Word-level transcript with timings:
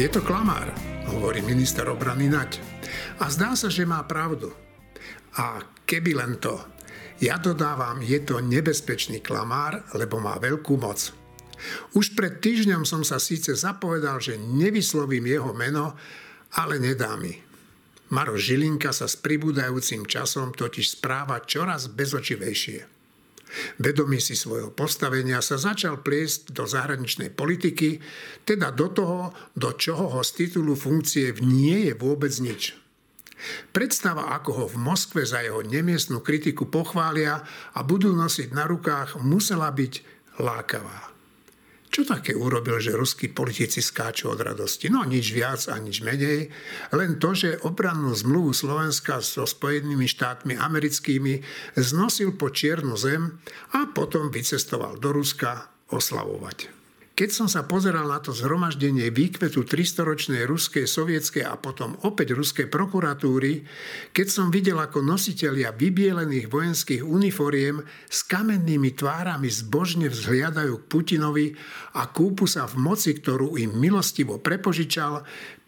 Je 0.00 0.08
to 0.08 0.24
klamár, 0.24 0.72
hovorí 1.12 1.44
minister 1.44 1.84
obrany 1.84 2.24
Naď. 2.24 2.56
A 3.20 3.28
zdá 3.28 3.52
sa, 3.52 3.68
že 3.68 3.84
má 3.84 4.00
pravdu. 4.08 4.48
A 5.36 5.60
keby 5.84 6.16
len 6.16 6.40
to. 6.40 6.56
Ja 7.20 7.36
dodávam, 7.36 8.00
je 8.00 8.16
to 8.24 8.40
nebezpečný 8.40 9.20
klamár, 9.20 9.84
lebo 9.92 10.16
má 10.16 10.40
veľkú 10.40 10.80
moc. 10.80 11.12
Už 11.92 12.16
pred 12.16 12.40
týždňom 12.40 12.88
som 12.88 13.04
sa 13.04 13.20
síce 13.20 13.52
zapovedal, 13.52 14.24
že 14.24 14.40
nevyslovím 14.40 15.36
jeho 15.36 15.52
meno, 15.52 15.92
ale 16.56 16.80
nedá 16.80 17.20
mi. 17.20 17.36
Maro 18.08 18.40
Žilinka 18.40 18.96
sa 18.96 19.04
s 19.04 19.20
pribúdajúcim 19.20 20.08
časom 20.08 20.56
totiž 20.56 20.96
správa 20.96 21.44
čoraz 21.44 21.92
bezočivejšie. 21.92 22.99
Vedomý 23.82 24.22
si 24.22 24.38
svojho 24.38 24.70
postavenia 24.70 25.42
sa 25.42 25.58
začal 25.58 26.00
pliesť 26.06 26.54
do 26.54 26.64
zahraničnej 26.64 27.34
politiky, 27.34 27.98
teda 28.46 28.70
do 28.70 28.88
toho, 28.90 29.20
do 29.58 29.74
čoho 29.74 30.06
ho 30.18 30.22
z 30.22 30.46
titulu 30.46 30.78
funkcie 30.78 31.34
nie 31.42 31.90
je 31.90 31.94
vôbec 31.98 32.30
nič. 32.38 32.78
Predstava, 33.72 34.36
ako 34.36 34.50
ho 34.52 34.64
v 34.68 34.76
Moskve 34.78 35.22
za 35.24 35.40
jeho 35.40 35.64
nemiestnú 35.64 36.20
kritiku 36.20 36.68
pochvália 36.68 37.40
a 37.72 37.80
budú 37.80 38.12
nosiť 38.12 38.52
na 38.52 38.68
rukách, 38.68 39.16
musela 39.24 39.72
byť 39.72 40.04
lákavá. 40.38 41.09
Čo 41.90 42.06
také 42.06 42.38
urobil, 42.38 42.78
že 42.78 42.94
ruskí 42.94 43.34
politici 43.34 43.82
skáču 43.82 44.30
od 44.30 44.38
radosti? 44.38 44.86
No 44.86 45.02
nič 45.02 45.34
viac 45.34 45.66
a 45.66 45.74
nič 45.82 46.06
menej, 46.06 46.46
len 46.94 47.18
to, 47.18 47.34
že 47.34 47.58
obrannú 47.66 48.14
zmluvu 48.14 48.54
Slovenska 48.54 49.18
so 49.18 49.42
Spojenými 49.42 50.06
štátmi 50.06 50.54
americkými 50.54 51.42
znosil 51.74 52.38
po 52.38 52.54
čiernu 52.54 52.94
zem 52.94 53.42
a 53.74 53.90
potom 53.90 54.30
vycestoval 54.30 55.02
do 55.02 55.10
Ruska 55.10 55.66
oslavovať. 55.90 56.79
Keď 57.10 57.30
som 57.36 57.48
sa 57.52 57.68
pozeral 57.68 58.08
na 58.08 58.16
to 58.16 58.32
zhromaždenie 58.32 59.12
výkvetu 59.12 59.68
300-ročnej 59.68 60.48
ruskej, 60.48 60.88
sovietskej 60.88 61.44
a 61.44 61.60
potom 61.60 61.92
opäť 62.08 62.32
ruskej 62.32 62.72
prokuratúry, 62.72 63.60
keď 64.14 64.26
som 64.32 64.48
videl, 64.48 64.80
ako 64.80 65.04
nositelia 65.04 65.68
vybielených 65.68 66.48
vojenských 66.48 67.02
uniforiem 67.04 67.84
s 68.08 68.24
kamennými 68.24 68.96
tvárami 68.96 69.52
zbožne 69.52 70.08
vzhliadajú 70.08 70.80
k 70.80 70.88
Putinovi 70.88 71.46
a 72.00 72.08
kúpu 72.08 72.48
sa 72.48 72.64
v 72.64 72.80
moci, 72.80 73.12
ktorú 73.12 73.60
im 73.60 73.76
milostivo 73.76 74.40
prepožičal, 74.40 75.20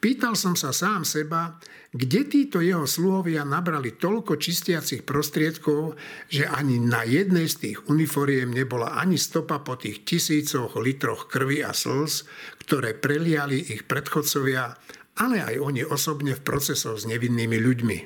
pýtal 0.03 0.35
som 0.35 0.59
sa 0.59 0.75
sám 0.75 1.07
seba, 1.07 1.63
kde 1.95 2.27
títo 2.27 2.59
jeho 2.59 2.83
sluhovia 2.91 3.47
nabrali 3.47 3.95
toľko 3.95 4.35
čistiacich 4.35 5.07
prostriedkov, 5.07 5.95
že 6.27 6.51
ani 6.51 6.83
na 6.83 7.07
jednej 7.07 7.47
z 7.47 7.71
tých 7.71 7.79
uniforiem 7.87 8.51
nebola 8.51 8.99
ani 8.99 9.15
stopa 9.15 9.63
po 9.63 9.79
tých 9.79 10.03
tisícoch 10.03 10.75
litroch 10.83 11.31
krvi 11.31 11.63
a 11.63 11.71
slz, 11.71 12.27
ktoré 12.67 12.99
preliali 12.99 13.63
ich 13.63 13.87
predchodcovia, 13.87 14.75
ale 15.23 15.39
aj 15.39 15.57
oni 15.63 15.87
osobne 15.87 16.35
v 16.35 16.43
procesoch 16.43 16.99
s 16.99 17.07
nevinnými 17.07 17.61
ľuďmi. 17.63 17.99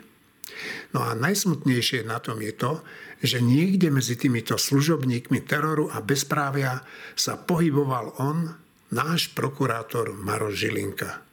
No 0.92 1.04
a 1.06 1.16
najsmutnejšie 1.16 2.04
na 2.04 2.20
tom 2.20 2.40
je 2.44 2.52
to, 2.54 2.84
že 3.24 3.40
niekde 3.40 3.88
medzi 3.88 4.16
týmito 4.16 4.60
služobníkmi 4.60 5.44
teroru 5.48 5.88
a 5.88 6.04
bezprávia 6.04 6.84
sa 7.16 7.40
pohyboval 7.40 8.16
on, 8.20 8.52
náš 8.92 9.34
prokurátor 9.34 10.14
Maroš 10.14 10.66
Žilinka. 10.66 11.25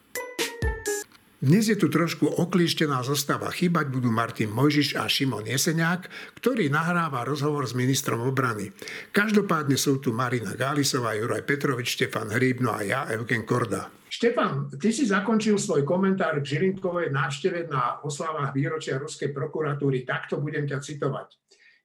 Dnes 1.44 1.67
je 1.67 1.75
tu 1.75 1.91
trošku 1.91 2.23
oklíštená 2.39 3.03
zostava. 3.03 3.52
Chýbať 3.52 3.91
budú 3.91 4.08
Martin 4.08 4.47
Mojžiš 4.47 4.95
a 4.95 5.11
Šimon 5.11 5.44
Jeseniak, 5.44 6.08
ktorý 6.39 6.72
nahráva 6.72 7.27
rozhovor 7.27 7.67
s 7.67 7.75
ministrom 7.75 8.23
obrany. 8.23 8.72
Každopádne 9.11 9.75
sú 9.75 9.99
tu 9.99 10.16
Marina 10.16 10.55
Gálisová, 10.55 11.19
Juraj 11.19 11.44
Petrovič, 11.44 11.99
Štefan 11.99 12.31
Hríbno 12.31 12.71
a 12.71 12.80
ja, 12.88 13.03
Evgen 13.11 13.44
Korda. 13.44 13.91
Štefan, 14.08 14.71
ty 14.80 14.95
si 14.95 15.04
zakončil 15.04 15.59
svoj 15.59 15.83
komentár 15.83 16.39
k 16.39 16.48
Žilinkovej 16.48 17.11
návšteve 17.11 17.67
na 17.67 17.99
oslavách 17.99 18.55
výročia 18.55 18.95
Ruskej 18.95 19.36
prokuratúry. 19.36 20.08
Takto 20.08 20.39
budem 20.39 20.64
ťa 20.64 20.80
citovať. 20.80 21.27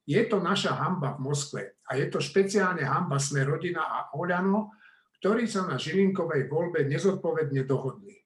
Je 0.07 0.23
to 0.31 0.39
naša 0.39 0.79
hamba 0.87 1.19
v 1.19 1.27
Moskve 1.27 1.83
a 1.83 1.99
je 1.99 2.07
to 2.07 2.23
špeciálne 2.23 2.87
hamba 2.87 3.19
Sme 3.19 3.43
rodina 3.43 3.91
a 3.91 4.15
Oľano, 4.15 4.79
ktorí 5.19 5.51
sa 5.51 5.67
na 5.67 5.75
Žilinkovej 5.75 6.47
voľbe 6.47 6.87
nezodpovedne 6.87 7.67
dohodli 7.67 8.18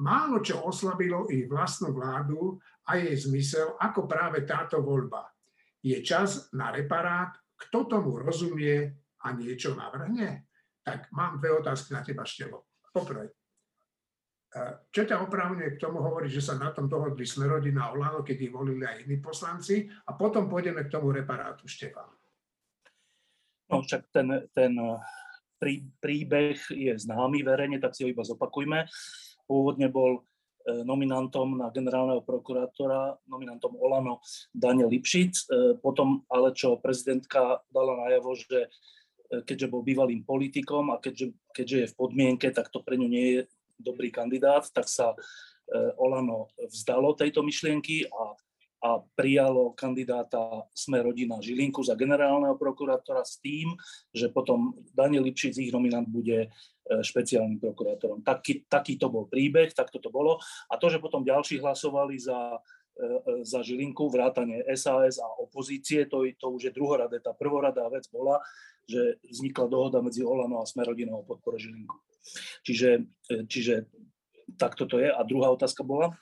málo 0.00 0.40
čo 0.40 0.64
oslabilo 0.64 1.28
ich 1.28 1.44
vlastnú 1.44 1.92
vládu 1.92 2.56
a 2.88 2.96
jej 2.96 3.14
zmysel 3.14 3.76
ako 3.76 4.08
práve 4.08 4.48
táto 4.48 4.80
voľba. 4.80 5.28
Je 5.84 6.00
čas 6.00 6.48
na 6.56 6.72
reparát, 6.72 7.36
kto 7.56 7.84
tomu 7.84 8.16
rozumie 8.16 8.88
a 9.20 9.26
niečo 9.36 9.76
navrhne? 9.76 10.48
Tak 10.80 11.12
mám 11.12 11.36
dve 11.36 11.60
otázky 11.60 11.92
na 11.92 12.00
teba, 12.00 12.24
Števo. 12.24 12.72
Poprvé, 12.88 13.28
e, 13.28 13.32
čo 14.88 15.04
ťa 15.04 15.20
oprávňuje 15.28 15.76
k 15.76 15.82
tomu 15.84 16.00
hovoriť, 16.00 16.30
že 16.32 16.42
sa 16.52 16.54
na 16.56 16.72
tom 16.72 16.88
dohodli 16.88 17.28
Smerodina 17.28 17.88
a 17.88 17.92
Olano, 17.92 18.24
keď 18.24 18.48
ich 18.48 18.52
volili 18.52 18.88
aj 18.88 19.04
iní 19.04 19.20
poslanci 19.20 19.84
a 19.86 20.16
potom 20.16 20.48
pôjdeme 20.48 20.88
k 20.88 20.92
tomu 20.92 21.12
reparátu, 21.12 21.68
Štefan. 21.68 22.08
No 23.70 23.84
však 23.86 24.10
ten, 24.10 24.50
ten 24.50 24.72
prí, 25.60 25.84
príbeh 26.00 26.58
je 26.72 26.90
známy 26.96 27.44
verejne, 27.44 27.78
tak 27.78 27.94
si 27.94 28.02
ho 28.02 28.08
iba 28.10 28.24
zopakujme. 28.24 28.88
Pôvodne 29.50 29.90
bol 29.90 30.22
e, 30.62 30.86
nominantom 30.86 31.58
na 31.58 31.74
generálneho 31.74 32.22
prokurátora, 32.22 33.18
nominantom 33.26 33.74
Olano 33.74 34.22
Daniel 34.54 34.86
Lipšic. 34.86 35.34
E, 35.34 35.44
potom 35.82 36.22
ale, 36.30 36.54
čo 36.54 36.78
prezidentka 36.78 37.58
dala 37.74 38.06
najavo, 38.06 38.38
že 38.38 38.70
e, 39.26 39.42
keďže 39.42 39.66
bol 39.66 39.82
bývalým 39.82 40.22
politikom 40.22 40.94
a 40.94 41.02
keďže, 41.02 41.34
keďže 41.50 41.76
je 41.82 41.90
v 41.90 41.98
podmienke, 41.98 42.46
tak 42.54 42.70
to 42.70 42.78
pre 42.86 42.94
ňu 42.94 43.10
nie 43.10 43.26
je 43.34 43.40
dobrý 43.82 44.14
kandidát, 44.14 44.62
tak 44.70 44.86
sa 44.86 45.16
Olano 46.02 46.50
vzdalo 46.58 47.14
tejto 47.14 47.46
myšlienky 47.46 48.02
a 48.10 48.34
a 48.80 49.04
prijalo 49.12 49.76
kandidáta 49.76 50.64
Sme 50.72 51.04
rodina 51.04 51.36
Žilinku 51.36 51.84
za 51.84 51.92
generálneho 51.92 52.56
prokurátora 52.56 53.20
s 53.20 53.36
tým, 53.38 53.76
že 54.08 54.32
potom 54.32 54.72
Daniel 54.96 55.28
Lipšic, 55.28 55.60
ich 55.60 55.72
nominant, 55.72 56.08
bude 56.08 56.48
e, 56.48 56.48
špeciálnym 56.88 57.60
prokurátorom. 57.60 58.24
Taký, 58.24 58.64
taký 58.64 58.96
to 58.96 59.12
bol 59.12 59.28
príbeh, 59.28 59.76
tak 59.76 59.92
to 59.92 60.00
bolo. 60.08 60.40
A 60.72 60.80
to, 60.80 60.88
že 60.88 60.96
potom 60.96 61.20
ďalší 61.20 61.60
hlasovali 61.60 62.16
za, 62.16 62.56
e, 62.96 63.04
e, 63.04 63.44
za 63.44 63.60
Žilinku, 63.60 64.08
vrátane 64.08 64.64
SAS 64.72 65.20
a 65.20 65.28
opozície, 65.44 66.08
to, 66.08 66.24
to 66.40 66.46
už 66.48 66.72
je 66.72 66.72
druhoradé. 66.72 67.20
Tá 67.20 67.36
prvoradá 67.36 67.84
vec 67.92 68.08
bola, 68.08 68.40
že 68.88 69.20
vznikla 69.28 69.68
dohoda 69.68 70.00
medzi 70.00 70.24
Olano 70.24 70.64
a 70.64 70.68
Smerodinou 70.68 71.20
o 71.20 71.28
podpore 71.28 71.60
Žilinku. 71.60 72.00
Čiže, 72.64 73.04
čiže 73.44 73.88
takto 74.56 74.88
to 74.88 75.00
je. 75.00 75.12
A 75.12 75.20
druhá 75.24 75.52
otázka 75.52 75.84
bola? 75.84 76.16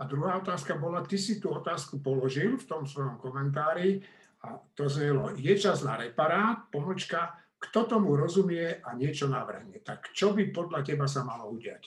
A 0.00 0.08
druhá 0.08 0.40
otázka 0.40 0.80
bola, 0.80 1.04
ty 1.04 1.20
si 1.20 1.36
tú 1.36 1.52
otázku 1.52 2.00
položil 2.00 2.56
v 2.56 2.64
tom 2.64 2.88
svojom 2.88 3.20
komentári 3.20 4.00
a 4.40 4.56
to 4.72 4.88
znelo, 4.88 5.36
je 5.36 5.52
čas 5.60 5.84
na 5.84 6.00
reparát, 6.00 6.72
pomočka, 6.72 7.36
kto 7.60 7.84
tomu 7.84 8.16
rozumie 8.16 8.80
a 8.80 8.96
niečo 8.96 9.28
navrhne. 9.28 9.76
Tak 9.84 10.16
čo 10.16 10.32
by 10.32 10.48
podľa 10.56 10.80
teba 10.80 11.04
sa 11.04 11.20
malo 11.28 11.52
udiať? 11.52 11.84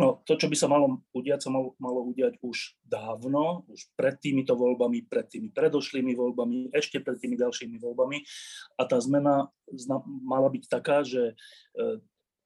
No, 0.00 0.24
to, 0.24 0.40
čo 0.40 0.48
by 0.48 0.56
sa 0.56 0.70
malo 0.72 1.04
udiať, 1.12 1.44
sa 1.44 1.50
malo, 1.52 1.76
malo 1.76 2.00
udiať 2.08 2.40
už 2.40 2.80
dávno, 2.80 3.68
už 3.68 3.92
pred 3.92 4.16
týmito 4.16 4.56
voľbami, 4.56 5.04
pred 5.04 5.28
tými 5.28 5.52
predošlými 5.52 6.16
voľbami, 6.16 6.72
ešte 6.72 7.04
pred 7.04 7.20
tými 7.20 7.36
ďalšími 7.36 7.76
voľbami. 7.76 8.24
A 8.80 8.82
tá 8.88 8.96
zmena 8.96 9.52
mala 10.24 10.48
byť 10.48 10.64
taká, 10.64 11.04
že 11.04 11.36
e, 11.76 12.00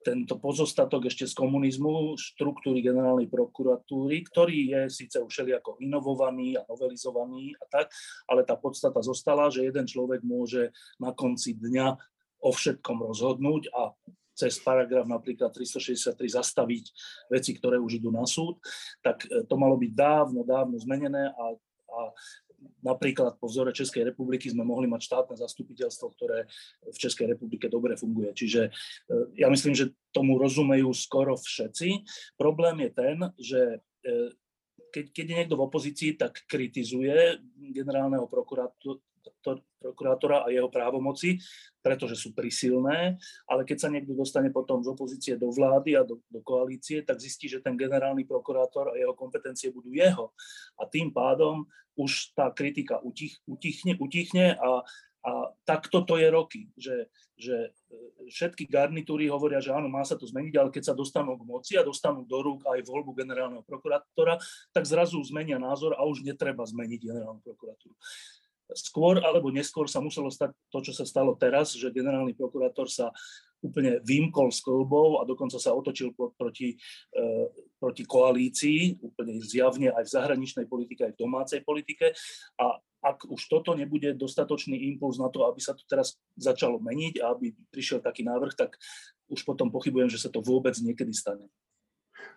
tento 0.06 0.38
pozostatok 0.38 1.10
ešte 1.10 1.26
z 1.26 1.34
komunizmu, 1.34 2.14
štruktúry 2.14 2.78
generálnej 2.78 3.26
prokuratúry, 3.26 4.22
ktorý 4.30 4.58
je 4.70 4.80
síce 4.86 5.18
už 5.18 5.42
ako 5.58 5.82
inovovaný 5.82 6.54
a 6.54 6.62
novelizovaný 6.70 7.58
a 7.58 7.66
tak, 7.66 7.90
ale 8.30 8.46
tá 8.46 8.54
podstata 8.54 9.02
zostala, 9.02 9.50
že 9.50 9.66
jeden 9.66 9.82
človek 9.82 10.22
môže 10.22 10.70
na 11.02 11.10
konci 11.10 11.58
dňa 11.58 11.98
o 12.46 12.50
všetkom 12.54 13.02
rozhodnúť 13.02 13.74
a 13.74 13.90
cez 14.36 14.60
paragraf 14.60 15.08
napríklad 15.08 15.50
363 15.50 16.14
zastaviť 16.14 16.84
veci, 17.32 17.56
ktoré 17.56 17.80
už 17.80 17.98
idú 17.98 18.12
na 18.12 18.28
súd, 18.28 18.60
tak 19.00 19.24
e, 19.26 19.48
to 19.48 19.56
malo 19.56 19.80
byť 19.80 19.92
dávno, 19.96 20.44
dávno 20.44 20.76
zmenené 20.76 21.32
a, 21.32 21.44
a 21.88 22.00
napríklad 22.86 23.42
po 23.42 23.50
vzore 23.50 23.74
Českej 23.74 24.06
republiky 24.06 24.46
sme 24.46 24.62
mohli 24.62 24.86
mať 24.86 25.02
štátne 25.10 25.34
zastupiteľstvo, 25.34 26.06
ktoré 26.14 26.46
v 26.86 26.96
Českej 26.96 27.34
republike 27.34 27.66
dobre 27.66 27.98
funguje. 27.98 28.30
Čiže 28.30 28.70
e, 28.70 28.70
ja 29.42 29.50
myslím, 29.50 29.74
že 29.74 29.90
tomu 30.14 30.38
rozumejú 30.38 30.94
skoro 30.94 31.34
všetci. 31.34 32.06
Problém 32.38 32.86
je 32.86 32.90
ten, 32.94 33.16
že 33.36 33.60
e, 34.06 34.16
keď, 34.94 35.04
keď 35.12 35.24
je 35.26 35.38
niekto 35.42 35.56
v 35.58 35.66
opozícii, 35.66 36.10
tak 36.14 36.46
kritizuje 36.46 37.42
generálneho 37.74 38.30
prokurátora, 38.30 39.02
prokurátora 39.78 40.42
a 40.42 40.50
jeho 40.50 40.66
právomoci, 40.66 41.38
pretože 41.78 42.18
sú 42.18 42.34
prisilné, 42.34 43.14
ale 43.46 43.62
keď 43.62 43.86
sa 43.86 43.88
niekto 43.92 44.16
dostane 44.18 44.50
potom 44.50 44.82
z 44.82 44.90
opozície 44.90 45.34
do 45.38 45.54
vlády 45.54 45.94
a 45.94 46.02
do, 46.02 46.18
do 46.26 46.42
koalície, 46.42 47.06
tak 47.06 47.22
zistí, 47.22 47.46
že 47.46 47.62
ten 47.62 47.78
generálny 47.78 48.26
prokurátor 48.26 48.90
a 48.90 48.98
jeho 48.98 49.14
kompetencie 49.14 49.70
budú 49.70 49.94
jeho. 49.94 50.34
A 50.74 50.90
tým 50.90 51.14
pádom 51.14 51.62
už 51.94 52.34
tá 52.34 52.50
kritika 52.50 52.98
utich, 53.00 53.38
utichne, 53.46 53.94
utichne 53.96 54.58
a, 54.58 54.82
a 55.26 55.32
takto 55.64 56.02
to 56.02 56.18
je 56.20 56.28
roky, 56.28 56.68
že, 56.76 57.08
že 57.38 57.72
všetky 58.28 58.68
garnitúry 58.68 59.30
hovoria, 59.30 59.62
že 59.62 59.72
áno, 59.72 59.88
má 59.88 60.04
sa 60.04 60.18
to 60.18 60.28
zmeniť, 60.28 60.54
ale 60.58 60.70
keď 60.74 60.92
sa 60.92 60.94
dostanú 60.94 61.38
k 61.38 61.46
moci 61.46 61.72
a 61.78 61.86
dostanú 61.86 62.26
do 62.26 62.38
rúk 62.42 62.66
aj 62.68 62.84
voľbu 62.84 63.16
generálneho 63.16 63.64
prokurátora, 63.64 64.36
tak 64.74 64.84
zrazu 64.84 65.22
zmenia 65.24 65.56
názor 65.56 65.94
a 65.96 66.04
už 66.04 66.26
netreba 66.26 66.66
zmeniť 66.66 67.00
generálnu 67.00 67.40
prokuratúru. 67.40 67.94
Skôr 68.74 69.22
alebo 69.22 69.54
neskôr 69.54 69.86
sa 69.86 70.02
muselo 70.02 70.26
stať 70.26 70.50
to, 70.74 70.78
čo 70.82 70.92
sa 70.96 71.06
stalo 71.06 71.38
teraz, 71.38 71.74
že 71.78 71.94
generálny 71.94 72.34
prokurátor 72.34 72.90
sa 72.90 73.14
úplne 73.62 73.98
vymkol 74.04 74.52
s 74.52 74.60
kolbou 74.60 75.18
a 75.18 75.26
dokonca 75.26 75.56
sa 75.56 75.72
otočil 75.72 76.12
proti, 76.14 76.76
e, 77.14 77.22
proti 77.78 78.02
koalícii, 78.04 79.00
úplne 79.00 79.38
zjavne 79.42 79.90
aj 79.94 80.04
v 80.06 80.14
zahraničnej 80.14 80.66
politike, 80.68 81.08
aj 81.08 81.12
v 81.16 81.20
domácej 81.22 81.60
politike. 81.64 82.12
A 82.60 82.76
ak 83.06 83.26
už 83.30 83.46
toto 83.46 83.72
nebude 83.78 84.18
dostatočný 84.18 84.76
impuls 84.94 85.22
na 85.22 85.30
to, 85.30 85.46
aby 85.46 85.62
sa 85.62 85.78
to 85.78 85.86
teraz 85.86 86.18
začalo 86.34 86.82
meniť 86.82 87.22
a 87.22 87.32
aby 87.32 87.54
prišiel 87.70 88.02
taký 88.02 88.26
návrh, 88.26 88.54
tak 88.58 88.74
už 89.30 89.46
potom 89.46 89.70
pochybujem, 89.70 90.10
že 90.10 90.22
sa 90.22 90.30
to 90.30 90.42
vôbec 90.42 90.74
niekedy 90.82 91.14
stane. 91.14 91.46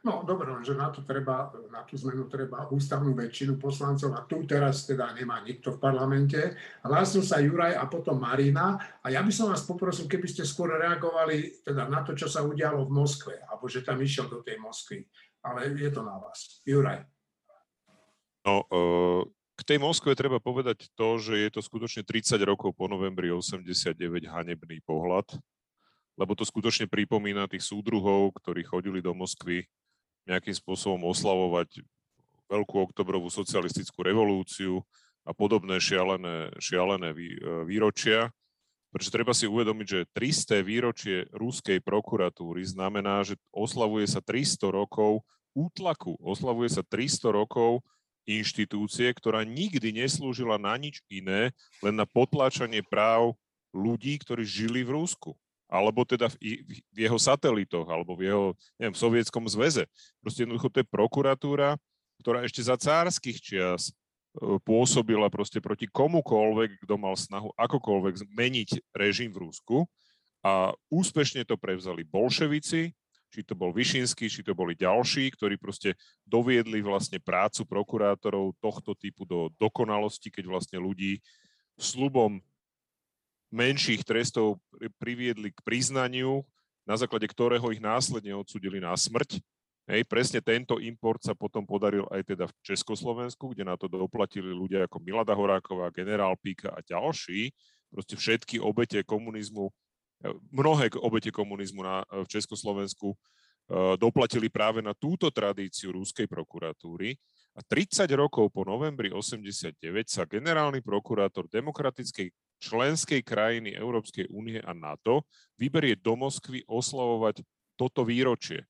No 0.06 0.24
dobre, 0.24 0.52
že 0.64 0.74
na, 0.74 0.88
to 0.90 1.04
treba, 1.04 1.52
na 1.68 1.84
tú 1.84 2.00
zmenu 2.00 2.32
treba 2.32 2.72
ústavnú 2.72 3.12
väčšinu 3.12 3.60
poslancov 3.60 4.16
a 4.16 4.24
tu 4.24 4.48
teraz 4.48 4.88
teda 4.88 5.12
nemá 5.12 5.44
nikto 5.44 5.76
v 5.76 5.82
parlamente. 5.82 6.56
Hlásil 6.88 7.20
sa 7.22 7.44
Juraj 7.44 7.76
a 7.76 7.84
potom 7.92 8.16
Marina 8.16 8.80
a 9.04 9.08
ja 9.12 9.20
by 9.20 9.32
som 9.34 9.52
vás 9.52 9.68
poprosil, 9.68 10.08
keby 10.08 10.28
ste 10.32 10.48
skôr 10.48 10.72
reagovali 10.72 11.66
teda 11.68 11.92
na 11.92 12.02
to, 12.02 12.16
čo 12.16 12.32
sa 12.32 12.46
udialo 12.46 12.88
v 12.88 12.96
Moskve, 12.96 13.36
alebo 13.44 13.68
že 13.68 13.84
tam 13.84 14.00
išiel 14.00 14.32
do 14.32 14.40
tej 14.40 14.56
Moskvy. 14.64 15.04
Ale 15.44 15.72
je 15.76 15.92
to 15.92 16.04
na 16.04 16.20
vás. 16.20 16.64
Juraj. 16.68 17.04
No, 18.48 18.64
uh, 18.72 19.24
k 19.60 19.76
tej 19.76 19.78
Moskve 19.84 20.16
treba 20.16 20.40
povedať 20.40 20.88
to, 20.96 21.20
že 21.20 21.36
je 21.36 21.50
to 21.52 21.60
skutočne 21.60 22.08
30 22.08 22.40
rokov 22.48 22.72
po 22.72 22.88
novembri 22.88 23.28
89 23.28 24.00
hanebný 24.24 24.80
pohľad, 24.88 25.36
lebo 26.16 26.32
to 26.36 26.48
skutočne 26.48 26.88
pripomína 26.88 27.52
tých 27.52 27.68
súdruhov, 27.68 28.32
ktorí 28.40 28.64
chodili 28.64 29.04
do 29.04 29.12
Moskvy 29.12 29.68
nejakým 30.30 30.54
spôsobom 30.54 31.02
oslavovať 31.10 31.82
veľkú 32.50 32.76
oktobrovú 32.90 33.30
socialistickú 33.34 34.06
revolúciu 34.06 34.86
a 35.26 35.34
podobné 35.34 35.82
šialené, 35.82 36.54
šialené 36.62 37.10
e, 37.14 37.18
výročia. 37.66 38.30
Pretože 38.90 39.14
treba 39.14 39.34
si 39.38 39.46
uvedomiť, 39.46 39.86
že 39.86 40.10
300 40.18 40.66
výročie 40.66 41.18
ruskej 41.30 41.78
prokuratúry 41.86 42.66
znamená, 42.66 43.22
že 43.22 43.38
oslavuje 43.54 44.10
sa 44.10 44.18
300 44.18 44.66
rokov 44.74 45.22
útlaku, 45.54 46.18
oslavuje 46.18 46.74
sa 46.74 46.82
300 46.82 47.30
rokov 47.30 47.86
inštitúcie, 48.26 49.10
ktorá 49.14 49.46
nikdy 49.46 49.94
neslúžila 49.94 50.58
na 50.58 50.74
nič 50.78 51.06
iné, 51.10 51.54
len 51.86 51.94
na 51.98 52.10
potláčanie 52.10 52.82
práv 52.82 53.38
ľudí, 53.70 54.18
ktorí 54.22 54.42
žili 54.42 54.82
v 54.82 54.98
Rusku 54.98 55.38
alebo 55.70 56.02
teda 56.02 56.28
v, 56.34 56.66
v 56.66 56.98
jeho 56.98 57.16
satelitoch, 57.22 57.86
alebo 57.86 58.18
v 58.18 58.34
jeho, 58.34 58.46
neviem, 58.82 58.94
v 58.98 59.04
sovietskom 59.06 59.46
zväze. 59.46 59.86
Proste 60.18 60.44
jednoducho 60.44 60.74
to 60.74 60.82
je 60.82 60.88
prokuratúra, 60.90 61.78
ktorá 62.20 62.42
ešte 62.42 62.66
za 62.66 62.76
cárskych 62.76 63.38
čias 63.38 63.94
e, 63.94 64.58
pôsobila 64.66 65.30
proste 65.30 65.62
proti 65.62 65.86
komukoľvek, 65.86 66.84
kto 66.84 66.94
mal 66.98 67.14
snahu 67.14 67.54
akokoľvek 67.54 68.26
zmeniť 68.26 68.70
režim 68.98 69.30
v 69.30 69.46
Rusku. 69.46 69.86
A 70.42 70.74
úspešne 70.90 71.46
to 71.46 71.54
prevzali 71.60 72.02
bolševici, 72.02 72.92
či 73.30 73.46
to 73.46 73.54
bol 73.54 73.70
Višinský, 73.70 74.26
či 74.26 74.42
to 74.42 74.58
boli 74.58 74.74
ďalší, 74.74 75.30
ktorí 75.38 75.62
proste 75.62 75.94
doviedli 76.26 76.82
vlastne 76.82 77.22
prácu 77.22 77.62
prokurátorov 77.70 78.58
tohto 78.58 78.98
typu 78.98 79.22
do 79.30 79.54
dokonalosti, 79.62 80.34
keď 80.34 80.50
vlastne 80.50 80.82
ľudí 80.82 81.22
slubom 81.78 82.42
menších 83.50 84.06
trestov 84.06 84.62
priviedli 85.02 85.50
k 85.50 85.60
priznaniu, 85.66 86.46
na 86.86 86.98
základe 86.98 87.30
ktorého 87.30 87.70
ich 87.74 87.82
následne 87.82 88.34
odsudili 88.34 88.82
na 88.82 88.94
smrť. 88.94 89.42
Hej, 89.90 90.06
presne 90.06 90.38
tento 90.38 90.78
import 90.78 91.18
sa 91.26 91.34
potom 91.34 91.66
podaril 91.66 92.06
aj 92.14 92.22
teda 92.22 92.46
v 92.46 92.54
Československu, 92.62 93.58
kde 93.58 93.66
na 93.66 93.74
to 93.74 93.90
doplatili 93.90 94.54
ľudia 94.54 94.86
ako 94.86 95.02
Milada 95.02 95.34
Horáková, 95.34 95.90
generál 95.90 96.38
Píka 96.38 96.70
a 96.70 96.86
ďalší. 96.86 97.50
Proste 97.90 98.14
všetky 98.14 98.62
obete 98.62 99.02
komunizmu, 99.02 99.66
mnohé 100.54 100.94
obete 101.02 101.34
komunizmu 101.34 101.82
na, 101.82 102.06
v 102.06 102.28
Československu 102.30 103.10
e, 103.10 103.18
doplatili 103.98 104.46
práve 104.54 104.86
na 104.86 104.94
túto 104.94 105.34
tradíciu 105.34 105.98
rúskej 105.98 106.30
prokuratúry. 106.30 107.18
A 107.58 107.66
30 107.66 108.06
rokov 108.14 108.54
po 108.54 108.62
novembri 108.62 109.10
89 109.10 109.74
sa 110.06 110.30
generálny 110.30 110.86
prokurátor 110.86 111.50
demokratickej 111.50 112.30
členskej 112.60 113.24
krajiny 113.24 113.74
Európskej 113.74 114.28
únie 114.30 114.60
a 114.60 114.76
NATO 114.76 115.24
vyberie 115.56 115.96
do 115.96 116.20
Moskvy 116.20 116.68
oslavovať 116.68 117.42
toto 117.80 118.04
výročie. 118.04 118.68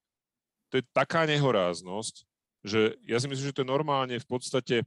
To 0.69 0.77
je 0.77 0.85
taká 0.93 1.25
nehoráznosť, 1.25 2.15
že 2.61 2.93
ja 3.01 3.17
si 3.17 3.25
myslím, 3.25 3.49
že 3.49 3.55
to 3.57 3.65
je 3.65 3.73
normálne 3.73 4.15
v 4.21 4.27
podstate 4.29 4.85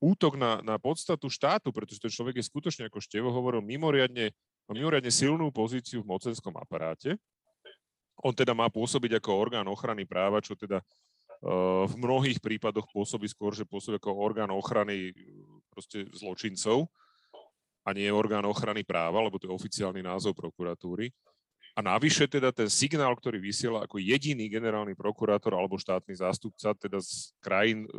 útok 0.00 0.34
na, 0.40 0.64
na 0.64 0.80
podstatu 0.80 1.28
štátu, 1.28 1.70
pretože 1.70 2.00
ten 2.00 2.10
človek 2.10 2.40
je 2.40 2.48
skutočne, 2.48 2.88
ako 2.88 2.98
Števo 2.98 3.30
hovoril, 3.30 3.62
mimoriadne, 3.62 4.32
mimoriadne 4.66 5.12
silnú 5.12 5.52
pozíciu 5.52 6.02
v 6.02 6.10
mocenskom 6.10 6.56
aparáte. 6.58 7.20
On 8.24 8.32
teda 8.32 8.56
má 8.56 8.66
pôsobiť 8.72 9.20
ako 9.20 9.30
orgán 9.36 9.68
ochrany 9.68 10.08
práva, 10.08 10.42
čo 10.42 10.56
teda 10.58 10.80
uh, 10.80 11.84
v 11.86 11.94
mnohých 12.00 12.42
prípadoch 12.42 12.88
pôsobí 12.90 13.28
skôr, 13.30 13.54
že 13.54 13.68
pôsobí 13.68 14.00
ako 14.00 14.16
orgán 14.16 14.50
ochrany 14.50 15.14
proste 15.70 16.08
zločincov 16.16 16.90
a 17.82 17.90
nie 17.90 18.06
orgán 18.10 18.46
ochrany 18.46 18.86
práva, 18.86 19.18
lebo 19.18 19.38
to 19.38 19.50
je 19.50 19.54
oficiálny 19.54 20.02
názov 20.02 20.38
prokuratúry. 20.38 21.10
A 21.72 21.80
navyše 21.80 22.28
teda 22.28 22.52
ten 22.52 22.68
signál, 22.68 23.16
ktorý 23.16 23.40
vysiela 23.40 23.88
ako 23.88 23.96
jediný 23.96 24.44
generálny 24.52 24.92
prokurátor 24.92 25.56
alebo 25.56 25.80
štátny 25.80 26.20
zástupca 26.20 26.76
teda 26.76 27.00
z 27.00 27.32
krajín, 27.40 27.88
e, 27.88 27.90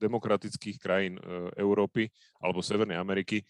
demokratických 0.00 0.80
krajín 0.80 1.20
e, 1.20 1.52
Európy 1.60 2.08
alebo 2.40 2.64
Severnej 2.64 2.96
Ameriky, 2.96 3.44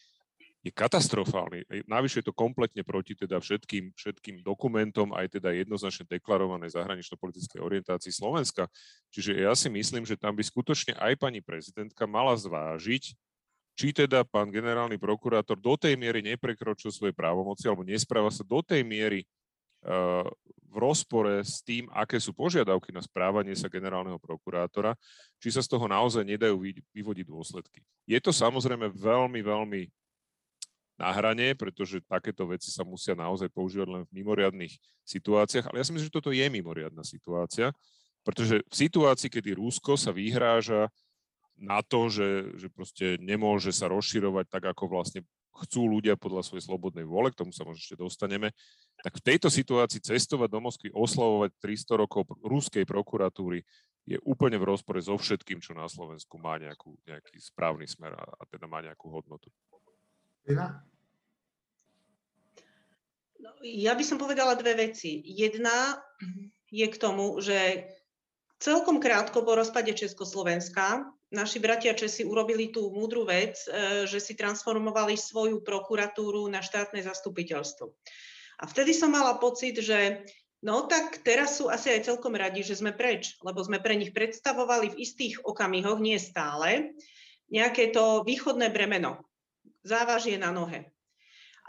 je 0.60 0.68
katastrofálny. 0.68 1.88
Navyše 1.88 2.20
je 2.20 2.26
to 2.28 2.36
kompletne 2.36 2.84
proti 2.84 3.16
teda 3.16 3.40
všetkým, 3.40 3.96
všetkým 3.96 4.44
dokumentom, 4.44 5.16
aj 5.16 5.40
teda 5.40 5.56
jednoznačne 5.56 6.04
deklarovanej 6.04 6.76
zahranično-politickej 6.76 7.64
orientácii 7.64 8.12
Slovenska. 8.12 8.68
Čiže 9.08 9.40
ja 9.40 9.56
si 9.56 9.72
myslím, 9.72 10.04
že 10.04 10.20
tam 10.20 10.36
by 10.36 10.44
skutočne 10.44 11.00
aj 11.00 11.16
pani 11.16 11.40
prezidentka 11.40 12.04
mala 12.04 12.36
zvážiť, 12.36 13.16
či 13.80 13.96
teda 13.96 14.28
pán 14.28 14.52
generálny 14.52 15.00
prokurátor 15.00 15.56
do 15.56 15.72
tej 15.72 15.96
miery 15.96 16.20
neprekročil 16.20 16.92
svoje 16.92 17.16
právomoci 17.16 17.64
alebo 17.64 17.80
nespráva 17.80 18.28
sa 18.28 18.44
do 18.44 18.60
tej 18.60 18.84
miery 18.84 19.24
uh, 19.88 20.28
v 20.68 20.76
rozpore 20.76 21.40
s 21.40 21.64
tým, 21.64 21.88
aké 21.88 22.20
sú 22.20 22.36
požiadavky 22.36 22.92
na 22.92 23.00
správanie 23.00 23.56
sa 23.56 23.72
generálneho 23.72 24.20
prokurátora, 24.20 24.92
či 25.40 25.48
sa 25.48 25.64
z 25.64 25.72
toho 25.72 25.88
naozaj 25.88 26.28
nedajú 26.28 26.60
vyvodiť 26.92 27.24
dôsledky. 27.24 27.80
Je 28.04 28.20
to 28.20 28.36
samozrejme 28.36 28.92
veľmi, 28.92 29.40
veľmi 29.40 29.82
na 31.00 31.16
hrane, 31.16 31.56
pretože 31.56 32.04
takéto 32.04 32.44
veci 32.44 32.68
sa 32.68 32.84
musia 32.84 33.16
naozaj 33.16 33.48
používať 33.48 33.88
len 33.88 34.02
v 34.04 34.20
mimoriadných 34.20 34.76
situáciách, 35.08 35.72
ale 35.72 35.80
ja 35.80 35.88
si 35.88 35.96
myslím, 35.96 36.12
že 36.12 36.18
toto 36.20 36.36
je 36.36 36.44
mimoriadná 36.52 37.00
situácia, 37.00 37.72
pretože 38.20 38.60
v 38.60 38.74
situácii, 38.76 39.32
kedy 39.32 39.56
Rusko 39.56 39.96
sa 39.96 40.12
vyhráža 40.12 40.92
na 41.60 41.84
to, 41.84 42.08
že, 42.08 42.56
že 42.56 42.72
proste 42.72 43.20
nemôže 43.20 43.70
sa 43.70 43.86
rozširovať 43.92 44.48
tak, 44.48 44.64
ako 44.72 44.88
vlastne 44.88 45.20
chcú 45.60 45.84
ľudia 45.86 46.16
podľa 46.16 46.46
svojej 46.46 46.64
slobodnej 46.64 47.04
vôle, 47.04 47.28
k 47.28 47.44
tomu 47.44 47.52
sa 47.52 47.68
možno 47.68 47.84
ešte 47.84 48.00
dostaneme, 48.00 48.56
tak 49.04 49.20
v 49.20 49.26
tejto 49.34 49.52
situácii 49.52 50.00
cestovať 50.00 50.48
do 50.48 50.60
Moskvy, 50.64 50.88
oslavovať 50.94 51.52
300 51.60 52.00
rokov 52.00 52.24
ruskej 52.40 52.88
prokuratúry 52.88 53.60
je 54.08 54.16
úplne 54.24 54.56
v 54.56 54.68
rozpore 54.72 54.98
so 55.04 55.20
všetkým, 55.20 55.60
čo 55.60 55.76
na 55.76 55.84
Slovensku 55.84 56.40
má 56.40 56.56
nejakú, 56.56 56.96
nejaký 57.04 57.36
správny 57.36 57.84
smer 57.84 58.16
a, 58.16 58.24
a 58.24 58.42
teda 58.48 58.64
má 58.64 58.80
nejakú 58.80 59.12
hodnotu. 59.12 59.52
Ina? 60.48 60.80
No, 63.40 63.50
ja 63.64 63.92
by 63.92 64.04
som 64.04 64.16
povedala 64.16 64.56
dve 64.56 64.88
veci. 64.88 65.20
Jedna 65.24 66.00
je 66.72 66.86
k 66.88 66.96
tomu, 66.96 67.36
že 67.40 67.88
celkom 68.60 69.00
krátko 69.00 69.44
po 69.44 69.56
rozpade 69.56 69.92
Československa 69.96 71.08
naši 71.30 71.62
bratia 71.62 71.94
Česi 71.94 72.26
urobili 72.26 72.74
tú 72.74 72.90
múdru 72.90 73.22
vec, 73.24 73.64
e, 73.66 74.04
že 74.06 74.18
si 74.18 74.34
transformovali 74.34 75.14
svoju 75.14 75.62
prokuratúru 75.62 76.46
na 76.50 76.60
štátne 76.60 77.00
zastupiteľstvo. 77.00 77.86
A 78.60 78.64
vtedy 78.68 78.92
som 78.92 79.14
mala 79.14 79.40
pocit, 79.40 79.80
že 79.80 80.26
no 80.60 80.84
tak 80.84 81.24
teraz 81.24 81.56
sú 81.56 81.72
asi 81.72 81.96
aj 81.96 82.10
celkom 82.12 82.36
radi, 82.36 82.60
že 82.60 82.76
sme 82.76 82.92
preč, 82.92 83.40
lebo 83.40 83.62
sme 83.64 83.80
pre 83.80 83.96
nich 83.96 84.12
predstavovali 84.12 84.92
v 84.92 85.00
istých 85.00 85.40
okamihoch, 85.46 85.96
nie 85.96 86.20
stále, 86.20 86.92
nejaké 87.48 87.90
to 87.90 88.22
východné 88.26 88.68
bremeno, 88.68 89.24
závažie 89.86 90.36
na 90.36 90.52
nohe. 90.52 90.92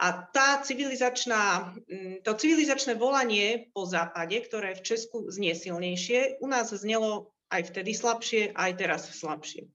A 0.02 0.26
tá 0.34 0.58
civilizačná, 0.58 1.72
mm, 1.86 2.26
to 2.26 2.34
civilizačné 2.34 2.98
volanie 2.98 3.70
po 3.70 3.86
západe, 3.86 4.34
ktoré 4.42 4.74
v 4.74 4.82
Česku 4.82 5.30
znie 5.30 5.54
silnejšie, 5.54 6.42
u 6.42 6.46
nás 6.50 6.74
znelo 6.74 7.30
aj 7.52 7.68
vtedy 7.68 7.92
slabšie, 7.92 8.56
aj 8.56 8.72
teraz 8.80 9.12
slabšie. 9.12 9.68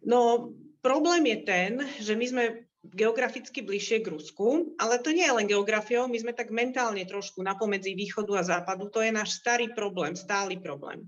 No 0.00 0.50
problém 0.80 1.28
je 1.28 1.38
ten, 1.44 1.72
že 2.00 2.16
my 2.16 2.26
sme 2.26 2.44
geograficky 2.80 3.60
bližšie 3.60 4.00
k 4.00 4.08
Rusku, 4.08 4.72
ale 4.80 4.96
to 5.04 5.12
nie 5.12 5.28
je 5.28 5.36
len 5.36 5.44
geografiou, 5.44 6.08
my 6.08 6.16
sme 6.16 6.32
tak 6.32 6.48
mentálne 6.48 7.04
trošku 7.04 7.44
napomedzi 7.44 7.92
východu 7.92 8.40
a 8.40 8.42
západu, 8.42 8.88
to 8.88 9.04
je 9.04 9.12
náš 9.12 9.36
starý 9.36 9.68
problém, 9.76 10.16
stály 10.16 10.56
problém. 10.56 11.04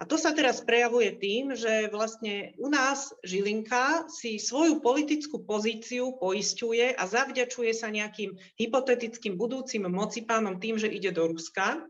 A 0.00 0.08
to 0.08 0.16
sa 0.16 0.32
teraz 0.32 0.64
prejavuje 0.64 1.12
tým, 1.20 1.52
že 1.52 1.92
vlastne 1.92 2.56
u 2.56 2.72
nás 2.72 3.12
Žilinka 3.20 4.08
si 4.08 4.40
svoju 4.40 4.80
politickú 4.80 5.44
pozíciu 5.44 6.16
poisťuje 6.16 6.96
a 6.96 7.04
zavďačuje 7.04 7.72
sa 7.76 7.92
nejakým 7.92 8.32
hypotetickým 8.56 9.36
budúcim 9.36 9.84
mocipánom 9.84 10.56
tým, 10.56 10.80
že 10.80 10.88
ide 10.88 11.12
do 11.12 11.28
Ruska. 11.28 11.84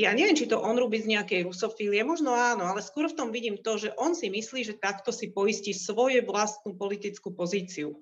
Ja 0.00 0.16
neviem, 0.16 0.32
či 0.32 0.48
to 0.48 0.56
on 0.56 0.80
robí 0.80 0.96
z 0.96 1.12
nejakej 1.12 1.44
rusofílie, 1.44 2.00
možno 2.00 2.32
áno, 2.32 2.64
ale 2.64 2.80
skôr 2.80 3.12
v 3.12 3.16
tom 3.20 3.28
vidím 3.28 3.60
to, 3.60 3.76
že 3.76 3.92
on 4.00 4.16
si 4.16 4.32
myslí, 4.32 4.64
že 4.64 4.80
takto 4.80 5.12
si 5.12 5.28
poistí 5.28 5.76
svoju 5.76 6.24
vlastnú 6.24 6.72
politickú 6.72 7.36
pozíciu. 7.36 8.00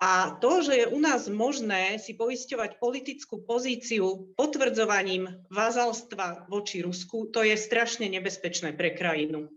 A 0.00 0.38
to, 0.40 0.62
že 0.62 0.72
je 0.78 0.86
u 0.88 0.96
nás 1.02 1.28
možné 1.28 2.00
si 2.00 2.14
poisťovať 2.14 2.80
politickú 2.80 3.42
pozíciu 3.44 4.32
potvrdzovaním 4.38 5.44
vazalstva 5.52 6.46
voči 6.48 6.80
Rusku, 6.80 7.28
to 7.28 7.44
je 7.44 7.58
strašne 7.58 8.08
nebezpečné 8.08 8.72
pre 8.72 8.94
krajinu. 8.94 9.50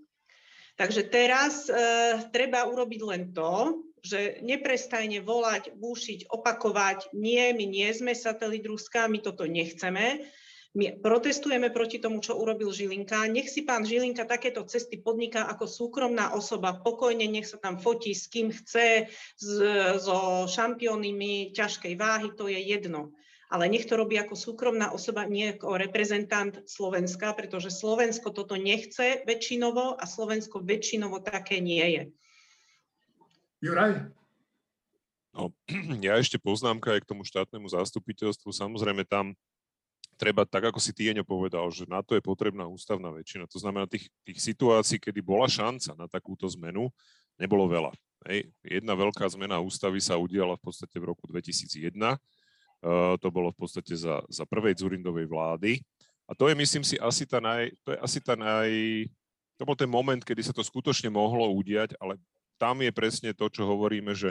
Takže 0.75 1.07
teraz 1.07 1.69
e, 1.69 1.77
treba 2.33 2.65
urobiť 2.65 3.01
len 3.05 3.23
to, 3.31 3.85
že 4.01 4.41
neprestajne 4.41 5.21
volať, 5.21 5.77
búšiť, 5.77 6.33
opakovať, 6.33 7.13
nie, 7.13 7.53
my 7.53 7.65
nie 7.69 7.89
sme 7.93 8.17
satelit 8.17 8.65
Ruska, 8.65 9.05
my 9.05 9.21
toto 9.21 9.45
nechceme, 9.45 10.25
my 10.71 11.03
protestujeme 11.03 11.67
proti 11.67 11.99
tomu, 11.99 12.23
čo 12.23 12.39
urobil 12.39 12.71
Žilinka. 12.71 13.27
Nech 13.27 13.51
si 13.51 13.67
pán 13.67 13.83
Žilinka 13.83 14.23
takéto 14.23 14.63
cesty 14.63 14.95
podniká 14.95 15.43
ako 15.51 15.67
súkromná 15.67 16.31
osoba, 16.31 16.79
pokojne, 16.79 17.27
nech 17.27 17.43
sa 17.43 17.59
tam 17.59 17.75
fotí 17.75 18.15
s 18.15 18.31
kým 18.31 18.55
chce, 18.55 19.11
s, 19.35 19.49
so 19.99 20.47
šampiónmi 20.47 21.51
ťažkej 21.51 21.93
váhy, 21.99 22.31
to 22.39 22.47
je 22.47 22.55
jedno. 22.55 23.11
Ale 23.51 23.67
nech 23.67 23.83
to 23.83 23.99
robí 23.99 24.15
ako 24.15 24.39
súkromná 24.39 24.95
osoba, 24.95 25.27
nie 25.27 25.51
ako 25.51 25.75
reprezentant 25.75 26.63
Slovenska, 26.63 27.35
pretože 27.35 27.67
Slovensko 27.67 28.31
toto 28.31 28.55
nechce 28.55 29.27
väčšinovo 29.27 29.99
a 29.99 30.07
Slovensko 30.07 30.63
väčšinovo 30.63 31.19
také 31.19 31.59
nie 31.59 31.83
je. 31.83 32.03
Juraj? 33.59 34.07
No, 35.35 35.51
ja 36.07 36.15
ešte 36.15 36.39
poznámka 36.39 36.95
aj 36.95 37.03
k 37.03 37.09
tomu 37.11 37.27
štátnemu 37.27 37.67
zastupiteľstvu. 37.67 38.55
Samozrejme 38.55 39.03
tam 39.03 39.35
treba, 40.21 40.45
tak 40.45 40.69
ako 40.69 40.77
si 40.77 40.93
Tieňo 40.93 41.25
povedal, 41.25 41.65
že 41.73 41.89
na 41.89 42.05
to 42.05 42.13
je 42.13 42.21
potrebná 42.21 42.69
ústavná 42.69 43.09
väčšina. 43.09 43.49
To 43.49 43.57
znamená, 43.57 43.89
tých, 43.89 44.05
tých 44.21 44.37
situácií, 44.37 45.01
kedy 45.01 45.17
bola 45.25 45.49
šanca 45.49 45.97
na 45.97 46.05
takúto 46.05 46.45
zmenu, 46.53 46.93
nebolo 47.41 47.65
veľa. 47.65 47.89
Hej. 48.29 48.53
Jedna 48.61 48.93
veľká 48.93 49.25
zmena 49.33 49.57
ústavy 49.57 49.97
sa 49.97 50.21
udiala 50.21 50.53
v 50.61 50.69
podstate 50.69 50.93
v 51.01 51.09
roku 51.09 51.25
2001. 51.25 51.97
Uh, 51.97 53.17
to 53.17 53.33
bolo 53.33 53.49
v 53.49 53.57
podstate 53.65 53.97
za, 53.97 54.21
za 54.29 54.45
prvej 54.45 54.77
Zurindovej 54.77 55.25
vlády. 55.25 55.81
A 56.29 56.37
to 56.37 56.45
je, 56.45 56.53
myslím 56.53 56.85
si, 56.85 57.01
asi 57.01 57.25
tá 57.25 57.41
naj, 57.41 57.73
to 57.81 57.89
je 57.93 57.97
asi 57.97 58.21
tá 58.21 58.37
naj, 58.37 58.69
to 59.57 59.65
bol 59.65 59.73
ten 59.73 59.89
moment, 59.89 60.21
kedy 60.21 60.45
sa 60.45 60.53
to 60.53 60.61
skutočne 60.61 61.09
mohlo 61.09 61.49
udiať, 61.49 61.97
ale 61.97 62.21
tam 62.61 62.77
je 62.85 62.93
presne 62.93 63.33
to, 63.33 63.49
čo 63.49 63.65
hovoríme, 63.65 64.13
že 64.13 64.29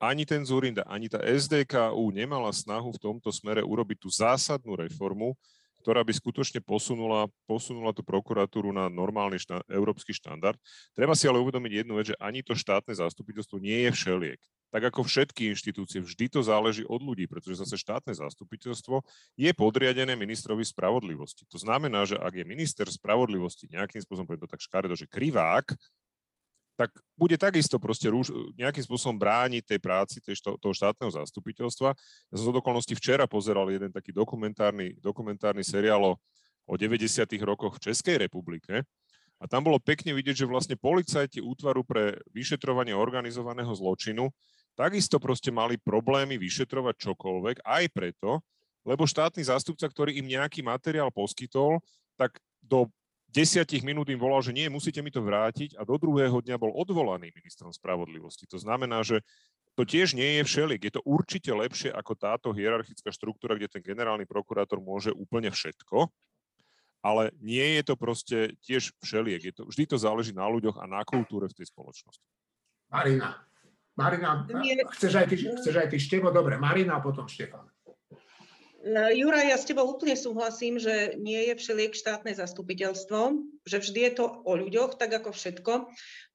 ani 0.00 0.24
ten 0.24 0.42
Zurinda, 0.42 0.82
ani 0.88 1.12
tá 1.12 1.20
SDKU 1.20 2.08
nemala 2.10 2.48
snahu 2.50 2.96
v 2.96 3.02
tomto 3.02 3.28
smere 3.28 3.60
urobiť 3.60 4.00
tú 4.00 4.08
zásadnú 4.08 4.74
reformu, 4.80 5.36
ktorá 5.80 6.04
by 6.04 6.12
skutočne 6.12 6.60
posunula, 6.60 7.28
posunula 7.48 7.96
tú 7.96 8.04
prokuratúru 8.04 8.68
na 8.72 8.92
normálny 8.92 9.40
šta, 9.40 9.64
európsky 9.68 10.12
štandard. 10.12 10.60
Treba 10.92 11.16
si 11.16 11.24
ale 11.24 11.40
uvedomiť 11.40 11.84
jednu 11.84 11.96
vec, 11.96 12.12
že 12.12 12.20
ani 12.20 12.44
to 12.44 12.52
štátne 12.52 12.92
zastupiteľstvo 12.92 13.56
nie 13.60 13.88
je 13.88 13.90
všeliek. 13.96 14.40
Tak 14.70 14.92
ako 14.94 15.02
všetky 15.02 15.50
inštitúcie, 15.50 15.98
vždy 15.98 16.30
to 16.30 16.40
záleží 16.46 16.86
od 16.86 17.02
ľudí, 17.02 17.26
pretože 17.26 17.58
zase 17.58 17.74
štátne 17.74 18.14
zastupiteľstvo 18.14 19.02
je 19.34 19.50
podriadené 19.50 20.14
ministrovi 20.14 20.62
spravodlivosti. 20.62 21.42
To 21.50 21.58
znamená, 21.58 22.06
že 22.06 22.14
ak 22.14 22.38
je 22.38 22.44
minister 22.46 22.86
spravodlivosti 22.86 23.66
nejakým 23.66 23.98
spôsobom, 24.04 24.30
poviem 24.30 24.46
to 24.46 24.52
tak 24.52 24.62
škaredo, 24.62 24.94
že 24.94 25.10
krivák, 25.10 25.74
tak 26.80 26.96
bude 27.12 27.36
takisto 27.36 27.76
proste 27.76 28.08
rúž, 28.08 28.32
nejakým 28.56 28.80
spôsobom 28.80 29.20
brániť 29.20 29.68
tej 29.68 29.80
práci 29.84 30.16
tej 30.24 30.40
što, 30.40 30.56
toho 30.56 30.72
štátneho 30.72 31.12
zastupiteľstva. 31.12 31.92
Ja 32.32 32.34
som 32.40 32.48
z 32.48 32.56
okolností 32.56 32.96
včera 32.96 33.28
pozeral 33.28 33.68
jeden 33.68 33.92
taký 33.92 34.16
dokumentárny, 34.16 34.96
dokumentárny 34.96 35.60
seriál 35.60 36.00
o, 36.00 36.12
o 36.64 36.74
90. 36.80 37.28
rokoch 37.44 37.76
v 37.76 37.92
Českej 37.92 38.24
republike 38.24 38.80
a 39.36 39.44
tam 39.44 39.68
bolo 39.68 39.76
pekne 39.76 40.16
vidieť, 40.16 40.40
že 40.40 40.48
vlastne 40.48 40.80
policajti 40.80 41.44
útvaru 41.44 41.84
pre 41.84 42.16
vyšetrovanie 42.32 42.96
organizovaného 42.96 43.76
zločinu 43.76 44.32
takisto 44.72 45.20
proste 45.20 45.52
mali 45.52 45.76
problémy 45.76 46.40
vyšetrovať 46.40 46.96
čokoľvek, 46.96 47.56
aj 47.60 47.84
preto, 47.92 48.40
lebo 48.88 49.04
štátny 49.04 49.44
zástupca, 49.44 49.84
ktorý 49.84 50.16
im 50.16 50.32
nejaký 50.32 50.64
materiál 50.64 51.12
poskytol, 51.12 51.84
tak 52.16 52.40
do 52.64 52.88
desiatich 53.30 53.86
minút 53.86 54.10
im 54.10 54.18
volal, 54.18 54.42
že 54.42 54.52
nie, 54.54 54.66
musíte 54.66 55.00
mi 55.00 55.14
to 55.14 55.22
vrátiť 55.22 55.78
a 55.78 55.86
do 55.86 55.96
druhého 55.96 56.42
dňa 56.42 56.56
bol 56.58 56.74
odvolaný 56.74 57.30
ministrom 57.30 57.70
spravodlivosti. 57.70 58.44
To 58.50 58.58
znamená, 58.58 59.06
že 59.06 59.22
to 59.78 59.86
tiež 59.86 60.18
nie 60.18 60.38
je 60.38 60.42
všelik. 60.44 60.82
Je 60.82 60.92
to 60.98 61.02
určite 61.06 61.48
lepšie 61.48 61.94
ako 61.94 62.12
táto 62.18 62.48
hierarchická 62.50 63.14
štruktúra, 63.14 63.54
kde 63.54 63.70
ten 63.70 63.82
generálny 63.82 64.26
prokurátor 64.26 64.82
môže 64.82 65.14
úplne 65.14 65.48
všetko, 65.48 66.10
ale 67.00 67.32
nie 67.40 67.80
je 67.80 67.82
to 67.86 67.94
proste 67.96 68.38
tiež 68.60 68.92
všeliek. 69.00 69.40
Je 69.40 69.54
to, 69.54 69.62
vždy 69.70 69.88
to 69.88 69.96
záleží 69.96 70.34
na 70.36 70.44
ľuďoch 70.50 70.76
a 70.82 70.84
na 70.90 71.00
kultúre 71.06 71.48
v 71.48 71.56
tej 71.56 71.70
spoločnosti. 71.70 72.26
Marina. 72.90 73.46
Marina, 73.96 74.46
chceš 74.96 75.12
aj 75.16 75.26
ty, 75.28 75.36
chceš 75.36 75.74
aj 75.76 75.88
ty 75.92 75.96
Števo? 76.00 76.32
Dobre, 76.32 76.56
Marina 76.56 76.98
a 76.98 77.04
potom 77.04 77.28
Štefan. 77.28 77.68
E, 78.80 79.12
Juraj, 79.12 79.44
ja 79.52 79.58
s 79.60 79.68
tebou 79.68 79.84
úplne 79.84 80.16
súhlasím, 80.16 80.80
že 80.80 81.20
nie 81.20 81.52
je 81.52 81.54
všeliek 81.60 81.92
štátne 81.92 82.32
zastupiteľstvo, 82.32 83.36
že 83.68 83.76
vždy 83.76 84.00
je 84.08 84.12
to 84.16 84.26
o 84.40 84.52
ľuďoch, 84.56 84.96
tak 84.96 85.12
ako 85.12 85.36
všetko. 85.36 85.72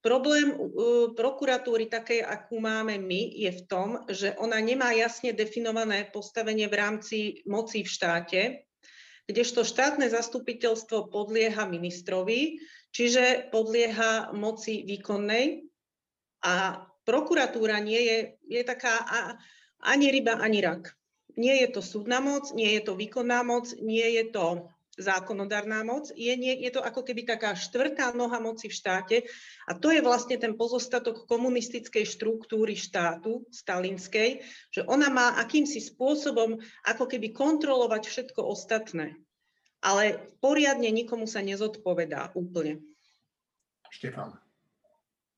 Problém 0.05 0.53
uh, 0.53 1.09
prokuratúry 1.17 1.89
takej, 1.89 2.21
akú 2.21 2.61
máme 2.61 3.01
my, 3.01 3.33
je 3.33 3.49
v 3.49 3.61
tom, 3.65 4.05
že 4.05 4.37
ona 4.37 4.61
nemá 4.61 4.93
jasne 4.93 5.33
definované 5.33 6.05
postavenie 6.13 6.69
v 6.69 6.77
rámci 6.77 7.17
moci 7.49 7.81
v 7.81 7.89
štáte, 7.89 8.41
kdežto 9.25 9.65
štátne 9.65 10.05
zastupiteľstvo 10.05 11.09
podlieha 11.09 11.65
ministrovi, 11.65 12.61
čiže 12.93 13.49
podlieha 13.49 14.37
moci 14.37 14.85
výkonnej 14.85 15.65
a 16.45 16.85
prokuratúra 17.09 17.81
nie 17.81 18.05
je, 18.05 18.17
je 18.45 18.61
taká 18.61 19.01
ani 19.81 20.13
ryba, 20.13 20.37
ani 20.37 20.61
rak 20.61 20.93
nie 21.35 21.61
je 21.63 21.67
to 21.71 21.81
súdna 21.83 22.19
moc, 22.23 22.51
nie 22.55 22.75
je 22.79 22.81
to 22.83 22.93
výkonná 22.95 23.43
moc, 23.43 23.71
nie 23.79 24.03
je 24.15 24.31
to 24.31 24.71
zákonodárna 24.95 25.83
moc, 25.83 26.07
je, 26.15 26.31
nie, 26.39 26.55
je 26.63 26.71
to 26.71 26.79
ako 26.79 27.03
keby 27.03 27.27
taká 27.27 27.51
štvrtá 27.51 28.15
noha 28.15 28.39
moci 28.39 28.71
v 28.71 28.77
štáte 28.79 29.17
a 29.67 29.75
to 29.75 29.91
je 29.91 29.99
vlastne 29.99 30.39
ten 30.39 30.55
pozostatok 30.55 31.27
komunistickej 31.27 32.07
štruktúry 32.07 32.79
štátu, 32.79 33.43
stalinskej, 33.51 34.39
že 34.71 34.81
ona 34.87 35.11
má 35.11 35.35
akýmsi 35.35 35.83
spôsobom 35.83 36.63
ako 36.87 37.05
keby 37.11 37.35
kontrolovať 37.35 38.07
všetko 38.07 38.41
ostatné. 38.47 39.19
Ale 39.83 40.33
poriadne 40.41 40.89
nikomu 40.89 41.29
sa 41.29 41.43
nezodpovedá 41.45 42.33
úplne. 42.33 42.81
Štefan. 43.91 44.39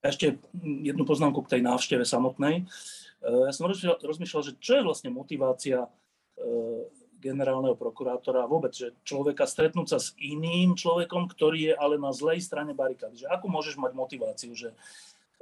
Ešte 0.06 0.40
jednu 0.64 1.04
poznámku 1.04 1.44
k 1.44 1.58
tej 1.58 1.62
návšteve 1.66 2.06
samotnej. 2.06 2.64
Eh, 2.64 3.07
ja 3.24 3.52
som 3.54 3.68
rozmýšľal, 4.04 4.44
že 4.46 4.54
čo 4.62 4.78
je 4.78 4.86
vlastne 4.86 5.10
motivácia 5.10 5.86
eh, 5.86 6.82
generálneho 7.18 7.74
prokurátora 7.74 8.46
vôbec, 8.46 8.72
že 8.72 8.94
človeka 9.02 9.50
stretnúť 9.50 9.88
sa 9.90 10.00
s 10.00 10.14
iným 10.22 10.78
človekom, 10.78 11.26
ktorý 11.28 11.74
je 11.74 11.76
ale 11.76 11.98
na 11.98 12.14
zlej 12.14 12.46
strane 12.46 12.78
barikády. 12.78 13.26
Že 13.26 13.32
ako 13.34 13.46
môžeš 13.50 13.76
mať 13.82 13.92
motiváciu, 13.98 14.54
že 14.54 14.72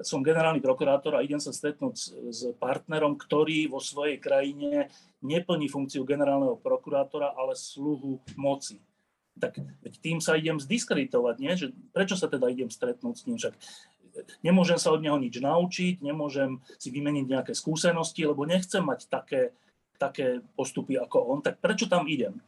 som 0.04 0.20
generálny 0.20 0.60
prokurátor 0.60 1.16
a 1.16 1.24
idem 1.24 1.40
sa 1.40 1.56
stretnúť 1.56 1.96
s 2.28 2.42
partnerom, 2.60 3.16
ktorý 3.16 3.72
vo 3.72 3.80
svojej 3.80 4.20
krajine 4.20 4.92
neplní 5.24 5.72
funkciu 5.72 6.04
generálneho 6.04 6.60
prokurátora, 6.60 7.32
ale 7.32 7.56
sluhu 7.56 8.20
moci. 8.36 8.84
Tak 9.36 9.60
tým 10.00 10.20
sa 10.24 10.40
idem 10.40 10.60
zdiskreditovať, 10.60 11.36
nie? 11.40 11.52
Že 11.56 11.68
prečo 11.92 12.16
sa 12.16 12.28
teda 12.28 12.48
idem 12.52 12.72
stretnúť 12.72 13.16
s 13.16 13.24
ním? 13.28 13.38
Však 13.40 13.56
nemôžem 14.44 14.80
sa 14.80 14.92
od 14.92 15.02
neho 15.04 15.18
nič 15.20 15.40
naučiť, 15.40 16.02
nemôžem 16.04 16.60
si 16.80 16.90
vymeniť 16.92 17.26
nejaké 17.28 17.54
skúsenosti, 17.56 18.24
lebo 18.24 18.48
nechcem 18.48 18.84
mať 18.84 19.08
také, 19.12 19.56
také 20.00 20.44
postupy 20.56 21.00
ako 21.00 21.18
on, 21.36 21.40
tak 21.44 21.60
prečo 21.60 21.88
tam 21.88 22.08
idem? 22.08 22.40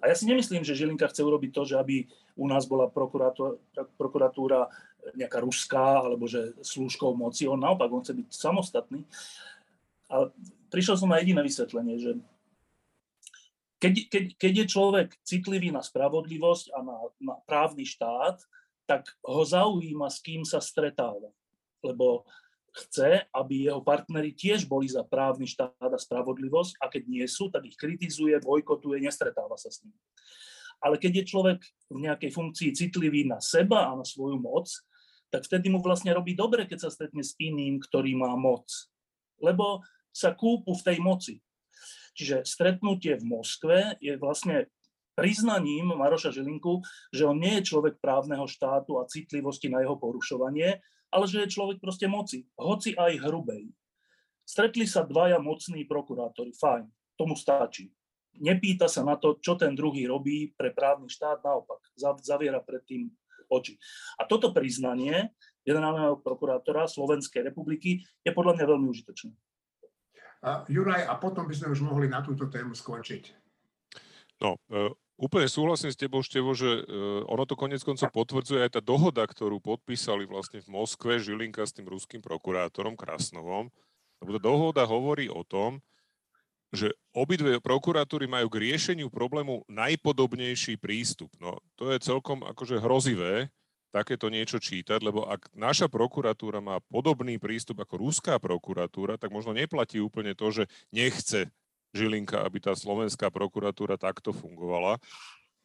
A 0.00 0.08
ja 0.08 0.14
si 0.16 0.24
nemyslím, 0.24 0.64
že 0.64 0.72
Žilinka 0.72 1.12
chce 1.12 1.20
urobiť 1.20 1.50
to, 1.52 1.62
že 1.68 1.76
aby 1.76 2.08
u 2.40 2.48
nás 2.48 2.64
bola 2.64 2.88
prokuratúra 2.88 4.72
nejaká 5.12 5.44
ruská, 5.44 6.00
alebo 6.00 6.24
že 6.24 6.56
slúžkou 6.64 7.12
moci. 7.12 7.44
On 7.44 7.60
naopak, 7.60 7.92
on 7.92 8.00
chce 8.00 8.16
byť 8.16 8.28
samostatný. 8.32 9.04
A 10.08 10.32
prišiel 10.72 10.96
som 10.96 11.12
na 11.12 11.20
jediné 11.20 11.44
vysvetlenie, 11.44 12.00
že 12.00 12.12
keď, 13.80 13.94
keď, 14.12 14.24
keď 14.36 14.52
je 14.52 14.66
človek 14.68 15.08
citlivý 15.24 15.72
na 15.72 15.80
spravodlivosť 15.80 16.76
a 16.76 16.78
na, 16.84 16.96
na 17.16 17.34
právny 17.48 17.88
štát, 17.88 18.44
tak 18.90 19.06
ho 19.22 19.46
zaujíma, 19.46 20.10
s 20.10 20.18
kým 20.18 20.42
sa 20.42 20.58
stretáva. 20.58 21.30
Lebo 21.78 22.26
chce, 22.74 23.22
aby 23.30 23.70
jeho 23.70 23.78
partneri 23.86 24.34
tiež 24.34 24.66
boli 24.66 24.90
za 24.90 25.06
právny 25.06 25.46
štát 25.46 25.78
a 25.78 25.94
spravodlivosť 25.94 26.82
a 26.82 26.90
keď 26.90 27.02
nie 27.06 27.22
sú, 27.30 27.54
tak 27.54 27.70
ich 27.70 27.78
kritizuje, 27.78 28.34
bojkotuje, 28.42 28.98
nestretáva 28.98 29.54
sa 29.54 29.70
s 29.70 29.86
nimi. 29.86 29.94
Ale 30.82 30.98
keď 30.98 31.22
je 31.22 31.30
človek 31.30 31.60
v 31.86 31.98
nejakej 32.02 32.30
funkcii 32.34 32.74
citlivý 32.74 33.30
na 33.30 33.38
seba 33.38 33.94
a 33.94 33.94
na 33.94 34.02
svoju 34.02 34.42
moc, 34.42 34.66
tak 35.30 35.46
vtedy 35.46 35.70
mu 35.70 35.78
vlastne 35.78 36.10
robí 36.10 36.34
dobre, 36.34 36.66
keď 36.66 36.88
sa 36.88 36.90
stretne 36.90 37.22
s 37.22 37.38
iným, 37.38 37.78
ktorý 37.78 38.18
má 38.18 38.34
moc. 38.34 38.66
Lebo 39.38 39.86
sa 40.10 40.34
kúpu 40.34 40.74
v 40.74 40.82
tej 40.82 40.98
moci. 40.98 41.34
Čiže 42.18 42.42
stretnutie 42.42 43.14
v 43.14 43.24
Moskve 43.38 43.78
je 44.02 44.18
vlastne 44.18 44.66
priznaním 45.20 45.92
Maroša 45.92 46.32
Žilinku, 46.32 46.80
že 47.12 47.28
on 47.28 47.36
nie 47.36 47.60
je 47.60 47.68
človek 47.68 48.00
právneho 48.00 48.48
štátu 48.48 48.96
a 48.96 49.04
citlivosti 49.04 49.68
na 49.68 49.84
jeho 49.84 50.00
porušovanie, 50.00 50.80
ale 51.12 51.24
že 51.28 51.44
je 51.44 51.52
človek 51.52 51.76
proste 51.76 52.08
moci, 52.08 52.48
hoci 52.56 52.96
aj 52.96 53.20
hrubej. 53.20 53.68
Stretli 54.48 54.88
sa 54.88 55.04
dvaja 55.04 55.36
mocní 55.36 55.84
prokurátori, 55.84 56.56
fajn, 56.56 56.88
tomu 57.20 57.36
stačí. 57.36 57.92
Nepýta 58.40 58.88
sa 58.88 59.04
na 59.04 59.20
to, 59.20 59.36
čo 59.44 59.60
ten 59.60 59.76
druhý 59.76 60.08
robí 60.08 60.56
pre 60.56 60.72
právny 60.72 61.12
štát, 61.12 61.44
naopak, 61.44 61.84
zaviera 62.24 62.64
predtým 62.64 63.12
oči. 63.52 63.76
A 64.16 64.24
toto 64.24 64.54
priznanie 64.56 65.34
generálneho 65.66 66.16
prokurátora 66.24 66.88
Slovenskej 66.88 67.52
republiky 67.52 68.00
je 68.24 68.32
podľa 68.32 68.56
mňa 68.56 68.64
veľmi 68.64 68.86
užitočné. 68.88 69.34
A 70.40 70.64
Juraj, 70.72 71.04
a 71.04 71.14
potom 71.20 71.44
by 71.44 71.52
sme 71.52 71.68
už 71.76 71.84
mohli 71.84 72.08
na 72.08 72.24
túto 72.24 72.48
tému 72.48 72.72
skončiť. 72.72 73.36
No, 74.40 74.56
e, 74.72 74.88
Úplne 75.20 75.52
súhlasím 75.52 75.92
s 75.92 76.00
tebou, 76.00 76.24
Števo, 76.24 76.56
že 76.56 76.80
uh, 76.80 77.28
ono 77.28 77.44
to 77.44 77.52
konec 77.52 77.84
koncov 77.84 78.08
potvrdzuje 78.08 78.64
aj 78.64 78.70
tá 78.72 78.80
dohoda, 78.80 79.20
ktorú 79.28 79.60
podpísali 79.60 80.24
vlastne 80.24 80.64
v 80.64 80.72
Moskve 80.72 81.20
Žilinka 81.20 81.60
s 81.60 81.76
tým 81.76 81.84
ruským 81.92 82.24
prokurátorom 82.24 82.96
Krasnovom. 82.96 83.68
Lebo 84.24 84.30
tá 84.32 84.40
dohoda 84.40 84.82
hovorí 84.88 85.28
o 85.28 85.44
tom, 85.44 85.84
že 86.72 86.96
obidve 87.12 87.60
prokuratúry 87.60 88.24
majú 88.32 88.48
k 88.48 88.72
riešeniu 88.72 89.12
problému 89.12 89.68
najpodobnejší 89.68 90.80
prístup. 90.80 91.28
No, 91.36 91.60
to 91.76 91.92
je 91.92 92.00
celkom 92.00 92.40
akože 92.40 92.80
hrozivé, 92.80 93.52
takéto 93.90 94.30
niečo 94.30 94.56
čítať, 94.56 95.02
lebo 95.02 95.26
ak 95.26 95.50
naša 95.52 95.90
prokuratúra 95.90 96.62
má 96.62 96.78
podobný 96.88 97.36
prístup 97.36 97.82
ako 97.82 98.08
ruská 98.08 98.38
prokuratúra, 98.38 99.18
tak 99.18 99.34
možno 99.34 99.52
neplatí 99.52 99.98
úplne 99.98 100.32
to, 100.32 100.48
že 100.48 100.64
nechce 100.94 101.50
Žilinka, 101.90 102.42
aby 102.46 102.62
tá 102.62 102.72
slovenská 102.74 103.28
prokuratúra 103.34 103.98
takto 103.98 104.30
fungovala. 104.30 104.98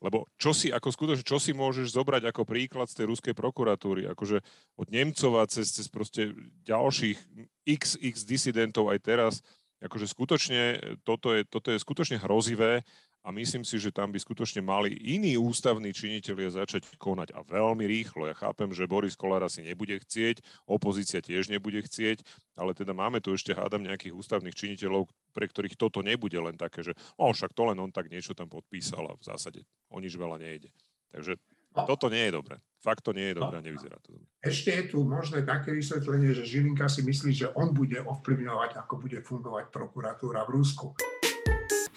Lebo 0.03 0.27
čo 0.35 0.51
si, 0.51 0.69
ako 0.69 0.91
skutočne, 0.91 1.23
čo 1.23 1.39
si 1.39 1.55
môžeš 1.55 1.95
zobrať 1.95 2.29
ako 2.29 2.43
príklad 2.43 2.91
z 2.91 3.01
tej 3.01 3.05
ruskej 3.09 3.33
prokuratúry? 3.33 4.05
Akože 4.11 4.43
od 4.75 4.87
Nemcova 4.91 5.47
cez, 5.47 5.71
cez 5.71 5.87
proste 5.87 6.35
ďalších 6.67 7.17
XX 7.63 8.13
disidentov 8.27 8.91
aj 8.91 8.99
teraz, 9.01 9.33
akože 9.81 10.05
skutočne 10.05 10.61
toto 11.07 11.31
je, 11.31 11.47
toto 11.47 11.71
je 11.71 11.79
skutočne 11.79 12.19
hrozivé 12.19 12.83
a 13.25 13.33
myslím 13.33 13.65
si, 13.65 13.81
že 13.81 13.89
tam 13.89 14.13
by 14.13 14.21
skutočne 14.21 14.61
mali 14.61 14.93
iní 15.01 15.33
ústavní 15.33 15.89
činitelia 15.89 16.53
začať 16.53 16.85
konať 17.01 17.33
a 17.33 17.41
veľmi 17.41 17.81
rýchlo. 17.89 18.29
Ja 18.29 18.37
chápem, 18.37 18.69
že 18.69 18.85
Boris 18.85 19.17
Kolár 19.17 19.41
asi 19.41 19.65
nebude 19.65 19.97
chcieť, 19.97 20.45
opozícia 20.69 21.25
tiež 21.25 21.49
nebude 21.49 21.81
chcieť, 21.81 22.21
ale 22.53 22.77
teda 22.77 22.93
máme 22.93 23.17
tu 23.25 23.33
ešte, 23.33 23.57
hádam, 23.57 23.81
nejakých 23.81 24.13
ústavných 24.13 24.53
činiteľov, 24.53 25.09
pre 25.33 25.49
ktorých 25.49 25.73
toto 25.73 26.05
nebude 26.05 26.37
len 26.37 26.53
také, 26.53 26.85
že 26.85 26.93
o, 27.17 27.33
však 27.33 27.57
to 27.57 27.73
len 27.73 27.81
on 27.81 27.89
tak 27.89 28.13
niečo 28.13 28.37
tam 28.37 28.45
podpísal 28.45 29.09
a 29.09 29.17
v 29.17 29.25
zásade 29.25 29.59
o 29.89 29.97
nič 29.97 30.13
veľa 30.13 30.37
nejde. 30.37 30.69
Takže 31.09 31.41
no. 31.73 31.89
toto 31.89 32.13
nie 32.13 32.29
je 32.29 32.37
dobré. 32.37 32.61
Fakt 32.85 33.01
to 33.01 33.17
nie 33.17 33.33
je 33.33 33.41
dobré, 33.41 33.57
no. 33.57 33.65
nevyzerá 33.65 33.97
to 34.05 34.21
dobré. 34.21 34.29
Ešte 34.45 34.69
je 34.69 34.83
tu 34.93 35.01
možné 35.01 35.41
také 35.41 35.73
vysvetlenie, 35.73 36.37
že 36.37 36.45
Žilinka 36.45 36.85
si 36.85 37.01
myslí, 37.01 37.31
že 37.33 37.49
on 37.57 37.73
bude 37.73 37.97
ovplyvňovať, 37.97 38.77
ako 38.85 39.01
bude 39.01 39.17
fungovať 39.25 39.73
prokuratúra 39.73 40.45
v 40.45 40.61
Rusku. 40.61 40.93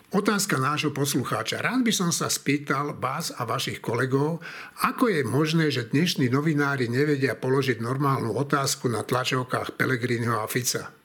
Otázka 0.09 0.57
nášho 0.57 0.89
poslucháča. 0.97 1.61
Rád 1.61 1.85
by 1.85 1.93
som 1.93 2.09
sa 2.09 2.33
spýtal 2.33 2.97
vás 2.97 3.29
a 3.29 3.45
vašich 3.45 3.85
kolegov, 3.85 4.41
ako 4.81 5.13
je 5.13 5.21
možné, 5.21 5.69
že 5.69 5.93
dnešní 5.93 6.33
novinári 6.33 6.89
nevedia 6.89 7.37
položiť 7.37 7.77
normálnu 7.85 8.33
otázku 8.33 8.89
na 8.89 9.05
tlačovkách 9.05 9.77
Pelegriniho 9.77 10.41
a 10.41 10.49
Fica. 10.49 10.98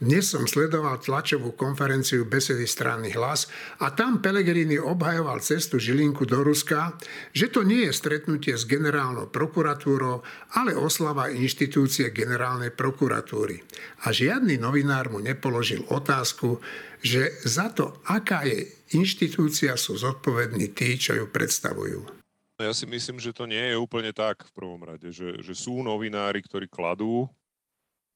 Dnes 0.00 0.30
som 0.30 0.44
sledoval 0.44 1.00
tlačovú 1.00 1.54
konferenciu 1.56 2.28
besedy 2.28 2.64
strany 2.64 3.12
Hlas 3.14 3.48
a 3.80 3.92
tam 3.92 4.18
Pelegrini 4.24 4.80
obhajoval 4.80 5.44
cestu 5.44 5.76
Žilinku 5.80 6.24
do 6.24 6.40
Ruska, 6.44 6.96
že 7.32 7.48
to 7.48 7.64
nie 7.64 7.88
je 7.88 7.92
stretnutie 7.96 8.56
s 8.56 8.64
generálnou 8.64 9.28
prokuratúrou, 9.28 10.22
ale 10.56 10.72
oslava 10.76 11.30
inštitúcie 11.30 12.12
generálnej 12.12 12.72
prokuratúry. 12.74 13.60
A 14.04 14.12
žiadny 14.14 14.56
novinár 14.60 15.12
mu 15.12 15.20
nepoložil 15.20 15.84
otázku, 15.88 16.60
že 17.00 17.40
za 17.44 17.72
to, 17.72 18.00
aká 18.04 18.44
je 18.44 18.68
inštitúcia, 18.92 19.76
sú 19.76 19.96
zodpovední 19.96 20.76
tí, 20.76 21.00
čo 21.00 21.16
ju 21.16 21.26
predstavujú. 21.28 22.20
Ja 22.60 22.76
si 22.76 22.84
myslím, 22.84 23.16
že 23.16 23.32
to 23.32 23.48
nie 23.48 23.72
je 23.72 23.80
úplne 23.80 24.12
tak 24.12 24.44
v 24.44 24.52
prvom 24.52 24.84
rade, 24.84 25.08
že, 25.08 25.40
že 25.40 25.56
sú 25.56 25.80
novinári, 25.80 26.44
ktorí 26.44 26.68
kladú 26.68 27.24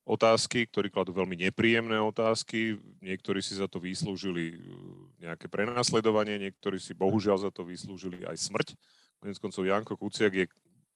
otázky, 0.04 0.68
ktorí 0.68 0.92
kladú 0.92 1.16
veľmi 1.16 1.48
nepríjemné 1.48 1.96
otázky, 1.96 2.76
niektorí 3.00 3.40
si 3.40 3.56
za 3.56 3.64
to 3.64 3.80
vyslúžili 3.80 4.52
uh, 4.52 4.60
nejaké 5.24 5.48
prenasledovanie, 5.48 6.36
niektorí 6.36 6.76
si 6.76 6.92
bohužiaľ 6.92 7.48
za 7.48 7.50
to 7.50 7.64
vyslúžili 7.64 8.20
aj 8.28 8.36
smrť. 8.36 8.68
Konec 9.24 9.36
koncov 9.40 9.64
Janko 9.64 9.94
Kuciak 9.96 10.32
je 10.36 10.46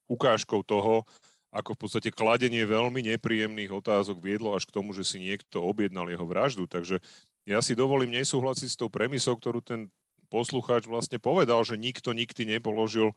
ukážkou 0.08 0.60
toho, 0.64 1.08
ako 1.48 1.72
v 1.72 1.80
podstate 1.80 2.10
kladenie 2.12 2.68
veľmi 2.68 3.00
nepríjemných 3.16 3.72
otázok 3.72 4.20
viedlo 4.20 4.52
až 4.52 4.68
k 4.68 4.74
tomu, 4.76 4.92
že 4.92 5.04
si 5.08 5.16
niekto 5.16 5.64
objednal 5.64 6.12
jeho 6.12 6.28
vraždu. 6.28 6.68
Takže 6.68 7.00
ja 7.48 7.64
si 7.64 7.72
dovolím 7.72 8.12
nesúhlasiť 8.20 8.68
s 8.68 8.76
tou 8.76 8.92
premisou, 8.92 9.32
ktorú 9.32 9.64
ten 9.64 9.88
poslucháč 10.28 10.84
vlastne 10.84 11.16
povedal, 11.16 11.64
že 11.64 11.80
nikto 11.80 12.12
nikdy 12.12 12.60
nepoložil 12.60 13.16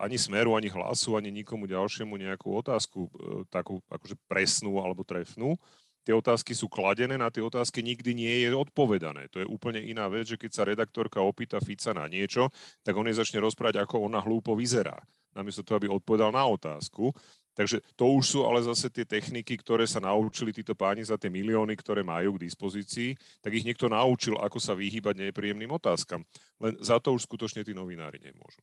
ani 0.00 0.16
smeru, 0.16 0.56
ani 0.56 0.72
hlasu, 0.72 1.20
ani 1.20 1.28
nikomu 1.28 1.68
ďalšiemu 1.68 2.16
nejakú 2.16 2.56
otázku 2.56 3.04
uh, 3.04 3.44
takú 3.52 3.84
akože 3.92 4.16
presnú 4.24 4.80
alebo 4.80 5.04
trefnú. 5.04 5.60
Tie 6.04 6.12
otázky 6.12 6.52
sú 6.52 6.68
kladené, 6.68 7.16
na 7.16 7.32
tie 7.32 7.40
otázky 7.40 7.80
nikdy 7.80 8.12
nie 8.12 8.34
je 8.44 8.52
odpovedané. 8.52 9.28
To 9.32 9.40
je 9.40 9.48
úplne 9.48 9.80
iná 9.80 10.04
vec, 10.08 10.28
že 10.28 10.36
keď 10.36 10.50
sa 10.52 10.68
redaktorka 10.68 11.20
opýta 11.24 11.56
Fica 11.64 11.96
na 11.96 12.04
niečo, 12.04 12.52
tak 12.84 12.92
on 12.92 13.08
jej 13.08 13.16
začne 13.16 13.40
rozprávať, 13.40 13.80
ako 13.80 14.04
ona 14.04 14.20
hlúpo 14.20 14.52
vyzerá. 14.52 15.00
Namiesto 15.32 15.64
toho, 15.64 15.80
aby 15.80 15.88
odpovedal 15.88 16.28
na 16.28 16.44
otázku. 16.44 17.08
Takže 17.56 17.80
to 17.96 18.04
už 18.20 18.24
sú 18.36 18.40
ale 18.44 18.60
zase 18.66 18.92
tie 18.92 19.06
techniky, 19.08 19.56
ktoré 19.56 19.88
sa 19.88 20.02
naučili 20.02 20.52
títo 20.52 20.76
páni 20.76 21.06
za 21.06 21.16
tie 21.16 21.32
milióny, 21.32 21.72
ktoré 21.78 22.04
majú 22.04 22.36
k 22.36 22.50
dispozícii, 22.50 23.14
tak 23.40 23.54
ich 23.54 23.64
niekto 23.64 23.88
naučil, 23.88 24.36
ako 24.36 24.58
sa 24.60 24.76
vyhýbať 24.76 25.24
nepríjemným 25.24 25.72
otázkam. 25.72 26.20
Len 26.60 26.74
za 26.84 27.00
to 27.00 27.14
už 27.14 27.24
skutočne 27.24 27.64
tí 27.64 27.72
novinári 27.72 28.20
nemôžu. 28.20 28.60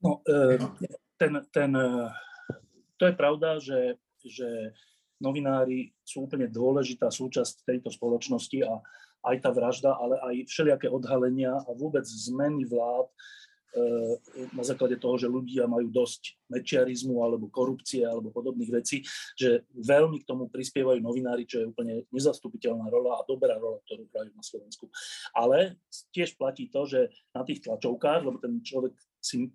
No, 0.00 0.24
e, 0.24 0.56
ten, 1.20 1.32
ten, 1.52 1.70
e, 1.76 1.88
to 2.96 3.04
je 3.06 3.14
pravda, 3.14 3.60
že, 3.60 4.00
že 4.24 4.72
novinári 5.20 5.92
sú 6.00 6.24
úplne 6.24 6.48
dôležitá 6.48 7.12
súčasť 7.12 7.68
tejto 7.68 7.92
spoločnosti 7.92 8.58
a 8.64 8.80
aj 9.20 9.36
tá 9.44 9.52
vražda, 9.52 9.92
ale 10.00 10.16
aj 10.16 10.48
všelijaké 10.48 10.88
odhalenia 10.88 11.52
a 11.52 11.70
vôbec 11.76 12.08
zmeny 12.08 12.64
vlád 12.64 13.12
E, 13.70 13.82
na 14.50 14.66
základe 14.66 14.98
toho, 14.98 15.14
že 15.14 15.30
ľudia 15.30 15.62
majú 15.70 15.94
dosť 15.94 16.34
mečiarizmu 16.50 17.22
alebo 17.22 17.46
korupcie 17.46 18.02
alebo 18.02 18.34
podobných 18.34 18.82
vecí, 18.82 19.06
že 19.38 19.62
veľmi 19.70 20.18
k 20.18 20.26
tomu 20.26 20.50
prispievajú 20.50 20.98
novinári, 20.98 21.46
čo 21.46 21.62
je 21.62 21.70
úplne 21.70 22.02
nezastupiteľná 22.10 22.90
rola 22.90 23.22
a 23.22 23.26
dobrá 23.30 23.54
rola, 23.62 23.78
ktorú 23.86 24.10
hrajú 24.10 24.30
na 24.34 24.42
Slovensku. 24.42 24.90
Ale 25.30 25.78
tiež 26.10 26.34
platí 26.34 26.66
to, 26.66 26.82
že 26.82 27.14
na 27.30 27.46
tých 27.46 27.62
tlačovkách, 27.62 28.26
lebo 28.26 28.42
ten 28.42 28.58
človek 28.58 28.98
si 29.22 29.54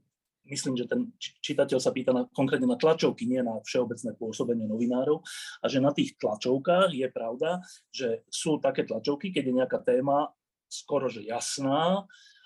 myslím, 0.50 0.78
že 0.78 0.86
ten 0.90 1.12
čitateľ 1.20 1.80
sa 1.82 1.92
pýta 1.92 2.14
na, 2.14 2.30
konkrétne 2.32 2.70
na 2.70 2.78
tlačovky, 2.78 3.26
nie 3.26 3.42
na 3.42 3.58
všeobecné 3.66 4.14
pôsobenie 4.18 4.66
novinárov, 4.70 5.22
a 5.62 5.66
že 5.66 5.82
na 5.82 5.92
tých 5.92 6.18
tlačovkách 6.22 6.94
je 6.94 7.08
pravda, 7.10 7.62
že 7.90 8.24
sú 8.30 8.62
také 8.62 8.86
tlačovky, 8.86 9.34
keď 9.34 9.44
je 9.46 9.58
nejaká 9.58 9.80
téma 9.82 10.30
skoro 10.70 11.08
že 11.08 11.24
jasná, 11.24 12.04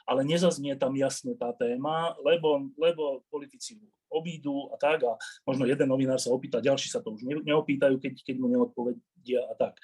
ale 0.09 0.25
nezaznie 0.25 0.73
tam 0.73 0.97
jasne 0.97 1.37
tá 1.37 1.53
téma, 1.53 2.17
lebo, 2.25 2.69
lebo 2.77 3.21
politici 3.29 3.77
obídu 4.09 4.69
a 4.73 4.75
tak 4.75 5.05
a 5.05 5.15
možno 5.45 5.69
jeden 5.69 5.87
novinár 5.89 6.17
sa 6.17 6.33
opýta, 6.33 6.59
ďalší 6.59 6.89
sa 6.89 6.99
to 6.99 7.13
už 7.13 7.23
neopýtajú, 7.25 7.95
keď, 8.01 8.13
keď 8.25 8.35
mu 8.41 8.49
neodpovedia 8.49 9.45
a 9.49 9.53
tak. 9.55 9.77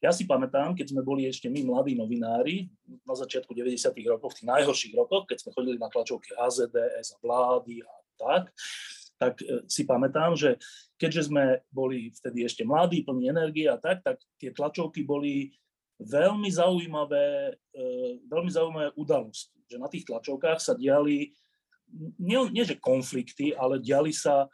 Ja 0.00 0.12
si 0.12 0.28
pamätám, 0.28 0.76
keď 0.76 0.92
sme 0.92 1.00
boli 1.00 1.24
ešte 1.24 1.48
my 1.48 1.64
mladí 1.64 1.96
novinári 1.96 2.68
na 3.08 3.14
začiatku 3.16 3.52
90. 3.56 3.80
rokov, 4.08 4.36
v 4.36 4.36
tých 4.42 4.48
najhorších 4.48 4.94
rokoch, 4.96 5.24
keď 5.24 5.38
sme 5.40 5.50
chodili 5.56 5.76
na 5.80 5.88
tlačovky 5.88 6.36
HZDS 6.36 7.16
a 7.16 7.18
vlády 7.24 7.80
a 7.80 7.94
tak, 8.16 8.52
tak 9.16 9.40
e, 9.40 9.64
si 9.66 9.88
pamätám, 9.88 10.36
že 10.36 10.60
keďže 11.00 11.32
sme 11.32 11.64
boli 11.72 12.12
vtedy 12.12 12.44
ešte 12.44 12.62
mladí, 12.68 13.00
plní 13.04 13.32
energie 13.32 13.66
a 13.68 13.80
tak, 13.80 14.04
tak 14.04 14.20
tie 14.36 14.52
tlačovky 14.52 15.04
boli 15.04 15.56
veľmi 15.96 16.48
zaujímavé, 16.52 17.56
e, 17.72 17.82
veľmi 18.28 18.50
zaujímavé 18.52 18.88
udalosti. 19.00 19.56
Že 19.66 19.76
na 19.80 19.88
tých 19.88 20.04
tlačovkách 20.04 20.60
sa 20.60 20.76
diali, 20.76 21.32
nie, 22.18 22.40
nie 22.50 22.64
že 22.66 22.78
konflikty, 22.78 23.54
ale 23.54 23.82
diali 23.82 24.10
sa 24.10 24.50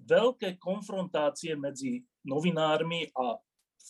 veľké 0.00 0.56
konfrontácie 0.56 1.56
medzi 1.56 2.04
novinármi 2.24 3.12
a 3.16 3.36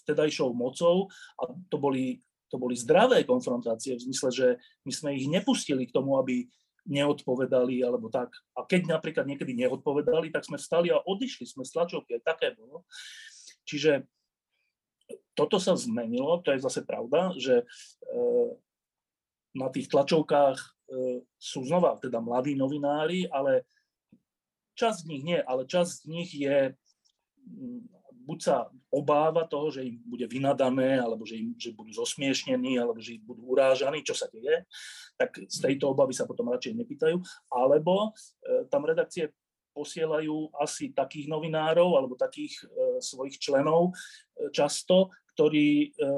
vtedajšou 0.03 0.51
mocou 0.51 1.07
a 1.39 1.51
to 1.71 1.77
boli, 1.79 2.19
to 2.51 2.59
boli 2.59 2.75
zdravé 2.75 3.23
konfrontácie 3.23 3.95
v 3.95 4.05
zmysle, 4.11 4.31
že 4.35 4.49
my 4.83 4.93
sme 4.93 5.11
ich 5.15 5.31
nepustili 5.31 5.87
k 5.87 5.95
tomu, 5.95 6.19
aby 6.19 6.51
neodpovedali 6.85 7.81
alebo 7.81 8.13
tak. 8.13 8.29
A 8.59 8.67
keď 8.67 8.99
napríklad 8.99 9.25
niekedy 9.25 9.57
neodpovedali, 9.57 10.29
tak 10.29 10.45
sme 10.45 10.61
vstali 10.61 10.93
a 10.93 11.01
odišli 11.01 11.49
sme 11.49 11.65
z 11.65 11.73
tlačovky, 11.73 12.21
aj 12.21 12.23
také 12.27 12.53
bolo. 12.53 12.85
Čiže 13.65 14.05
toto 15.33 15.57
sa 15.57 15.75
zmenilo, 15.75 16.45
to 16.45 16.53
je 16.53 16.61
zase 16.61 16.85
pravda, 16.85 17.33
že 17.41 17.65
na 19.55 19.69
tých 19.71 19.89
tlačovkách 19.89 20.74
sú 21.41 21.65
znova 21.65 21.97
teda 21.99 22.21
mladí 22.21 22.55
novinári, 22.55 23.27
ale 23.29 23.65
časť 24.77 25.05
z 25.05 25.09
nich 25.09 25.23
nie, 25.25 25.39
ale 25.41 25.65
časť 25.65 25.91
z 25.91 26.05
nich 26.11 26.31
je 26.35 26.75
buď 28.25 28.39
sa 28.41 28.57
obáva 28.89 29.45
toho, 29.45 29.69
že 29.69 29.85
im 29.85 30.01
bude 30.01 30.25
vynadané, 30.25 30.97
alebo 30.97 31.29
že, 31.29 31.37
im, 31.37 31.53
že 31.61 31.77
budú 31.77 31.93
zosmiešnení, 31.93 32.81
alebo 32.81 32.97
že 32.99 33.21
budú 33.21 33.53
urážaní, 33.53 34.01
čo 34.01 34.17
sa 34.17 34.27
deje, 34.33 34.65
tak 35.21 35.37
z 35.45 35.59
tejto 35.61 35.93
obavy 35.93 36.17
sa 36.17 36.25
potom 36.25 36.49
radšej 36.49 36.73
nepýtajú. 36.73 37.21
Alebo 37.53 38.11
e, 38.11 38.65
tam 38.73 38.89
redakcie 38.89 39.29
posielajú 39.77 40.57
asi 40.57 40.95
takých 40.97 41.29
novinárov 41.29 42.01
alebo 42.01 42.17
takých 42.17 42.65
e, 42.65 43.03
svojich 43.05 43.37
členov 43.37 43.93
e, 43.93 44.49
často, 44.55 45.13
ktorí 45.37 45.93
e, 45.93 46.09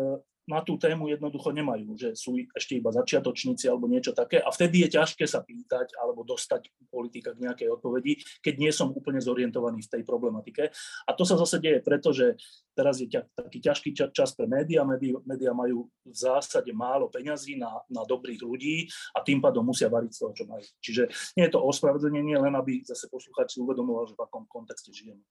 na 0.46 0.62
tú 0.62 0.78
tému 0.78 1.10
jednoducho 1.10 1.50
nemajú, 1.50 1.98
že 1.98 2.14
sú 2.14 2.38
ešte 2.54 2.78
iba 2.78 2.94
začiatočníci 2.94 3.66
alebo 3.66 3.90
niečo 3.90 4.14
také 4.14 4.38
a 4.38 4.48
vtedy 4.48 4.86
je 4.86 4.94
ťažké 4.94 5.26
sa 5.26 5.42
pýtať 5.42 5.98
alebo 5.98 6.22
dostať 6.22 6.70
politika 6.86 7.34
k 7.34 7.42
nejakej 7.42 7.68
odpovedi, 7.74 8.22
keď 8.38 8.54
nie 8.56 8.70
som 8.70 8.94
úplne 8.94 9.18
zorientovaný 9.18 9.82
v 9.82 9.92
tej 9.98 10.02
problematike. 10.06 10.70
A 11.06 11.10
to 11.12 11.26
sa 11.26 11.34
zase 11.34 11.58
deje 11.58 11.82
preto, 11.82 12.14
že 12.14 12.38
teraz 12.78 13.02
je 13.02 13.10
taký 13.10 13.58
ťažký 13.58 13.90
čas 14.14 14.32
pre 14.38 14.46
médiá, 14.46 14.86
médiá 15.26 15.50
majú 15.50 15.90
v 16.06 16.14
zásade 16.14 16.70
málo 16.70 17.10
peňazí 17.10 17.58
na, 17.58 17.82
na 17.90 18.06
dobrých 18.06 18.40
ľudí 18.46 18.86
a 19.18 19.26
tým 19.26 19.42
pádom 19.42 19.66
musia 19.66 19.90
variť 19.90 20.14
z 20.14 20.20
toho, 20.22 20.32
čo 20.32 20.44
majú. 20.46 20.64
Čiže 20.78 21.02
nie 21.34 21.44
je 21.50 21.52
to 21.52 21.60
ospravedlnenie, 21.60 22.38
len 22.38 22.54
aby 22.54 22.86
zase 22.86 23.10
poslucháč 23.10 23.58
uvedomoval, 23.58 24.06
že 24.06 24.14
v 24.14 24.22
akom 24.22 24.46
kontexte 24.46 24.94
žijeme. 24.94 25.26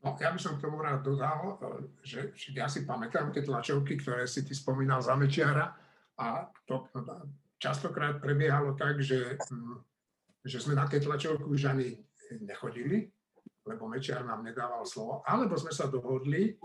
No, 0.00 0.16
ja 0.16 0.32
by 0.32 0.40
som 0.40 0.56
k 0.56 0.64
tomu 0.64 0.80
rád 0.80 1.04
dodal, 1.04 1.60
že, 2.00 2.32
že 2.32 2.56
ja 2.56 2.72
si 2.72 2.88
pamätám 2.88 3.36
tie 3.36 3.44
tlačovky, 3.44 4.00
ktoré 4.00 4.24
si 4.24 4.40
ty 4.48 4.56
spomínal 4.56 5.04
za 5.04 5.12
Mečiara 5.12 5.76
a 6.16 6.48
to 6.64 6.88
častokrát 7.60 8.16
prebiehalo 8.16 8.72
tak, 8.80 9.04
že, 9.04 9.36
hm, 9.36 9.76
že 10.40 10.56
sme 10.56 10.72
na 10.72 10.88
tie 10.88 11.04
tlačovky 11.04 11.44
už 11.44 11.68
ani 11.68 12.00
nechodili, 12.40 13.12
lebo 13.68 13.84
Mečiar 13.92 14.24
nám 14.24 14.40
nedával 14.40 14.88
slovo, 14.88 15.20
alebo 15.28 15.60
sme 15.60 15.68
sa 15.68 15.84
dohodli 15.84 16.56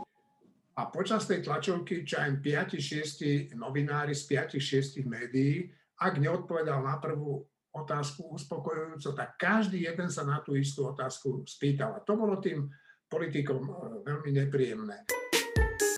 a 0.79 0.87
počas 0.87 1.27
tej 1.27 1.43
tlačovky, 1.43 2.07
čo 2.07 2.23
aj 2.23 2.39
5-6 2.39 3.51
novinári 3.55 4.15
z 4.15 4.23
5-6 4.31 5.03
médií, 5.03 5.67
ak 5.99 6.23
neodpovedal 6.23 6.83
na 6.83 6.99
prvú 7.03 7.43
otázku 7.75 8.31
uspokojujúco, 8.31 9.11
tak 9.11 9.35
každý 9.35 9.83
jeden 9.83 10.07
sa 10.07 10.23
na 10.23 10.39
tú 10.39 10.55
istú 10.55 10.87
otázku 10.87 11.43
spýtal. 11.43 11.99
A 11.99 12.03
to 12.03 12.15
bolo 12.15 12.39
tým 12.39 12.71
politikom 13.09 13.61
eh, 13.65 13.73
veľmi 14.05 14.31
nepríjemné. 14.43 14.97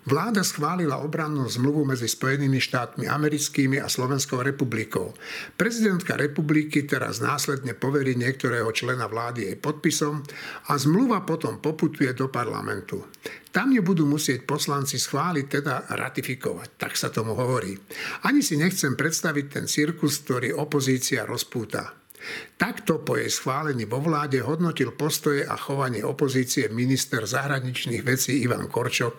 Vláda 0.08 0.40
schválila 0.40 1.04
obrannú 1.04 1.44
zmluvu 1.44 1.84
medzi 1.84 2.08
Spojenými 2.08 2.56
štátmi 2.56 3.04
americkými 3.04 3.76
a 3.76 3.92
Slovenskou 3.92 4.40
republikou. 4.40 5.12
Prezidentka 5.52 6.16
republiky 6.16 6.88
teraz 6.88 7.20
následne 7.20 7.76
poverí 7.76 8.16
niektorého 8.16 8.72
člena 8.72 9.04
vlády 9.04 9.52
jej 9.52 9.56
podpisom 9.60 10.24
a 10.72 10.80
zmluva 10.80 11.28
potom 11.28 11.60
poputuje 11.60 12.08
do 12.16 12.32
parlamentu. 12.32 13.04
Tam 13.52 13.68
ju 13.68 13.84
budú 13.84 14.08
musieť 14.08 14.48
poslanci 14.48 14.96
schváliť, 14.96 15.46
teda 15.60 15.92
ratifikovať, 15.92 16.80
tak 16.80 16.96
sa 16.96 17.12
tomu 17.12 17.36
hovorí. 17.36 17.76
Ani 18.24 18.40
si 18.40 18.56
nechcem 18.56 18.96
predstaviť 18.96 19.46
ten 19.52 19.68
cirkus, 19.68 20.24
ktorý 20.24 20.56
opozícia 20.56 21.28
rozpúta. 21.28 22.07
Takto 22.58 23.02
po 23.02 23.14
jej 23.14 23.30
schválení 23.30 23.86
vo 23.86 24.02
vláde 24.02 24.42
hodnotil 24.42 24.94
postoje 24.94 25.46
a 25.46 25.54
chovanie 25.54 26.02
opozície 26.02 26.66
minister 26.68 27.24
zahraničných 27.24 28.02
vecí 28.02 28.42
Ivan 28.42 28.66
Korčok 28.66 29.14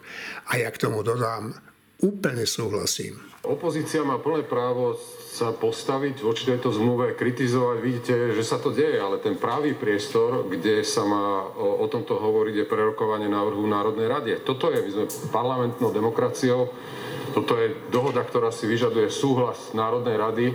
a 0.51 0.59
ja 0.59 0.69
k 0.69 0.81
tomu 0.87 1.03
dodám, 1.03 1.55
úplne 2.03 2.47
súhlasím. 2.47 3.19
Opozícia 3.43 4.03
má 4.03 4.19
plné 4.19 4.43
právo 4.43 4.99
sa 5.29 5.55
postaviť 5.55 6.19
voči 6.25 6.43
tejto 6.51 6.75
zmluve, 6.75 7.15
kritizovať. 7.15 7.77
Vidíte, 7.79 8.15
že 8.35 8.43
sa 8.43 8.59
to 8.59 8.75
deje, 8.75 8.99
ale 8.99 9.23
ten 9.23 9.39
pravý 9.39 9.71
priestor, 9.71 10.43
kde 10.51 10.83
sa 10.83 11.07
má 11.07 11.47
o, 11.55 11.79
o 11.79 11.85
tomto 11.87 12.19
hovoriť, 12.19 12.53
je 12.59 12.67
prerokovanie 12.67 13.31
návrhu 13.31 13.63
Národnej 13.63 14.11
rade. 14.11 14.33
Toto 14.43 14.67
je, 14.67 14.83
my 14.83 14.91
sme 14.91 15.05
parlamentnou 15.31 15.95
demokraciou, 15.95 16.67
toto 17.33 17.57
je 17.57 17.75
dohoda, 17.93 18.25
ktorá 18.25 18.49
si 18.49 18.65
vyžaduje 18.65 19.09
súhlas 19.13 19.71
Národnej 19.77 20.17
rady, 20.17 20.45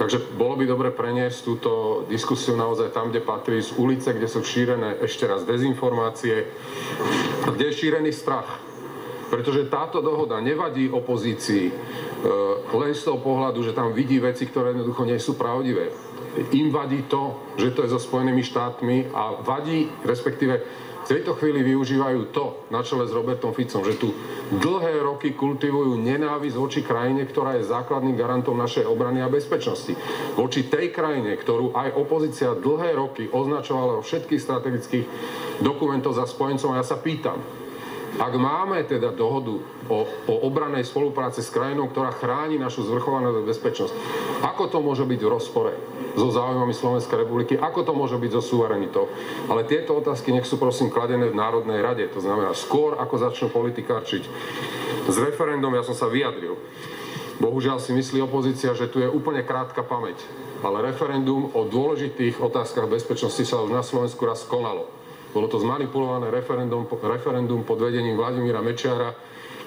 takže 0.00 0.20
bolo 0.36 0.56
by 0.58 0.64
dobre 0.64 0.88
preniesť 0.90 1.38
túto 1.44 1.70
diskusiu 2.08 2.56
naozaj 2.56 2.92
tam, 2.92 3.12
kde 3.12 3.20
patrí, 3.20 3.60
z 3.60 3.76
ulice, 3.76 4.16
kde 4.16 4.28
sú 4.28 4.40
šírené 4.40 4.98
ešte 5.04 5.28
raz 5.28 5.44
dezinformácie, 5.44 6.48
kde 7.44 7.64
je 7.68 7.78
šírený 7.78 8.12
strach. 8.12 8.60
Pretože 9.28 9.68
táto 9.68 10.00
dohoda 10.00 10.40
nevadí 10.40 10.88
opozícii 10.88 11.68
e, 11.68 11.72
len 12.72 12.92
z 12.96 13.02
toho 13.04 13.20
pohľadu, 13.20 13.60
že 13.60 13.76
tam 13.76 13.92
vidí 13.92 14.16
veci, 14.16 14.48
ktoré 14.48 14.72
jednoducho 14.72 15.04
nie 15.04 15.20
sú 15.20 15.36
pravdivé. 15.36 15.92
Im 16.56 16.72
vadí 16.72 17.04
to, 17.12 17.52
že 17.60 17.76
to 17.76 17.84
je 17.84 17.92
so 17.92 18.00
Spojenými 18.00 18.40
štátmi 18.40 19.12
a 19.12 19.36
vadí, 19.44 19.92
respektíve 20.00 20.64
tejto 21.08 21.32
chvíli 21.40 21.64
využívajú 21.64 22.20
to 22.36 22.68
na 22.68 22.84
čele 22.84 23.08
s 23.08 23.16
Robertom 23.16 23.56
Ficom, 23.56 23.80
že 23.80 23.96
tu 23.96 24.12
dlhé 24.52 25.00
roky 25.00 25.32
kultivujú 25.32 25.96
nenávisť 25.96 26.56
voči 26.56 26.80
krajine, 26.84 27.24
ktorá 27.24 27.56
je 27.56 27.64
základným 27.64 28.12
garantom 28.12 28.52
našej 28.52 28.84
obrany 28.84 29.24
a 29.24 29.32
bezpečnosti. 29.32 29.96
Voči 30.36 30.68
tej 30.68 30.92
krajine, 30.92 31.32
ktorú 31.40 31.72
aj 31.72 31.96
opozícia 31.96 32.52
dlhé 32.52 32.92
roky 32.92 33.24
označovala 33.32 34.00
vo 34.00 34.02
všetkých 34.04 34.40
strategických 34.40 35.06
dokumentoch 35.64 36.12
za 36.12 36.28
spojencom. 36.28 36.76
A 36.76 36.80
ja 36.80 36.84
sa 36.84 37.00
pýtam, 37.00 37.40
ak 38.18 38.32
máme 38.34 38.82
teda 38.82 39.14
dohodu 39.14 39.62
o, 39.86 39.98
o 40.04 40.34
obranej 40.42 40.82
spolupráci 40.90 41.38
s 41.38 41.54
krajinou, 41.54 41.86
ktorá 41.86 42.10
chráni 42.10 42.58
našu 42.58 42.82
zvrchovanú 42.82 43.46
bezpečnosť, 43.46 43.94
ako 44.42 44.62
to 44.66 44.78
môže 44.82 45.06
byť 45.06 45.20
v 45.22 45.30
rozpore 45.30 45.72
so 46.18 46.34
záujmami 46.34 46.74
Slovenskej 46.74 47.22
republiky, 47.22 47.54
ako 47.54 47.86
to 47.86 47.92
môže 47.94 48.18
byť 48.18 48.30
so 48.34 48.42
suverenitou. 48.42 49.06
Ale 49.46 49.62
tieto 49.70 49.94
otázky 49.94 50.34
nech 50.34 50.50
sú 50.50 50.58
prosím 50.58 50.90
kladené 50.90 51.30
v 51.30 51.38
Národnej 51.38 51.78
rade. 51.78 52.10
To 52.10 52.18
znamená, 52.18 52.58
skôr 52.58 52.98
ako 52.98 53.22
začnú 53.22 53.54
politikárčiť 53.54 54.22
s 55.06 55.16
referendum, 55.22 55.70
ja 55.78 55.86
som 55.86 55.94
sa 55.94 56.10
vyjadril. 56.10 56.58
Bohužiaľ 57.38 57.78
si 57.78 57.94
myslí 57.94 58.18
opozícia, 58.26 58.74
že 58.74 58.90
tu 58.90 58.98
je 58.98 59.06
úplne 59.06 59.46
krátka 59.46 59.86
pamäť. 59.86 60.18
Ale 60.58 60.82
referendum 60.82 61.54
o 61.54 61.70
dôležitých 61.70 62.42
otázkach 62.42 62.90
bezpečnosti 62.90 63.46
sa 63.46 63.62
už 63.62 63.70
na 63.70 63.86
Slovensku 63.86 64.18
raz 64.26 64.42
konalo. 64.42 64.97
Bolo 65.38 65.46
to 65.46 65.62
zmanipulované 65.62 66.34
referendum, 66.34 66.82
referendum 66.90 67.62
pod 67.62 67.78
vedením 67.78 68.18
Vladimíra 68.18 68.58
Mečiara, 68.58 69.14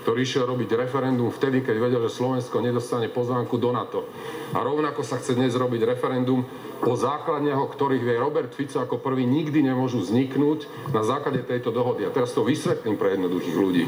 ktorý 0.04 0.20
išiel 0.20 0.44
robiť 0.44 0.76
referendum 0.76 1.32
vtedy, 1.32 1.64
keď 1.64 1.80
vedel, 1.80 2.04
že 2.12 2.20
Slovensko 2.20 2.60
nedostane 2.60 3.08
pozvánku 3.08 3.56
do 3.56 3.72
NATO. 3.72 4.04
A 4.52 4.60
rovnako 4.68 5.00
sa 5.00 5.16
chce 5.16 5.32
dnes 5.32 5.56
robiť 5.56 5.88
referendum 5.88 6.44
o 6.84 6.92
základniach, 6.92 7.56
o 7.56 7.72
ktorých 7.72 8.04
vie 8.04 8.20
Robert 8.20 8.52
Fico 8.52 8.84
ako 8.84 9.00
prvý 9.00 9.24
nikdy 9.24 9.64
nemôžu 9.64 10.04
vzniknúť 10.04 10.92
na 10.92 11.08
základe 11.08 11.40
tejto 11.48 11.72
dohody. 11.72 12.04
A 12.04 12.12
teraz 12.12 12.36
to 12.36 12.44
vysvetlím 12.44 13.00
pre 13.00 13.16
jednoduchých 13.16 13.56
ľudí. 13.56 13.88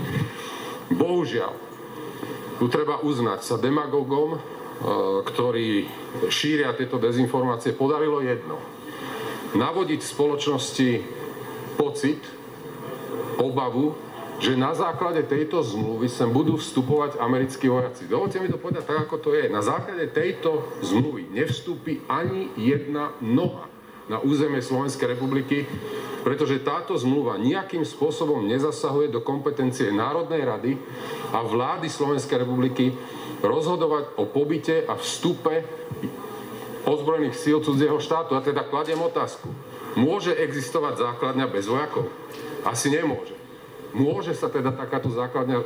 Bohužiaľ, 0.88 1.52
tu 2.64 2.72
treba 2.72 3.04
uznať 3.04 3.44
sa 3.44 3.60
demagogom, 3.60 4.40
e, 4.40 4.40
ktorí 5.28 5.84
šíria 6.32 6.72
tieto 6.80 6.96
dezinformácie, 6.96 7.76
podarilo 7.76 8.24
jedno. 8.24 8.56
Navodiť 9.52 10.00
spoločnosti 10.00 10.90
pocit, 11.76 12.22
obavu, 13.38 13.96
že 14.42 14.60
na 14.60 14.76
základe 14.76 15.24
tejto 15.24 15.64
zmluvy 15.64 16.10
sem 16.10 16.28
budú 16.28 16.60
vstupovať 16.60 17.22
americkí 17.22 17.70
vojaci. 17.70 18.10
Dovolte 18.10 18.42
mi 18.42 18.52
to 18.52 18.60
povedať 18.60 18.84
tak, 18.90 19.08
ako 19.08 19.16
to 19.22 19.30
je. 19.32 19.48
Na 19.48 19.64
základe 19.64 20.10
tejto 20.12 20.68
zmluvy 20.84 21.32
nevstúpi 21.32 22.04
ani 22.10 22.52
jedna 22.60 23.16
noha 23.24 23.72
na 24.12 24.20
územie 24.20 24.60
Slovenskej 24.60 25.16
republiky, 25.16 25.64
pretože 26.28 26.60
táto 26.60 27.00
zmluva 27.00 27.40
nejakým 27.40 27.88
spôsobom 27.88 28.44
nezasahuje 28.44 29.08
do 29.08 29.24
kompetencie 29.24 29.96
Národnej 29.96 30.44
rady 30.44 30.72
a 31.32 31.40
vlády 31.40 31.88
Slovenskej 31.88 32.44
republiky 32.44 32.92
rozhodovať 33.40 34.20
o 34.20 34.28
pobyte 34.28 34.84
a 34.84 35.00
vstupe 35.00 35.64
ozbrojených 36.84 37.40
síl 37.40 37.64
cudzieho 37.64 37.96
štátu. 38.00 38.36
A 38.36 38.44
teda 38.44 38.68
kladiem 38.68 39.00
otázku. 39.00 39.48
Môže 39.94 40.34
existovať 40.34 41.02
základňa 41.02 41.46
bez 41.50 41.70
vojakov? 41.70 42.10
Asi 42.66 42.90
nemôže. 42.90 43.38
Môže 43.94 44.34
sa 44.34 44.50
teda 44.50 44.74
takáto 44.74 45.14
základňa 45.14 45.58
uh, 45.62 45.66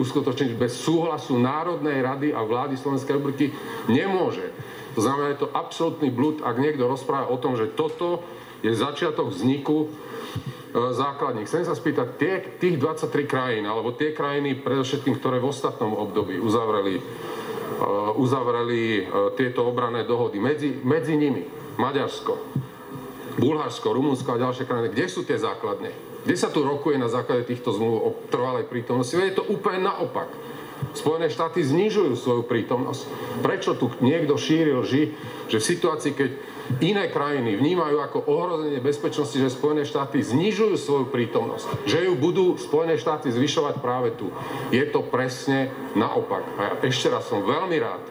uskutočniť 0.00 0.56
bez 0.56 0.80
súhlasu 0.80 1.36
Národnej 1.36 2.00
rady 2.00 2.32
a 2.32 2.40
vlády 2.40 2.80
Slovenskej 2.80 3.20
republiky? 3.20 3.52
Nemôže. 3.92 4.48
To 4.96 5.04
znamená, 5.04 5.36
je 5.36 5.44
to 5.44 5.52
absolútny 5.52 6.08
blúd, 6.08 6.40
ak 6.40 6.56
niekto 6.56 6.88
rozpráva 6.88 7.28
o 7.28 7.36
tom, 7.36 7.52
že 7.52 7.68
toto 7.68 8.24
je 8.64 8.72
začiatok 8.72 9.28
vzniku 9.28 9.92
základní. 10.76 11.48
Chcem 11.48 11.64
sa 11.64 11.72
spýtať, 11.72 12.08
tie, 12.20 12.34
tých 12.60 12.76
23 12.76 13.24
krajín, 13.24 13.64
alebo 13.64 13.96
tie 13.96 14.12
krajiny 14.12 14.60
predovšetkým, 14.60 15.16
ktoré 15.16 15.40
v 15.40 15.48
ostatnom 15.48 15.96
období 15.96 16.36
uzavreli, 16.36 17.00
uzavreli 18.16 19.08
tieto 19.40 19.64
obrané 19.64 20.04
dohody, 20.04 20.36
medzi, 20.36 20.76
medzi 20.84 21.16
nimi 21.16 21.48
Maďarsko, 21.80 22.32
Bulharsko, 23.36 23.92
Rumunsko 23.92 24.36
a 24.36 24.42
ďalšie 24.42 24.64
krajiny, 24.64 24.92
kde 24.92 25.06
sú 25.12 25.24
tie 25.24 25.36
základne? 25.36 25.92
Kde 26.26 26.36
sa 26.36 26.50
tu 26.50 26.66
rokuje 26.66 26.98
na 26.98 27.06
základe 27.06 27.46
týchto 27.46 27.70
zmluv 27.70 27.96
o 28.02 28.10
trvalej 28.32 28.66
prítomnosti? 28.66 29.14
Je 29.14 29.36
to 29.36 29.46
úplne 29.46 29.86
naopak. 29.86 30.32
Spojené 30.92 31.32
štáty 31.32 31.64
znižujú 31.64 32.16
svoju 32.16 32.42
prítomnosť. 32.44 33.02
Prečo 33.40 33.76
tu 33.76 33.92
niekto 34.04 34.36
šíril 34.36 34.84
lži, 34.84 35.12
že 35.48 35.60
v 35.60 35.68
situácii, 35.76 36.12
keď 36.12 36.30
iné 36.82 37.08
krajiny 37.08 37.56
vnímajú 37.56 37.96
ako 38.02 38.18
ohrozenie 38.26 38.82
bezpečnosti, 38.82 39.36
že 39.36 39.54
Spojené 39.54 39.86
štáty 39.86 40.20
znižujú 40.20 40.74
svoju 40.76 41.06
prítomnosť, 41.12 41.86
že 41.86 42.04
ju 42.08 42.12
budú 42.18 42.58
Spojené 42.58 42.98
štáty 42.98 43.30
zvyšovať 43.30 43.80
práve 43.80 44.12
tu. 44.18 44.32
Je 44.74 44.82
to 44.88 45.04
presne 45.06 45.70
naopak. 45.94 46.42
A 46.58 46.60
ja 46.60 46.72
ešte 46.84 47.12
raz 47.12 47.28
som 47.28 47.44
veľmi 47.44 47.76
rád, 47.78 48.02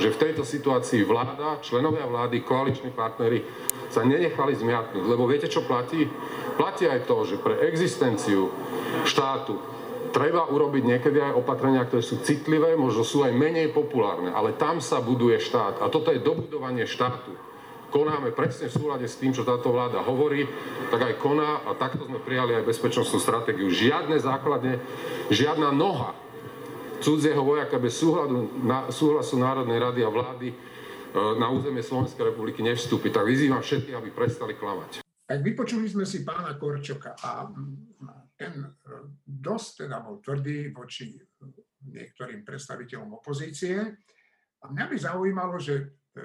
že 0.00 0.12
v 0.12 0.20
tejto 0.20 0.42
situácii 0.46 1.04
vláda, 1.04 1.60
členovia 1.60 2.06
vlády, 2.08 2.40
koaliční 2.44 2.92
partnery 2.92 3.44
sa 3.92 4.06
nenechali 4.06 4.56
zmiatnúť. 4.56 5.04
Lebo 5.04 5.28
viete, 5.28 5.52
čo 5.52 5.64
platí? 5.68 6.08
Platí 6.56 6.88
aj 6.88 7.04
to, 7.04 7.16
že 7.28 7.36
pre 7.40 7.60
existenciu 7.68 8.48
štátu 9.04 9.60
treba 10.12 10.44
urobiť 10.48 10.82
niekedy 10.84 11.18
aj 11.20 11.36
opatrenia, 11.36 11.88
ktoré 11.88 12.04
sú 12.04 12.20
citlivé, 12.20 12.76
možno 12.76 13.02
sú 13.02 13.24
aj 13.24 13.32
menej 13.32 13.72
populárne, 13.72 14.32
ale 14.32 14.52
tam 14.56 14.78
sa 14.78 15.00
buduje 15.00 15.40
štát. 15.40 15.80
A 15.80 15.88
toto 15.88 16.12
je 16.12 16.20
dobudovanie 16.20 16.84
štátu. 16.84 17.32
Konáme 17.92 18.32
presne 18.32 18.72
v 18.72 18.76
súlade 18.80 19.04
s 19.04 19.20
tým, 19.20 19.36
čo 19.36 19.44
táto 19.44 19.68
vláda 19.68 20.00
hovorí, 20.00 20.48
tak 20.88 21.12
aj 21.12 21.20
koná 21.20 21.60
a 21.68 21.76
takto 21.76 22.08
sme 22.08 22.24
prijali 22.24 22.56
aj 22.56 22.64
bezpečnostnú 22.64 23.20
stratégiu. 23.20 23.68
Žiadne 23.68 24.16
základne, 24.16 24.80
žiadna 25.28 25.76
noha 25.76 26.16
cudzieho 27.02 27.42
vojaka 27.42 27.76
bez 27.82 27.98
súhľadu, 27.98 28.62
na, 28.62 28.86
súhlasu 28.88 29.34
Národnej 29.36 29.82
rady 29.82 30.00
a 30.06 30.10
vlády 30.10 30.48
e, 30.54 30.56
na 31.36 31.50
územie 31.50 31.82
Slovenskej 31.82 32.30
republiky 32.30 32.62
nevstúpi. 32.62 33.10
Tak 33.10 33.26
vyzývam 33.26 33.60
všetkých, 33.60 33.98
aby 33.98 34.08
prestali 34.14 34.54
klamať. 34.54 35.02
Tak 35.02 35.38
vypočuli 35.42 35.90
sme 35.90 36.06
si 36.06 36.22
pána 36.22 36.54
Korčoka 36.54 37.18
a 37.18 37.50
ten 38.38 38.54
e, 38.62 38.70
dosť 39.26 39.86
teda 39.86 39.98
bol 39.98 40.22
tvrdý 40.22 40.70
voči 40.70 41.18
niektorým 41.82 42.46
predstaviteľom 42.46 43.18
opozície. 43.18 43.82
A 44.62 44.70
mňa 44.70 44.84
by 44.86 44.96
zaujímalo, 44.96 45.58
že 45.58 45.74
e, 46.14 46.22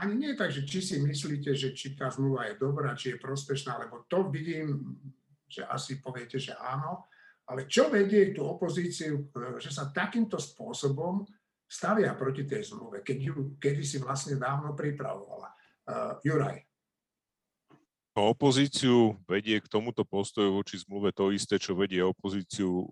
ani 0.00 0.14
nie 0.16 0.32
tak, 0.36 0.52
že 0.52 0.64
či 0.68 0.80
si 0.80 0.96
myslíte, 1.00 1.52
že 1.56 1.72
či 1.72 1.96
tá 1.96 2.12
zmluva 2.12 2.48
je 2.52 2.60
dobrá, 2.60 2.92
či 2.96 3.16
je 3.16 3.22
prospešná, 3.22 3.80
lebo 3.80 4.04
to 4.08 4.28
vidím, 4.28 4.96
že 5.48 5.64
asi 5.68 6.00
poviete, 6.00 6.40
že 6.40 6.56
áno, 6.56 7.04
ale 7.46 7.66
čo 7.66 7.90
vedie 7.90 8.30
tú 8.30 8.46
opozíciu, 8.46 9.28
že 9.58 9.70
sa 9.74 9.90
takýmto 9.90 10.38
spôsobom 10.38 11.26
stavia 11.66 12.12
proti 12.12 12.44
tej 12.44 12.68
zmluve, 12.68 13.00
keď 13.00 13.18
ju 13.18 13.34
kedy 13.56 13.82
si 13.82 13.96
vlastne 13.96 14.36
dávno 14.36 14.76
pripravovala. 14.76 15.48
Uh, 15.88 16.20
Juraj. 16.20 16.62
Opozíciu 18.12 19.16
vedie 19.24 19.56
k 19.56 19.72
tomuto 19.72 20.04
postoju 20.04 20.52
voči 20.52 20.76
zmluve 20.84 21.16
to 21.16 21.32
isté, 21.32 21.56
čo 21.56 21.72
vedie 21.72 22.04
opozíciu 22.04 22.68
uh, 22.68 22.84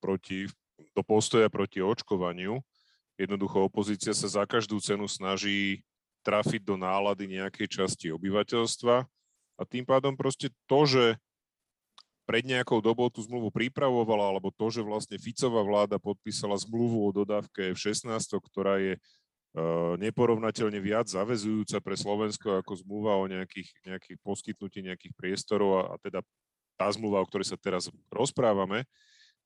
proti, 0.00 0.48
do 0.96 1.04
postoja 1.04 1.52
proti 1.52 1.84
očkovaniu. 1.84 2.64
Jednoducho 3.20 3.68
opozícia 3.68 4.16
sa 4.16 4.26
za 4.26 4.42
každú 4.48 4.80
cenu 4.80 5.04
snaží 5.04 5.84
trafiť 6.24 6.64
do 6.64 6.80
nálady 6.80 7.28
nejakej 7.28 7.68
časti 7.68 8.08
obyvateľstva 8.08 9.04
a 9.54 9.62
tým 9.68 9.84
pádom 9.84 10.16
proste 10.16 10.48
to, 10.64 10.88
že 10.88 11.04
pred 12.24 12.44
nejakou 12.44 12.80
dobou 12.80 13.12
tú 13.12 13.20
zmluvu 13.20 13.52
pripravovala, 13.52 14.32
alebo 14.32 14.48
to, 14.48 14.72
že 14.72 14.80
vlastne 14.80 15.20
Ficová 15.20 15.60
vláda 15.60 16.00
podpísala 16.00 16.56
zmluvu 16.56 17.04
o 17.04 17.10
dodávke 17.12 17.76
F-16, 17.76 18.40
ktorá 18.40 18.80
je 18.80 18.96
Eh, 19.54 19.94
neporovnateľne 20.02 20.82
viac 20.82 21.06
zavezujúca 21.06 21.78
pre 21.78 21.94
Slovensko 21.94 22.58
ako 22.58 22.74
zmluva 22.74 23.14
o 23.14 23.30
nejakých, 23.30 23.70
nejakých 23.86 24.18
poskytnutí 24.18 24.82
nejakých 24.82 25.14
priestorov 25.14 25.70
a, 25.78 25.82
a 25.94 25.96
teda 26.02 26.26
tá 26.74 26.90
zmluva, 26.90 27.22
o 27.22 27.28
ktorej 27.30 27.54
sa 27.54 27.58
teraz 27.58 27.86
rozprávame. 28.10 28.82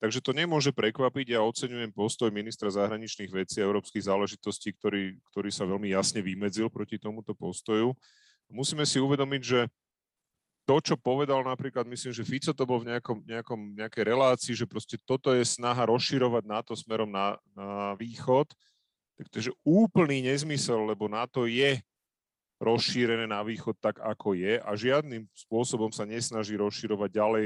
Takže 0.01 0.17
to 0.25 0.33
nemôže 0.33 0.73
prekvapiť. 0.73 1.37
Ja 1.37 1.45
oceňujem 1.45 1.93
postoj 1.93 2.33
ministra 2.33 2.73
zahraničných 2.73 3.29
vecí 3.29 3.61
a 3.61 3.69
európskych 3.69 4.09
záležitostí, 4.09 4.73
ktorý, 4.81 5.21
ktorý 5.29 5.53
sa 5.53 5.69
veľmi 5.69 5.93
jasne 5.93 6.25
vymedzil 6.25 6.73
proti 6.73 6.97
tomuto 6.97 7.37
postoju. 7.37 7.93
Musíme 8.49 8.89
si 8.89 8.97
uvedomiť, 8.97 9.41
že 9.45 9.69
to, 10.69 10.77
čo 10.77 10.95
povedal 11.01 11.41
napríklad, 11.41 11.89
myslím, 11.89 12.13
že 12.13 12.21
Fico 12.21 12.53
to 12.53 12.61
bol 12.61 12.77
v 12.85 12.93
nejakom, 12.93 13.25
nejakom, 13.25 13.73
nejakej 13.73 14.03
relácii, 14.05 14.53
že 14.53 14.69
proste 14.69 15.01
toto 15.01 15.33
je 15.33 15.41
snaha 15.41 15.89
rozširovať 15.89 16.45
NATO 16.45 16.77
smerom 16.77 17.09
na, 17.09 17.41
na 17.57 17.97
východ, 17.97 18.53
tak 19.17 19.25
to 19.33 19.41
je 19.41 19.49
úplný 19.65 20.21
nezmysel, 20.29 20.85
lebo 20.85 21.09
NATO 21.09 21.49
je 21.49 21.81
rozšírené 22.61 23.25
na 23.25 23.41
východ 23.41 23.81
tak, 23.81 23.97
ako 23.97 24.37
je 24.37 24.61
a 24.61 24.69
žiadnym 24.77 25.25
spôsobom 25.33 25.89
sa 25.89 26.05
nesnaží 26.05 26.53
rozširovať 26.53 27.09
ďalej 27.17 27.43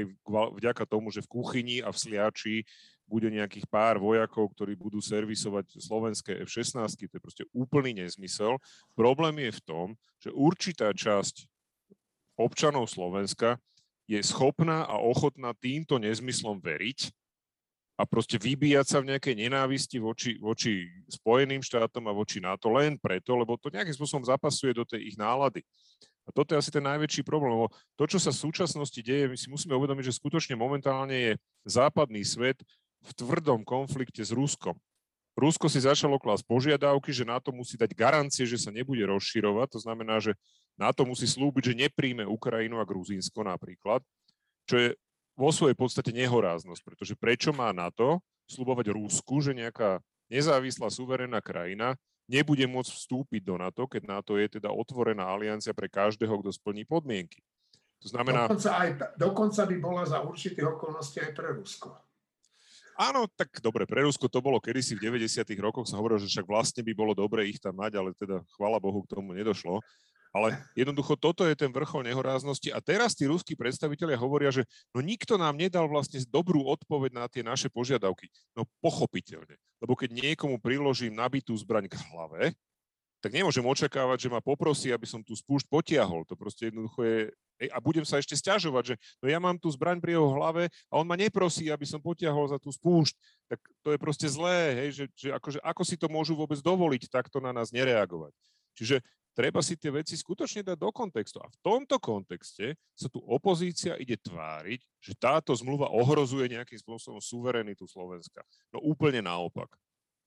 vďaka 0.60 0.84
tomu, 0.84 1.08
že 1.08 1.24
v 1.24 1.32
kuchyni 1.32 1.80
a 1.80 1.88
v 1.88 1.96
sliači 1.96 2.60
bude 3.08 3.32
nejakých 3.32 3.64
pár 3.72 3.96
vojakov, 3.96 4.52
ktorí 4.52 4.76
budú 4.76 5.00
servisovať 5.00 5.80
slovenské 5.80 6.44
F-16. 6.44 7.08
To 7.08 7.16
je 7.16 7.22
proste 7.24 7.44
úplný 7.56 8.04
nezmysel. 8.04 8.60
Problém 8.92 9.48
je 9.48 9.52
v 9.56 9.64
tom, 9.64 9.86
že 10.20 10.28
určitá 10.34 10.92
časť 10.92 11.53
občanov 12.38 12.90
Slovenska 12.90 13.58
je 14.04 14.20
schopná 14.20 14.84
a 14.84 15.00
ochotná 15.00 15.56
týmto 15.56 15.96
nezmyslom 15.96 16.60
veriť 16.60 17.12
a 17.94 18.02
proste 18.02 18.42
vybíjať 18.42 18.86
sa 18.90 18.98
v 18.98 19.14
nejakej 19.14 19.34
nenávisti 19.38 20.02
voči, 20.02 20.34
voči 20.42 20.90
Spojeným 21.06 21.62
štátom 21.62 22.02
a 22.10 22.16
voči 22.16 22.42
NATO 22.42 22.66
len 22.74 22.98
preto, 22.98 23.38
lebo 23.38 23.54
to 23.54 23.70
nejakým 23.70 23.94
spôsobom 23.94 24.26
zapasuje 24.26 24.74
do 24.74 24.82
tej 24.82 25.14
ich 25.14 25.16
nálady. 25.16 25.62
A 26.24 26.32
toto 26.32 26.56
je 26.56 26.60
asi 26.60 26.72
ten 26.72 26.82
najväčší 26.82 27.22
problém, 27.22 27.54
lebo 27.54 27.68
to, 27.94 28.08
čo 28.08 28.18
sa 28.18 28.32
v 28.32 28.42
súčasnosti 28.48 28.96
deje, 28.96 29.28
my 29.30 29.36
si 29.36 29.46
musíme 29.52 29.76
uvedomiť, 29.76 30.10
že 30.10 30.18
skutočne 30.18 30.56
momentálne 30.56 31.14
je 31.14 31.32
západný 31.68 32.24
svet 32.24 32.58
v 33.04 33.10
tvrdom 33.12 33.62
konflikte 33.62 34.24
s 34.24 34.32
Ruskom. 34.32 34.74
Rusko 35.34 35.66
si 35.66 35.82
začalo 35.82 36.14
klásť 36.22 36.46
požiadavky, 36.46 37.10
že 37.10 37.26
NATO 37.26 37.50
musí 37.50 37.74
dať 37.74 37.90
garancie, 37.90 38.46
že 38.46 38.54
sa 38.54 38.70
nebude 38.70 39.02
rozširovať. 39.02 39.66
To 39.74 39.80
znamená, 39.82 40.22
že 40.22 40.38
NATO 40.78 41.02
musí 41.02 41.26
slúbiť, 41.26 41.74
že 41.74 41.80
nepríjme 41.86 42.22
Ukrajinu 42.22 42.78
a 42.78 42.86
Gruzínsko 42.86 43.42
napríklad, 43.42 44.02
čo 44.70 44.74
je 44.78 44.88
vo 45.34 45.50
svojej 45.50 45.74
podstate 45.74 46.14
nehoráznosť, 46.14 46.82
pretože 46.86 47.18
prečo 47.18 47.50
má 47.50 47.74
NATO 47.74 48.22
slubovať 48.46 48.94
Rúsku, 48.94 49.42
že 49.42 49.50
nejaká 49.50 49.98
nezávislá 50.30 50.86
suverénna 50.86 51.42
krajina 51.42 51.98
nebude 52.30 52.64
môcť 52.64 52.88
vstúpiť 52.88 53.42
do 53.44 53.60
NATO, 53.60 53.84
keď 53.84 54.02
NATO 54.08 54.40
je 54.40 54.48
teda 54.56 54.72
otvorená 54.72 55.28
aliancia 55.28 55.76
pre 55.76 55.92
každého, 55.92 56.40
kto 56.40 56.50
splní 56.54 56.88
podmienky. 56.88 57.44
To 58.00 58.08
znamená... 58.08 58.48
Dokonca, 58.48 58.70
aj, 58.80 58.90
dokonca 59.16 59.62
by 59.68 59.76
bola 59.80 60.02
za 60.08 60.20
určitých 60.24 60.76
okolností 60.76 61.20
aj 61.20 61.32
pre 61.36 61.52
Rusko. 61.56 61.88
Áno, 62.94 63.26
tak 63.34 63.50
dobre, 63.58 63.90
pre 63.90 64.06
Rusko 64.06 64.30
to 64.30 64.38
bolo 64.38 64.62
kedysi 64.62 64.94
v 64.94 65.10
90. 65.10 65.42
rokoch, 65.58 65.90
sa 65.90 65.98
hovorilo, 65.98 66.22
že 66.22 66.30
však 66.30 66.46
vlastne 66.46 66.82
by 66.86 66.92
bolo 66.94 67.12
dobre 67.12 67.46
ich 67.50 67.58
tam 67.58 67.74
mať, 67.82 67.98
ale 67.98 68.14
teda 68.14 68.38
chvála 68.54 68.78
Bohu 68.78 69.02
k 69.02 69.10
tomu 69.18 69.34
nedošlo. 69.34 69.82
Ale 70.34 70.58
jednoducho 70.74 71.14
toto 71.14 71.46
je 71.46 71.54
ten 71.54 71.70
vrchol 71.70 72.02
nehoráznosti 72.10 72.66
a 72.74 72.82
teraz 72.82 73.14
tí 73.14 73.22
ruskí 73.22 73.54
predstavitelia 73.54 74.18
hovoria, 74.18 74.50
že 74.50 74.66
no 74.90 74.98
nikto 74.98 75.38
nám 75.38 75.54
nedal 75.54 75.86
vlastne 75.86 76.18
dobrú 76.26 76.66
odpoveď 76.74 77.10
na 77.14 77.30
tie 77.30 77.46
naše 77.46 77.70
požiadavky. 77.70 78.26
No 78.58 78.66
pochopiteľne, 78.82 79.54
lebo 79.78 79.94
keď 79.94 80.10
niekomu 80.10 80.58
priložím 80.58 81.14
nabitú 81.14 81.54
zbraň 81.54 81.86
k 81.86 82.02
hlave, 82.10 82.50
tak 83.24 83.32
nemôžem 83.32 83.64
očakávať, 83.64 84.28
že 84.28 84.32
ma 84.32 84.44
poprosí, 84.44 84.92
aby 84.92 85.08
som 85.08 85.24
tú 85.24 85.32
spúšť 85.32 85.64
potiahol. 85.72 86.28
To 86.28 86.36
proste 86.36 86.68
jednoducho 86.68 87.00
je... 87.00 87.32
A 87.72 87.80
budem 87.80 88.04
sa 88.04 88.20
ešte 88.20 88.36
stiažovať, 88.36 88.92
že 88.92 88.94
no 89.24 89.32
ja 89.32 89.40
mám 89.40 89.56
tú 89.56 89.72
zbraň 89.72 89.96
pri 89.96 90.20
jeho 90.20 90.28
hlave 90.36 90.68
a 90.92 91.00
on 91.00 91.08
ma 91.08 91.16
neprosí, 91.16 91.72
aby 91.72 91.88
som 91.88 92.04
potiahol 92.04 92.44
za 92.52 92.60
tú 92.60 92.68
spúšť. 92.68 93.16
Tak 93.48 93.60
to 93.80 93.88
je 93.96 93.98
proste 93.98 94.28
zlé, 94.28 94.76
hej, 94.76 94.88
že, 94.92 95.04
že 95.16 95.28
akože, 95.32 95.56
ako 95.64 95.82
si 95.88 95.96
to 95.96 96.12
môžu 96.12 96.36
vôbec 96.36 96.60
dovoliť 96.60 97.08
takto 97.08 97.40
na 97.40 97.56
nás 97.56 97.72
nereagovať. 97.72 98.36
Čiže 98.76 99.00
treba 99.32 99.64
si 99.64 99.80
tie 99.80 99.88
veci 99.88 100.20
skutočne 100.20 100.60
dať 100.60 100.76
do 100.76 100.92
kontextu. 100.92 101.40
A 101.40 101.48
v 101.48 101.56
tomto 101.64 101.96
kontexte 101.96 102.76
sa 102.92 103.08
tu 103.08 103.24
opozícia 103.24 103.96
ide 103.96 104.20
tváriť, 104.20 104.84
že 105.00 105.16
táto 105.16 105.56
zmluva 105.56 105.88
ohrozuje 105.96 106.52
nejakým 106.52 106.76
spôsobom 106.76 107.24
suverenitu 107.24 107.88
Slovenska. 107.88 108.44
No 108.68 108.84
úplne 108.84 109.24
naopak. 109.24 109.72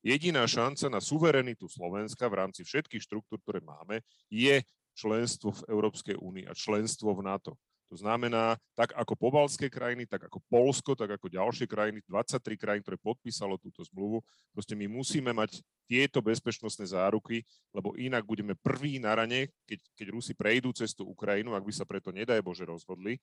Jediná 0.08 0.48
šanca 0.48 0.88
na 0.88 1.04
suverenitu 1.04 1.67
Slovenska 1.67 2.32
v 2.32 2.39
rámci 2.39 2.63
všetkých 2.63 3.04
štruktúr, 3.04 3.43
ktoré 3.43 3.60
máme, 3.60 4.00
je 4.32 4.63
členstvo 4.96 5.52
v 5.52 5.67
Európskej 5.67 6.15
únii 6.15 6.48
a 6.48 6.56
členstvo 6.56 7.12
v 7.12 7.28
NATO. 7.28 7.60
To 7.91 8.00
znamená, 8.00 8.56
tak 8.72 8.96
ako 8.96 9.20
pobalské 9.20 9.67
krajiny, 9.67 10.08
tak 10.08 10.32
ako 10.32 10.39
Polsko, 10.48 10.96
tak 10.96 11.12
ako 11.12 11.28
ďalšie 11.28 11.67
krajiny, 11.67 12.00
23 12.08 12.39
krajín, 12.56 12.84
ktoré 12.88 12.96
podpísalo 13.00 13.60
túto 13.60 13.84
zmluvu, 13.84 14.24
proste 14.56 14.80
my 14.80 14.88
musíme 14.88 15.36
mať 15.36 15.60
tieto 15.91 16.24
bezpečnostné 16.24 16.88
záruky, 16.88 17.43
lebo 17.76 17.91
inak 18.00 18.24
budeme 18.24 18.56
prví 18.56 19.04
na 19.04 19.12
rane, 19.12 19.52
keď, 19.67 19.80
keď 19.91 20.08
Rusi 20.15 20.32
prejdú 20.36 20.72
cez 20.72 20.96
tú 20.96 21.04
Ukrajinu, 21.04 21.52
ak 21.52 21.67
by 21.67 21.74
sa 21.76 21.84
preto 21.84 22.15
nedaj 22.15 22.39
Bože 22.39 22.63
rozhodli, 22.63 23.20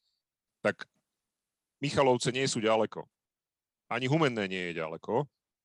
tak 0.61 0.85
Michalovce 1.81 2.29
nie 2.29 2.44
sú 2.44 2.61
ďaleko. 2.61 3.09
Ani 3.88 4.05
Humenné 4.05 4.49
nie 4.49 4.73
je 4.73 4.81
ďaleko 4.85 5.25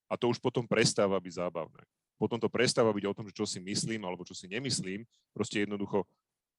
a 0.10 0.18
to 0.18 0.34
už 0.34 0.42
potom 0.42 0.66
prestáva 0.66 1.22
byť 1.22 1.34
zábavné. 1.38 1.86
Potom 2.20 2.36
to 2.36 2.52
prestáva 2.52 2.92
byť 2.92 3.06
o 3.08 3.16
tom, 3.16 3.26
čo 3.32 3.48
si 3.48 3.64
myslím 3.64 4.04
alebo 4.04 4.28
čo 4.28 4.36
si 4.36 4.50
nemyslím. 4.52 5.08
Proste 5.32 5.64
jednoducho 5.64 6.04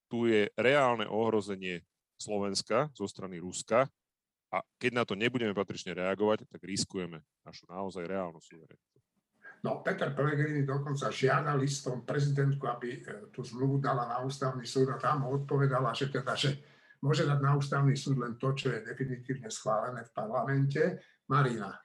tu 0.09 0.25
je 0.25 0.49
reálne 0.57 1.05
ohrozenie 1.05 1.85
Slovenska 2.17 2.89
zo 2.97 3.05
strany 3.05 3.37
Ruska 3.37 3.85
a 4.51 4.59
keď 4.81 4.93
na 4.97 5.05
to 5.05 5.15
nebudeme 5.15 5.53
patrične 5.53 5.95
reagovať, 5.95 6.49
tak 6.49 6.65
riskujeme 6.65 7.23
našu 7.45 7.69
naozaj 7.69 8.09
reálnu 8.09 8.41
suverenitu. 8.41 8.99
No, 9.61 9.85
Peter 9.85 10.17
Pellegrini 10.17 10.65
dokonca 10.65 11.13
žiada 11.13 11.53
listom 11.53 12.01
prezidentku, 12.09 12.65
aby 12.65 12.89
e, 12.97 13.29
tú 13.29 13.45
zmluvu 13.45 13.77
dala 13.77 14.09
na 14.09 14.25
ústavný 14.25 14.65
súd 14.65 14.89
a 14.89 14.97
tam 14.97 15.29
odpovedala, 15.29 15.93
že 15.93 16.09
teda, 16.09 16.33
že 16.33 16.57
môže 17.05 17.29
dať 17.29 17.39
na 17.45 17.53
ústavný 17.61 17.93
súd 17.93 18.25
len 18.25 18.41
to, 18.41 18.57
čo 18.57 18.73
je 18.73 18.81
definitívne 18.81 19.53
schválené 19.53 20.09
v 20.09 20.13
parlamente. 20.17 20.83
Marina, 21.29 21.77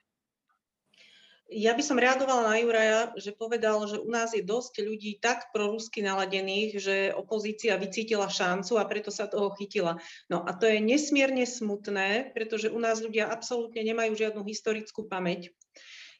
ja 1.45 1.77
by 1.77 1.83
som 1.85 2.01
reagovala 2.01 2.49
na 2.49 2.57
Juraja, 2.57 3.13
že 3.21 3.29
povedal, 3.29 3.77
že 3.85 4.01
u 4.01 4.09
nás 4.09 4.33
je 4.33 4.41
dosť 4.41 4.81
ľudí 4.81 5.21
tak 5.21 5.53
prorusky 5.53 6.01
naladených, 6.01 6.71
že 6.81 6.95
opozícia 7.13 7.77
vycítila 7.77 8.25
šancu 8.25 8.81
a 8.81 8.89
preto 8.89 9.13
sa 9.13 9.29
toho 9.29 9.53
chytila. 9.53 10.01
No 10.25 10.41
a 10.41 10.57
to 10.57 10.65
je 10.65 10.81
nesmierne 10.81 11.45
smutné, 11.45 12.33
pretože 12.33 12.73
u 12.73 12.79
nás 12.81 12.97
ľudia 12.97 13.29
absolútne 13.29 13.85
nemajú 13.85 14.17
žiadnu 14.17 14.41
historickú 14.41 15.05
pamäť. 15.05 15.53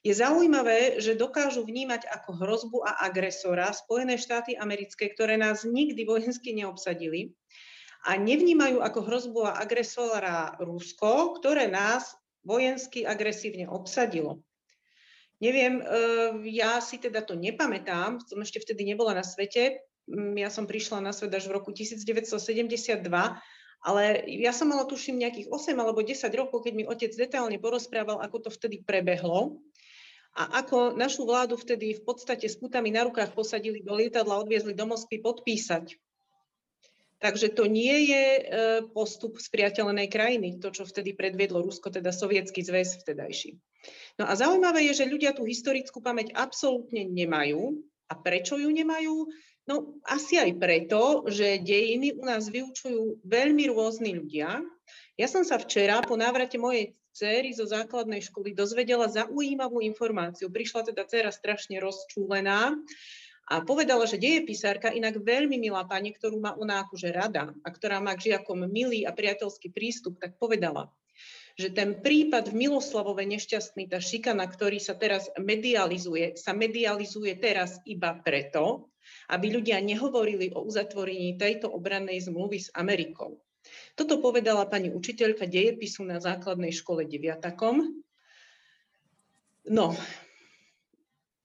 Je 0.05 0.13
zaujímavé, 0.13 1.01
že 1.01 1.17
dokážu 1.17 1.65
vnímať 1.65 2.05
ako 2.05 2.37
hrozbu 2.37 2.77
a 2.85 3.09
agresora 3.09 3.73
Spojené 3.73 4.21
štáty 4.21 4.53
americké, 4.53 5.09
ktoré 5.09 5.41
nás 5.41 5.65
nikdy 5.65 6.05
vojensky 6.05 6.53
neobsadili 6.53 7.33
a 8.05 8.13
nevnímajú 8.13 8.85
ako 8.85 8.99
hrozbu 9.01 9.41
a 9.49 9.57
agresora 9.57 10.53
Rusko, 10.61 11.41
ktoré 11.41 11.65
nás 11.65 12.13
vojensky 12.45 13.01
agresívne 13.01 13.65
obsadilo. 13.65 14.44
Neviem, 15.43 15.83
eh, 15.83 16.31
ja 16.55 16.79
si 16.79 16.95
teda 16.95 17.19
to 17.19 17.35
nepamätám, 17.35 18.23
som 18.23 18.39
ešte 18.39 18.63
vtedy 18.63 18.87
nebola 18.87 19.11
na 19.11 19.23
svete, 19.25 19.83
mm, 20.07 20.39
ja 20.39 20.47
som 20.47 20.63
prišla 20.63 21.03
na 21.03 21.11
svet 21.11 21.35
až 21.35 21.51
v 21.51 21.55
roku 21.59 21.75
1972, 21.75 23.35
ale 23.85 24.03
ja 24.25 24.55
som 24.55 24.71
mala 24.71 24.87
tuším 24.87 25.19
nejakých 25.19 25.51
8 25.51 25.77
alebo 25.77 26.01
10 26.01 26.31
rokov, 26.33 26.63
keď 26.63 26.73
mi 26.73 26.87
otec 26.87 27.11
detálne 27.13 27.59
porozprával, 27.59 28.23
ako 28.23 28.47
to 28.47 28.49
vtedy 28.49 28.81
prebehlo 28.81 29.59
a 30.35 30.59
ako 30.59 30.91
našu 30.99 31.23
vládu 31.23 31.55
vtedy 31.55 31.95
v 31.95 32.03
podstate 32.03 32.51
s 32.51 32.59
putami 32.59 32.91
na 32.91 33.07
rukách 33.07 33.31
posadili 33.31 33.79
do 33.79 33.95
lietadla, 33.95 34.43
odviezli 34.43 34.75
do 34.75 34.83
Moskvy 34.83 35.23
podpísať. 35.23 35.95
Takže 37.23 37.55
to 37.55 37.63
nie 37.65 38.11
je 38.11 38.25
eh, 38.25 38.43
postup 38.91 39.39
z 39.39 39.47
priateľenej 39.47 40.07
krajiny, 40.11 40.59
to, 40.59 40.69
čo 40.75 40.83
vtedy 40.83 41.15
predviedlo 41.15 41.63
Rusko, 41.63 41.87
teda 41.89 42.11
sovietský 42.11 42.61
zväz 42.61 43.01
vtedajší. 43.01 43.55
No 44.19 44.27
a 44.27 44.35
zaujímavé 44.35 44.83
je, 44.91 45.03
že 45.03 45.11
ľudia 45.11 45.31
tú 45.31 45.47
historickú 45.47 46.03
pamäť 46.03 46.35
absolútne 46.35 47.07
nemajú. 47.07 47.79
A 48.05 48.13
prečo 48.13 48.59
ju 48.59 48.69
nemajú? 48.69 49.25
No 49.65 49.97
asi 50.05 50.37
aj 50.37 50.61
preto, 50.61 51.25
že 51.25 51.57
dejiny 51.57 52.13
u 52.13 52.23
nás 52.27 52.45
vyučujú 52.53 53.25
veľmi 53.25 53.65
rôzni 53.73 54.13
ľudia. 54.13 54.61
Ja 55.17 55.27
som 55.31 55.41
sa 55.41 55.57
včera 55.57 56.05
po 56.05 56.13
návrate 56.13 56.61
mojej 56.61 56.93
céry 57.15 57.55
zo 57.55 57.65
základnej 57.65 58.21
školy 58.21 58.51
dozvedela 58.51 59.07
zaujímavú 59.07 59.79
informáciu. 59.81 60.51
Prišla 60.51 60.91
teda 60.91 61.07
dcera 61.07 61.31
strašne 61.31 61.79
rozčúlená 61.79 62.75
a 63.45 63.61
povedala, 63.61 64.09
že 64.09 64.17
písárka, 64.17 64.89
inak 64.89 65.21
veľmi 65.21 65.61
milá 65.61 65.85
pani, 65.85 66.09
ktorú 66.09 66.41
má 66.41 66.57
ona 66.57 66.81
akože 66.81 67.13
rada 67.13 67.53
a 67.61 67.67
ktorá 67.69 68.01
má 68.01 68.17
k 68.17 68.33
žiakom 68.33 68.65
milý 68.65 69.05
a 69.05 69.13
priateľský 69.13 69.69
prístup, 69.69 70.17
tak 70.17 70.41
povedala, 70.41 70.89
že 71.55 71.69
ten 71.71 72.01
prípad 72.01 72.51
v 72.51 72.67
Miloslavove 72.67 73.23
nešťastný, 73.23 73.87
tá 73.87 74.01
šikana, 74.01 74.49
ktorý 74.49 74.81
sa 74.81 74.97
teraz 74.97 75.29
medializuje, 75.37 76.35
sa 76.35 76.51
medializuje 76.57 77.37
teraz 77.37 77.79
iba 77.85 78.17
preto, 78.17 78.89
aby 79.29 79.53
ľudia 79.53 79.77
nehovorili 79.79 80.51
o 80.51 80.65
uzatvorení 80.65 81.37
tejto 81.37 81.69
obrannej 81.69 82.25
zmluvy 82.25 82.65
s 82.65 82.73
Amerikou. 82.73 83.39
Toto 83.93 84.21
povedala 84.21 84.65
pani 84.65 84.89
učiteľka 84.89 85.45
dejepisu 85.45 86.05
na 86.05 86.17
základnej 86.17 86.73
škole 86.73 87.05
deviatakom. 87.05 87.93
No, 89.65 89.97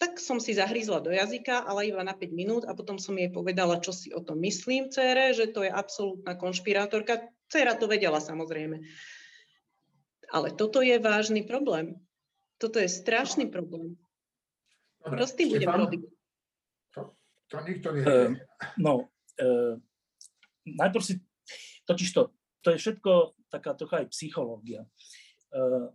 tak 0.00 0.16
som 0.16 0.40
si 0.40 0.56
zahrízla 0.56 1.04
do 1.04 1.12
jazyka, 1.12 1.68
ale 1.68 1.92
iba 1.92 2.00
na 2.00 2.16
5 2.16 2.32
minút 2.32 2.64
a 2.64 2.72
potom 2.72 2.96
som 2.96 3.12
jej 3.20 3.28
povedala, 3.28 3.84
čo 3.84 3.92
si 3.92 4.08
o 4.16 4.24
tom 4.24 4.40
myslím, 4.40 4.88
cére, 4.88 5.36
že 5.36 5.52
to 5.52 5.60
je 5.60 5.68
absolútna 5.68 6.40
konšpirátorka. 6.40 7.28
Cera 7.52 7.76
to 7.76 7.84
vedela 7.84 8.16
samozrejme. 8.16 8.80
Ale 10.32 10.56
toto 10.56 10.80
je 10.80 10.96
vážny 10.96 11.44
problém. 11.44 12.00
Toto 12.56 12.80
je 12.80 12.88
strašný 12.88 13.52
problém. 13.52 14.00
Dobre, 15.04 15.20
Čo 15.20 15.26
s 15.28 15.36
tým 15.36 15.48
budem 15.52 15.68
robiť? 15.68 16.00
To, 16.96 17.00
to 17.52 17.56
nikto 17.68 17.88
nevie. 17.92 18.08
Uh, 18.08 18.30
no, 18.80 18.92
uh, 19.36 19.76
najprv 20.64 21.04
si, 21.04 21.20
totiž 21.84 22.08
to, 22.16 22.32
to 22.64 22.72
je 22.72 22.80
všetko 22.80 23.36
taká 23.52 23.76
trocha 23.76 24.00
aj 24.00 24.16
psychológia. 24.16 24.88
Uh, 25.52 25.92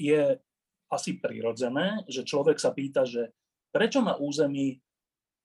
je 0.00 0.40
asi 0.88 1.20
prirodzené, 1.20 2.00
že 2.08 2.24
človek 2.24 2.56
sa 2.56 2.72
pýta, 2.72 3.04
že 3.04 3.32
prečo 3.72 4.04
na 4.04 4.14
území 4.20 4.78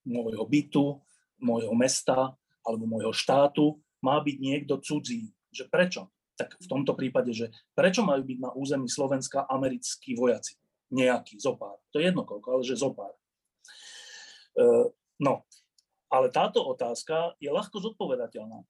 môjho 0.03 0.43
bytu, 0.43 0.99
môjho 1.41 1.73
mesta 1.73 2.35
alebo 2.61 2.83
môjho 2.85 3.15
štátu 3.15 3.79
má 4.03 4.19
byť 4.19 4.37
niekto 4.37 4.77
cudzí. 4.83 5.31
Že 5.49 5.63
prečo? 5.71 6.01
tak 6.37 6.53
v 6.61 6.69
tomto 6.69 6.93
prípade, 6.93 7.33
že 7.33 7.49
prečo 7.73 8.05
majú 8.05 8.21
byť 8.21 8.37
na 8.37 8.53
území 8.53 8.85
Slovenska 8.85 9.49
americkí 9.49 10.13
vojaci? 10.13 10.53
Nejaký, 10.93 11.41
zopár. 11.41 11.81
To 11.91 11.99
je 11.99 12.13
jedno 12.13 12.23
koľko, 12.23 12.47
ale 12.53 12.63
že 12.63 12.79
zopár. 12.79 13.11
E, 14.55 14.93
no, 15.19 15.43
ale 16.07 16.31
táto 16.31 16.63
otázka 16.63 17.35
je 17.41 17.49
ľahko 17.49 17.81
zodpovedateľná. 17.81 18.63
E, 18.63 18.67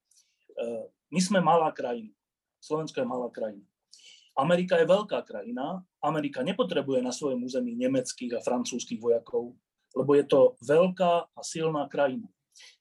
my 1.12 1.20
sme 1.20 1.38
malá 1.44 1.70
krajina. 1.70 2.10
Slovensko 2.58 3.04
je 3.04 3.06
malá 3.06 3.28
krajina. 3.30 3.67
Amerika 4.38 4.78
je 4.78 4.86
veľká 4.86 5.26
krajina. 5.26 5.82
Amerika 5.98 6.46
nepotrebuje 6.46 7.02
na 7.02 7.10
svojom 7.10 7.42
území 7.42 7.74
nemeckých 7.74 8.38
a 8.38 8.44
francúzských 8.44 9.02
vojakov, 9.02 9.58
lebo 9.98 10.14
je 10.14 10.24
to 10.30 10.54
veľká 10.62 11.34
a 11.34 11.40
silná 11.42 11.90
krajina. 11.90 12.30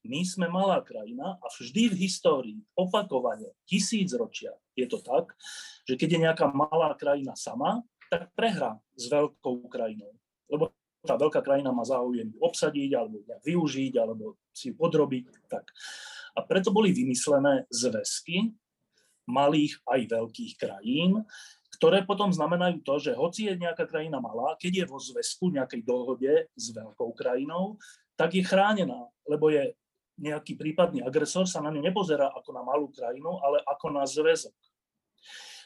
My 0.05 0.21
sme 0.25 0.49
malá 0.49 0.81
krajina 0.81 1.37
a 1.37 1.47
vždy 1.49 1.93
v 1.93 1.99
histórii, 2.05 2.59
opakovane, 2.73 3.53
tisícročia, 3.69 4.53
je 4.77 4.85
to 4.85 5.01
tak, 5.01 5.33
že 5.85 5.97
keď 5.97 6.09
je 6.13 6.23
nejaká 6.29 6.45
malá 6.53 6.93
krajina 6.97 7.33
sama, 7.33 7.81
tak 8.09 8.29
prehrá 8.37 8.77
s 8.93 9.09
veľkou 9.09 9.65
krajinou. 9.69 10.13
Lebo 10.49 10.73
tá 11.05 11.17
veľká 11.17 11.41
krajina 11.45 11.73
má 11.73 11.85
záujem 11.85 12.33
obsadiť, 12.41 12.89
alebo 12.97 13.21
využiť, 13.45 13.93
alebo 13.97 14.37
si 14.53 14.73
podrobiť. 14.73 15.49
Tak. 15.49 15.65
A 16.37 16.39
preto 16.45 16.69
boli 16.69 16.93
vymyslené 16.93 17.65
zväzky 17.69 18.53
malých 19.27 19.77
aj 19.85 20.01
veľkých 20.07 20.53
krajín, 20.55 21.21
ktoré 21.77 22.01
potom 22.07 22.33
znamenajú 22.33 22.81
to, 22.81 22.95
že 22.97 23.11
hoci 23.13 23.51
je 23.51 23.59
nejaká 23.59 23.85
krajina 23.85 24.17
malá, 24.17 24.57
keď 24.57 24.83
je 24.83 24.85
vo 24.89 24.97
zväzku 24.97 25.53
nejakej 25.53 25.83
dohode 25.85 26.33
s 26.55 26.65
veľkou 26.73 27.13
krajinou, 27.13 27.77
tak 28.17 28.33
je 28.33 28.41
chránená, 28.41 29.05
lebo 29.29 29.53
je 29.53 29.77
nejaký 30.17 30.57
prípadný 30.57 31.05
agresor 31.05 31.45
sa 31.45 31.61
na 31.61 31.69
ňu 31.69 31.85
nepozerá 31.85 32.33
ako 32.33 32.49
na 32.49 32.65
malú 32.65 32.89
krajinu, 32.89 33.37
ale 33.45 33.61
ako 33.69 33.93
na 33.93 34.03
zväzok. 34.09 34.55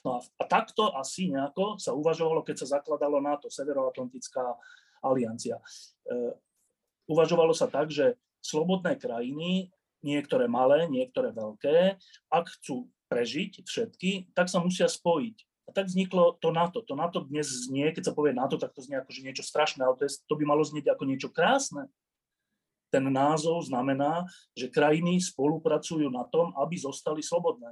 No 0.03 0.17
a, 0.17 0.19
a 0.19 0.43
takto 0.43 0.91
asi 0.97 1.31
nejako 1.31 1.79
sa 1.79 1.95
uvažovalo, 1.95 2.43
keď 2.43 2.65
sa 2.65 2.81
zakladalo 2.81 3.23
NATO, 3.23 3.47
Severoatlantická 3.47 4.43
aliancia. 5.05 5.55
E, 6.03 6.35
uvažovalo 7.07 7.55
sa 7.55 7.71
tak, 7.71 7.93
že 7.93 8.19
slobodné 8.43 8.97
krajiny, 8.97 9.71
niektoré 10.01 10.49
malé, 10.49 10.89
niektoré 10.89 11.31
veľké, 11.31 11.95
ak 12.33 12.45
chcú 12.59 12.89
prežiť 13.11 13.67
všetky, 13.67 14.31
tak 14.31 14.47
sa 14.47 14.63
musia 14.63 14.87
spojiť. 14.87 15.67
A 15.67 15.75
tak 15.75 15.91
vzniklo 15.91 16.39
to 16.39 16.55
NATO. 16.55 16.79
To 16.87 16.95
NATO 16.95 17.27
dnes 17.27 17.67
znie, 17.67 17.91
keď 17.91 18.11
sa 18.11 18.15
povie 18.15 18.31
NATO, 18.31 18.55
tak 18.55 18.71
to 18.71 18.79
znie 18.79 19.03
ako 19.03 19.11
že 19.11 19.27
niečo 19.27 19.43
strašné, 19.43 19.83
ale 19.83 19.99
to, 19.99 20.07
je, 20.07 20.23
to 20.23 20.33
by 20.39 20.43
malo 20.47 20.63
znieť 20.63 20.95
ako 20.95 21.03
niečo 21.03 21.27
krásne 21.27 21.91
ten 22.91 23.07
názov 23.07 23.63
znamená, 23.63 24.27
že 24.51 24.67
krajiny 24.67 25.23
spolupracujú 25.23 26.11
na 26.11 26.27
tom, 26.27 26.51
aby 26.59 26.75
zostali 26.75 27.23
slobodné. 27.23 27.71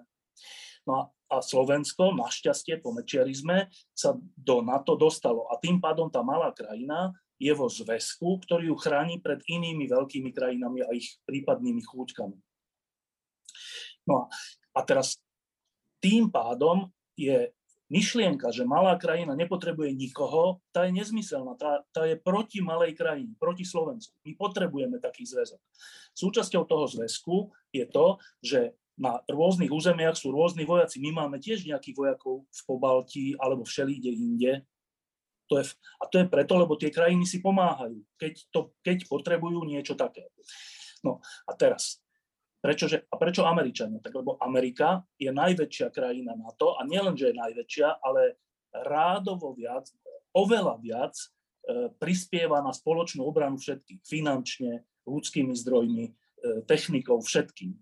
No 0.88 0.92
a, 0.96 1.02
a 1.28 1.38
Slovensko, 1.44 2.16
našťastie 2.16 2.80
po 2.80 2.96
mečiarizme, 2.96 3.68
sa 3.92 4.16
do 4.40 4.64
NATO 4.64 4.96
dostalo. 4.96 5.52
A 5.52 5.60
tým 5.60 5.84
pádom 5.84 6.08
tá 6.08 6.24
malá 6.24 6.56
krajina 6.56 7.12
je 7.36 7.52
vo 7.52 7.68
zväzku, 7.68 8.40
ktorý 8.48 8.72
ju 8.72 8.76
chráni 8.80 9.20
pred 9.20 9.44
inými 9.44 9.92
veľkými 9.92 10.32
krajinami 10.32 10.88
a 10.88 10.90
ich 10.96 11.20
prípadnými 11.28 11.84
chúťkami. 11.84 12.40
No 14.08 14.26
a, 14.26 14.80
a 14.80 14.82
teraz 14.88 15.20
tým 16.00 16.32
pádom 16.32 16.88
je 17.16 17.52
myšlienka, 17.90 18.54
že 18.54 18.70
malá 18.70 18.96
krajina 18.96 19.34
nepotrebuje 19.34 19.98
nikoho, 19.98 20.62
tá 20.70 20.86
je 20.86 20.94
nezmyselná, 20.94 21.58
tá, 21.58 21.82
tá 21.90 22.06
je 22.06 22.16
proti 22.16 22.62
malej 22.62 22.94
krajine, 22.94 23.34
proti 23.42 23.66
Slovensku. 23.66 24.14
My 24.24 24.38
potrebujeme 24.38 25.02
taký 25.02 25.26
zväzok. 25.26 25.58
Súčasťou 26.14 26.64
toho 26.70 26.86
zväzku 26.86 27.50
je 27.74 27.86
to, 27.90 28.22
že 28.46 28.78
na 29.00 29.24
rôznych 29.26 29.72
územiach 29.72 30.20
sú 30.20 30.30
rôzni 30.30 30.68
vojaci. 30.68 31.00
My 31.00 31.24
máme 31.26 31.40
tiež 31.40 31.66
nejakých 31.66 31.96
vojakov 31.98 32.46
v 32.46 32.62
Pobalti 32.68 33.26
alebo 33.40 33.64
všelíde 33.64 34.12
inde. 34.12 34.54
To 35.50 35.58
je, 35.58 35.66
a 35.98 36.06
to 36.06 36.22
je 36.22 36.28
preto, 36.30 36.60
lebo 36.60 36.78
tie 36.78 36.94
krajiny 36.94 37.26
si 37.26 37.42
pomáhajú, 37.42 38.06
keď, 38.22 38.34
to, 38.54 38.76
keď 38.86 39.10
potrebujú 39.10 39.66
niečo 39.66 39.98
také. 39.98 40.30
No 41.02 41.24
a 41.48 41.52
teraz, 41.58 42.04
Prečože, 42.60 43.08
a 43.08 43.16
prečo 43.16 43.48
Američania? 43.48 44.04
Tak 44.04 44.20
lebo 44.20 44.36
Amerika 44.44 45.00
je 45.16 45.32
najväčšia 45.32 45.88
krajina 45.96 46.36
NATO 46.36 46.76
a 46.76 46.84
nielen, 46.84 47.16
že 47.16 47.32
je 47.32 47.40
najväčšia, 47.40 48.04
ale 48.04 48.36
rádovo 48.76 49.56
viac, 49.56 49.88
oveľa 50.36 50.76
viac 50.84 51.16
e, 51.16 51.28
prispieva 51.96 52.60
na 52.60 52.76
spoločnú 52.76 53.24
obranu 53.24 53.56
všetkých, 53.56 54.04
finančne, 54.04 54.84
ľudskými 55.08 55.56
zdrojmi, 55.56 56.06
e, 56.06 56.12
technikou, 56.68 57.24
všetkým. 57.24 57.74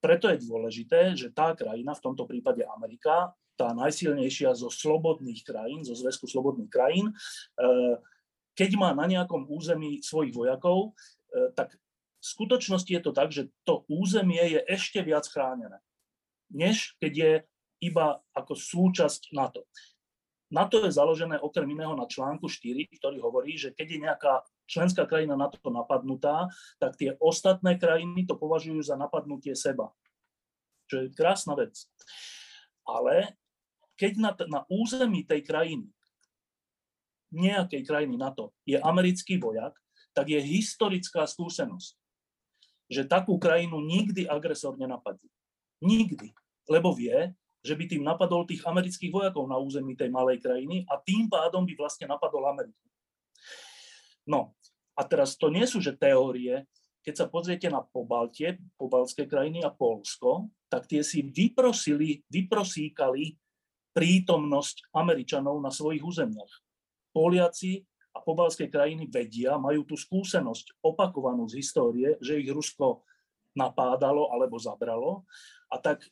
Preto 0.00 0.32
je 0.32 0.38
dôležité, 0.40 1.12
že 1.18 1.34
tá 1.34 1.52
krajina, 1.52 1.92
v 1.92 2.04
tomto 2.06 2.24
prípade 2.24 2.64
Amerika, 2.64 3.36
tá 3.60 3.76
najsilnejšia 3.76 4.56
zo 4.56 4.72
slobodných 4.72 5.44
krajín, 5.44 5.84
zo 5.84 5.92
Zväzku 5.92 6.24
slobodných 6.24 6.72
krajín, 6.72 7.10
e, 7.10 7.14
keď 8.56 8.70
má 8.80 8.90
na 8.96 9.04
nejakom 9.04 9.44
území 9.50 10.00
svojich 10.00 10.32
vojakov, 10.32 10.96
e, 11.34 11.52
tak 11.52 11.76
v 12.20 12.24
skutočnosti 12.24 12.92
je 12.92 13.02
to 13.02 13.12
tak, 13.16 13.32
že 13.32 13.48
to 13.64 13.88
územie 13.88 14.40
je 14.44 14.60
ešte 14.68 15.00
viac 15.00 15.24
chránené, 15.24 15.80
než 16.52 16.94
keď 17.00 17.12
je 17.16 17.32
iba 17.80 18.20
ako 18.36 18.52
súčasť 18.52 19.32
NATO. 19.32 19.64
NATO 20.52 20.82
je 20.82 20.92
založené 20.92 21.40
okrem 21.40 21.64
iného 21.72 21.94
na 21.96 22.04
článku 22.04 22.50
4, 22.50 22.90
ktorý 22.98 23.22
hovorí, 23.22 23.56
že 23.56 23.72
keď 23.72 23.86
je 23.86 23.98
nejaká 24.02 24.34
členská 24.66 25.06
krajina 25.06 25.38
NATO 25.38 25.58
napadnutá, 25.70 26.50
tak 26.76 26.98
tie 27.00 27.14
ostatné 27.22 27.78
krajiny 27.78 28.26
to 28.26 28.36
považujú 28.36 28.82
za 28.82 28.98
napadnutie 28.98 29.54
seba. 29.54 29.94
Čo 30.90 31.06
je 31.06 31.14
krásna 31.14 31.54
vec. 31.54 31.86
Ale 32.82 33.38
keď 33.94 34.12
na, 34.18 34.30
na 34.50 34.60
území 34.66 35.22
tej 35.22 35.46
krajiny, 35.46 35.86
nejakej 37.30 37.86
krajiny 37.86 38.18
NATO, 38.18 38.50
je 38.66 38.74
americký 38.82 39.38
vojak, 39.38 39.70
tak 40.10 40.26
je 40.34 40.42
historická 40.42 41.30
skúsenosť, 41.30 41.99
že 42.90 43.06
takú 43.06 43.38
krajinu 43.38 43.78
nikdy 43.78 44.26
agresor 44.26 44.74
nenapadne. 44.74 45.30
Nikdy. 45.78 46.34
Lebo 46.66 46.90
vie, 46.92 47.32
že 47.62 47.78
by 47.78 47.84
tým 47.86 48.02
napadol 48.02 48.44
tých 48.44 48.66
amerických 48.66 49.14
vojakov 49.14 49.46
na 49.46 49.56
území 49.56 49.94
tej 49.94 50.10
malej 50.10 50.42
krajiny 50.42 50.82
a 50.90 50.98
tým 50.98 51.30
pádom 51.30 51.62
by 51.62 51.72
vlastne 51.78 52.10
napadol 52.10 52.50
Ameriku. 52.50 52.84
No 54.26 54.58
a 54.98 55.06
teraz 55.06 55.38
to 55.38 55.48
nie 55.48 55.64
sú 55.64 55.78
že 55.80 55.96
teórie, 55.96 56.66
keď 57.00 57.14
sa 57.16 57.26
pozriete 57.32 57.72
na 57.72 57.80
Pobaltie, 57.80 58.60
pobalské 58.76 59.24
krajiny 59.24 59.64
a 59.64 59.72
Polsko, 59.72 60.52
tak 60.68 60.84
tie 60.84 61.00
si 61.00 61.24
vyprosili, 61.24 62.20
vyprosíkali 62.28 63.40
prítomnosť 63.96 64.92
Američanov 64.92 65.56
na 65.64 65.72
svojich 65.72 66.04
územiach. 66.04 66.52
Poliaci 67.10 67.82
a 68.10 68.18
pobalské 68.18 68.66
krajiny 68.66 69.06
vedia, 69.06 69.54
majú 69.60 69.86
tú 69.86 69.94
skúsenosť 69.94 70.82
opakovanú 70.82 71.46
z 71.46 71.62
histórie, 71.62 72.18
že 72.18 72.38
ich 72.38 72.50
Rusko 72.50 73.06
napádalo 73.54 74.30
alebo 74.30 74.58
zabralo 74.58 75.26
a 75.70 75.78
tak 75.78 76.02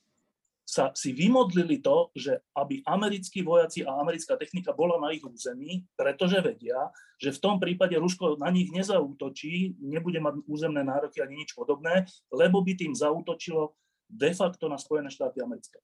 sa 0.69 0.93
si 0.93 1.17
vymodlili 1.17 1.81
to, 1.81 2.13
že 2.13 2.45
aby 2.53 2.85
americkí 2.85 3.41
vojaci 3.41 3.89
a 3.89 3.97
americká 4.05 4.37
technika 4.37 4.77
bola 4.77 5.01
na 5.01 5.17
ich 5.17 5.25
území, 5.25 5.81
pretože 5.97 6.45
vedia, 6.45 6.93
že 7.17 7.33
v 7.33 7.41
tom 7.41 7.57
prípade 7.57 7.97
Rusko 7.97 8.37
na 8.37 8.53
nich 8.53 8.69
nezautočí, 8.69 9.81
nebude 9.81 10.21
mať 10.21 10.45
územné 10.45 10.85
nároky 10.85 11.25
ani 11.25 11.41
nič 11.41 11.57
podobné, 11.57 12.05
lebo 12.29 12.61
by 12.61 12.77
tým 12.77 12.93
zautočilo 12.93 13.73
de 14.13 14.29
facto 14.37 14.69
na 14.69 14.77
Spojené 14.77 15.09
štáty 15.09 15.41
americké. 15.41 15.81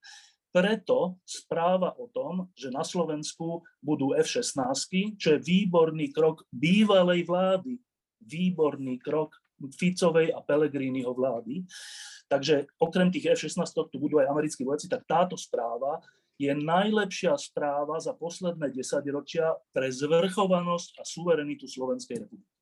Preto 0.55 1.19
správa 1.27 1.99
o 1.99 2.07
tom, 2.07 2.47
že 2.55 2.71
na 2.71 2.87
Slovensku 2.87 3.67
budú 3.83 4.15
F-16, 4.15 5.19
čo 5.19 5.35
je 5.35 5.43
výborný 5.43 6.15
krok 6.15 6.47
bývalej 6.55 7.27
vlády, 7.27 7.83
výborný 8.23 9.03
krok 9.03 9.35
Ficovej 9.59 10.31
a 10.31 10.39
Pellegriniho 10.39 11.11
vlády. 11.11 11.67
Takže 12.31 12.71
okrem 12.79 13.11
tých 13.11 13.35
F-16 13.35 13.67
tu 13.91 13.99
budú 13.99 14.23
aj 14.23 14.31
americkí 14.31 14.63
vojaci, 14.63 14.87
tak 14.87 15.03
táto 15.11 15.35
správa 15.35 15.99
je 16.39 16.51
najlepšia 16.55 17.35
správa 17.35 17.99
za 17.99 18.15
posledné 18.15 18.71
desaťročia 18.71 19.59
pre 19.75 19.91
zvrchovanosť 19.91 20.99
a 20.99 21.03
suverenitu 21.03 21.67
Slovenskej 21.67 22.27
republiky. 22.27 22.54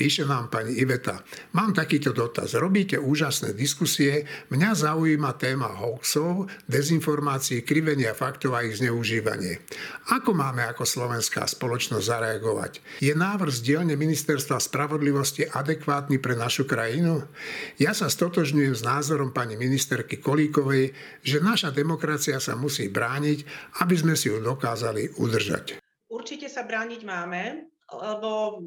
Píše 0.00 0.24
vám 0.24 0.48
pani 0.48 0.80
Iveta, 0.80 1.20
mám 1.52 1.76
takýto 1.76 2.16
dotaz. 2.16 2.56
Robíte 2.56 2.96
úžasné 2.96 3.52
diskusie, 3.52 4.24
mňa 4.48 4.72
zaujíma 4.72 5.36
téma 5.36 5.76
hoaxov, 5.76 6.48
dezinformácií, 6.64 7.60
krivenia 7.60 8.16
faktov 8.16 8.56
a 8.56 8.64
ich 8.64 8.80
zneužívanie. 8.80 9.60
Ako 10.08 10.32
máme 10.32 10.64
ako 10.64 10.88
slovenská 10.88 11.44
spoločnosť 11.44 12.00
zareagovať? 12.00 12.80
Je 13.04 13.12
návrh 13.12 13.52
z 13.52 13.60
dielne 13.60 13.92
Ministerstva 14.00 14.56
spravodlivosti 14.56 15.44
adekvátny 15.44 16.16
pre 16.16 16.32
našu 16.32 16.64
krajinu? 16.64 17.20
Ja 17.76 17.92
sa 17.92 18.08
stotožňujem 18.08 18.72
s 18.72 18.80
názorom 18.80 19.36
pani 19.36 19.60
ministerky 19.60 20.16
Kolíkovej, 20.16 20.96
že 21.20 21.44
naša 21.44 21.76
demokracia 21.76 22.40
sa 22.40 22.56
musí 22.56 22.88
brániť, 22.88 23.44
aby 23.84 23.94
sme 24.00 24.16
si 24.16 24.32
ju 24.32 24.40
dokázali 24.40 25.20
udržať. 25.20 25.76
Určite 26.08 26.48
sa 26.48 26.64
brániť 26.64 27.04
máme, 27.04 27.68
lebo 27.92 28.64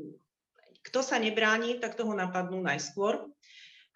kto 0.84 1.00
sa 1.00 1.16
nebráni, 1.18 1.80
tak 1.80 1.96
toho 1.96 2.12
napadnú 2.12 2.60
najskôr. 2.60 3.32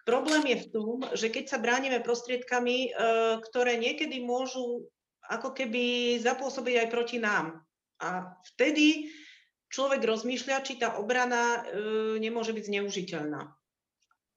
Problém 0.08 0.40
je 0.48 0.64
v 0.64 0.70
tom, 0.72 0.96
že 1.12 1.28
keď 1.28 1.44
sa 1.52 1.60
bránime 1.60 2.00
prostriedkami, 2.00 2.76
e, 2.88 2.90
ktoré 3.44 3.76
niekedy 3.76 4.24
môžu 4.24 4.88
ako 5.28 5.52
keby 5.52 6.16
zapôsobiť 6.24 6.74
aj 6.80 6.88
proti 6.88 7.20
nám. 7.20 7.60
A 8.00 8.32
vtedy 8.54 9.12
človek 9.68 10.00
rozmýšľa, 10.00 10.64
či 10.64 10.80
tá 10.80 10.96
obrana 10.96 11.60
e, 11.60 12.16
nemôže 12.24 12.56
byť 12.56 12.64
zneužiteľná. 12.72 13.52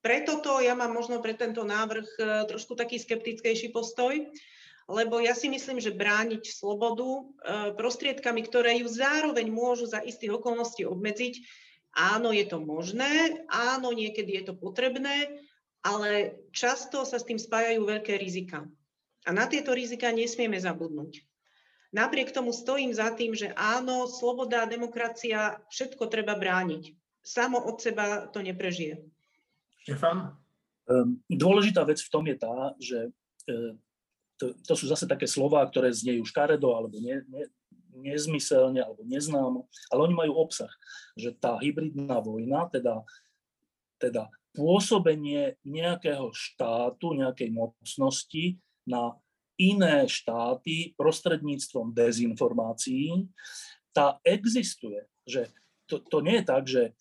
Preto 0.03 0.43
to 0.43 0.59
ja 0.59 0.75
mám 0.75 0.91
možno 0.91 1.23
pre 1.23 1.39
tento 1.39 1.63
návrh 1.63 2.07
e, 2.19 2.23
trošku 2.51 2.75
taký 2.75 2.99
skeptickejší 2.99 3.71
postoj, 3.71 4.27
lebo 4.91 5.23
ja 5.23 5.31
si 5.31 5.47
myslím, 5.47 5.79
že 5.79 5.95
brániť 5.95 6.51
slobodu 6.51 7.31
prostriedkami, 7.79 8.43
ktoré 8.43 8.83
ju 8.83 8.91
zároveň 8.91 9.47
môžu 9.47 9.87
za 9.87 10.03
istých 10.03 10.35
okolností 10.35 10.83
obmedziť, 10.83 11.39
Áno, 11.91 12.31
je 12.31 12.47
to 12.47 12.63
možné, 12.63 13.43
áno, 13.51 13.91
niekedy 13.91 14.39
je 14.39 14.43
to 14.47 14.53
potrebné, 14.55 15.43
ale 15.83 16.39
často 16.55 17.03
sa 17.03 17.19
s 17.19 17.27
tým 17.27 17.35
spájajú 17.35 17.83
veľké 17.83 18.15
rizika. 18.15 18.63
A 19.27 19.29
na 19.35 19.45
tieto 19.45 19.75
rizika 19.75 20.09
nesmieme 20.09 20.55
zabudnúť. 20.57 21.21
Napriek 21.91 22.31
tomu 22.31 22.55
stojím 22.55 22.95
za 22.95 23.11
tým, 23.11 23.35
že 23.35 23.51
áno, 23.59 24.07
sloboda, 24.07 24.63
demokracia, 24.63 25.59
všetko 25.67 26.07
treba 26.07 26.39
brániť. 26.39 26.95
Samo 27.19 27.59
od 27.59 27.83
seba 27.83 28.31
to 28.31 28.39
neprežije. 28.39 29.03
Štefan? 29.83 30.31
Ehm, 30.87 31.19
dôležitá 31.27 31.83
vec 31.83 31.99
v 31.99 32.11
tom 32.11 32.23
je 32.25 32.37
tá, 32.39 32.55
že 32.79 32.99
e, 33.45 33.75
to, 34.39 34.55
to 34.63 34.73
sú 34.73 34.87
zase 34.87 35.05
také 35.05 35.27
slova, 35.29 35.61
ktoré 35.67 35.93
znejú 35.93 36.25
škaredo 36.25 36.73
alebo 36.73 36.97
ne, 36.97 37.21
ne, 37.27 37.43
nezmyselne 37.95 38.79
alebo 38.81 39.03
neznámo, 39.03 39.67
ale 39.91 39.99
oni 40.09 40.15
majú 40.15 40.33
obsah, 40.39 40.71
že 41.15 41.35
tá 41.35 41.59
hybridná 41.59 42.19
vojna, 42.23 42.67
teda, 42.71 43.03
teda 43.99 44.31
pôsobenie 44.55 45.55
nejakého 45.63 46.31
štátu, 46.35 47.15
nejakej 47.15 47.49
mocnosti 47.51 48.59
na 48.83 49.15
iné 49.55 50.09
štáty 50.09 50.97
prostredníctvom 50.97 51.93
dezinformácií, 51.93 53.29
tá 53.93 54.17
existuje. 54.25 55.05
Že 55.27 55.51
to, 55.85 56.01
to 56.01 56.17
nie 56.25 56.41
je 56.41 56.45
tak, 56.47 56.63
že 56.65 56.83
e, 56.89 56.91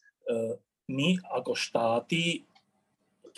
my 0.90 1.16
ako 1.40 1.56
štáty 1.56 2.44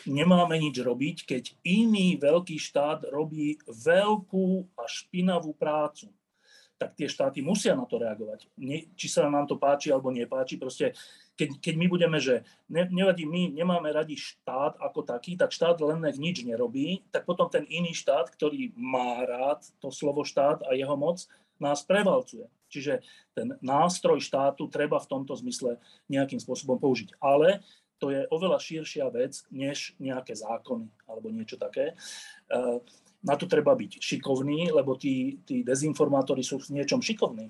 nemáme 0.08 0.56
nič 0.58 0.80
robiť, 0.80 1.16
keď 1.28 1.44
iný 1.62 2.16
veľký 2.18 2.56
štát 2.56 3.06
robí 3.12 3.60
veľkú 3.68 4.74
a 4.74 4.88
špinavú 4.88 5.54
prácu 5.54 6.10
tak 6.78 6.98
tie 6.98 7.06
štáty 7.06 7.40
musia 7.46 7.78
na 7.78 7.86
to 7.86 8.00
reagovať. 8.02 8.50
Nie, 8.58 8.90
či 8.98 9.06
sa 9.06 9.30
nám 9.30 9.46
to 9.46 9.54
páči 9.54 9.94
alebo 9.94 10.10
nepáči, 10.10 10.58
proste 10.58 10.98
keď, 11.38 11.62
keď 11.62 11.74
my 11.78 11.86
budeme, 11.86 12.18
že 12.18 12.42
ne, 12.66 12.84
nevadí, 12.90 13.24
my 13.24 13.54
nemáme 13.54 13.88
radi 13.94 14.18
štát 14.18 14.76
ako 14.82 15.06
taký, 15.06 15.38
tak 15.38 15.54
štát 15.54 15.78
len 15.80 16.02
nech 16.02 16.18
nič 16.18 16.42
nerobí, 16.42 17.06
tak 17.14 17.24
potom 17.24 17.46
ten 17.46 17.64
iný 17.70 17.94
štát, 17.94 18.28
ktorý 18.34 18.74
má 18.74 19.22
rád 19.24 19.62
to 19.78 19.94
slovo 19.94 20.26
štát 20.26 20.66
a 20.66 20.74
jeho 20.74 20.98
moc, 20.98 21.24
nás 21.62 21.86
prevalcuje. 21.86 22.50
Čiže 22.72 23.04
ten 23.36 23.54
nástroj 23.62 24.18
štátu 24.18 24.66
treba 24.66 24.98
v 24.98 25.10
tomto 25.10 25.36
zmysle 25.38 25.78
nejakým 26.08 26.40
spôsobom 26.40 26.80
použiť. 26.80 27.14
Ale 27.20 27.62
to 28.02 28.10
je 28.10 28.26
oveľa 28.34 28.58
širšia 28.58 29.06
vec, 29.14 29.46
než 29.54 29.94
nejaké 30.02 30.34
zákony 30.34 30.90
alebo 31.06 31.30
niečo 31.30 31.54
také. 31.54 31.94
Uh, 32.50 32.82
na 33.22 33.38
to 33.38 33.46
treba 33.46 33.74
byť 33.78 34.02
šikovný, 34.02 34.74
lebo 34.74 34.98
tí, 34.98 35.38
tí 35.46 35.62
dezinformátori 35.62 36.42
sú 36.42 36.58
v 36.58 36.82
niečom 36.82 36.98
šikovní. 36.98 37.48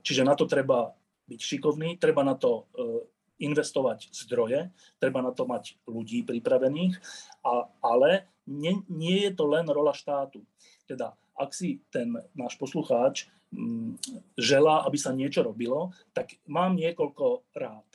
Čiže 0.00 0.24
na 0.24 0.32
to 0.32 0.48
treba 0.48 0.90
byť 1.28 1.40
šikovný, 1.40 2.00
treba 2.00 2.24
na 2.24 2.34
to 2.34 2.66
investovať 3.42 4.14
zdroje, 4.14 4.70
treba 5.02 5.18
na 5.20 5.34
to 5.34 5.44
mať 5.44 5.76
ľudí 5.90 6.22
pripravených, 6.22 6.94
a, 7.42 7.66
ale 7.82 8.30
nie, 8.46 8.78
nie 8.86 9.26
je 9.26 9.32
to 9.34 9.50
len 9.50 9.66
rola 9.66 9.90
štátu. 9.90 10.46
Teda 10.86 11.18
ak 11.34 11.50
si 11.50 11.82
ten 11.90 12.14
náš 12.38 12.54
poslucháč 12.54 13.26
m, 13.50 13.98
želá, 14.38 14.86
aby 14.86 14.98
sa 14.98 15.10
niečo 15.10 15.42
robilo, 15.42 15.90
tak 16.14 16.38
mám 16.46 16.78
niekoľko 16.78 17.50
rád. 17.58 17.86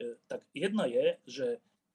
E, 0.00 0.16
tak 0.24 0.40
jedna 0.56 0.88
je, 0.88 1.20
že 1.28 1.46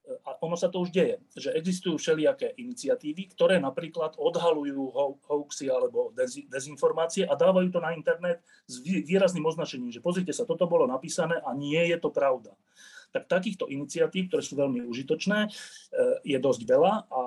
a 0.03 0.35
ono 0.43 0.59
sa 0.59 0.67
to 0.67 0.83
už 0.83 0.91
deje, 0.91 1.15
že 1.31 1.55
existujú 1.55 1.95
všelijaké 1.95 2.51
iniciatívy, 2.59 3.31
ktoré 3.31 3.55
napríklad 3.63 4.19
odhalujú 4.19 4.91
hoaxy 5.23 5.71
alebo 5.71 6.11
dezinformácie 6.51 7.23
a 7.23 7.39
dávajú 7.39 7.71
to 7.71 7.79
na 7.79 7.95
internet 7.95 8.43
s 8.67 8.83
výrazným 8.83 9.47
označením, 9.47 9.95
že 9.95 10.03
pozrite 10.03 10.35
sa, 10.35 10.43
toto 10.43 10.67
bolo 10.67 10.83
napísané 10.83 11.39
a 11.39 11.55
nie 11.55 11.79
je 11.87 11.97
to 12.03 12.11
pravda. 12.11 12.51
Tak 13.15 13.31
takýchto 13.31 13.71
iniciatív, 13.71 14.27
ktoré 14.27 14.43
sú 14.43 14.59
veľmi 14.59 14.83
užitočné, 14.83 15.39
e, 15.47 15.49
je 16.27 16.37
dosť 16.41 16.61
veľa 16.67 16.93
a 17.07 17.21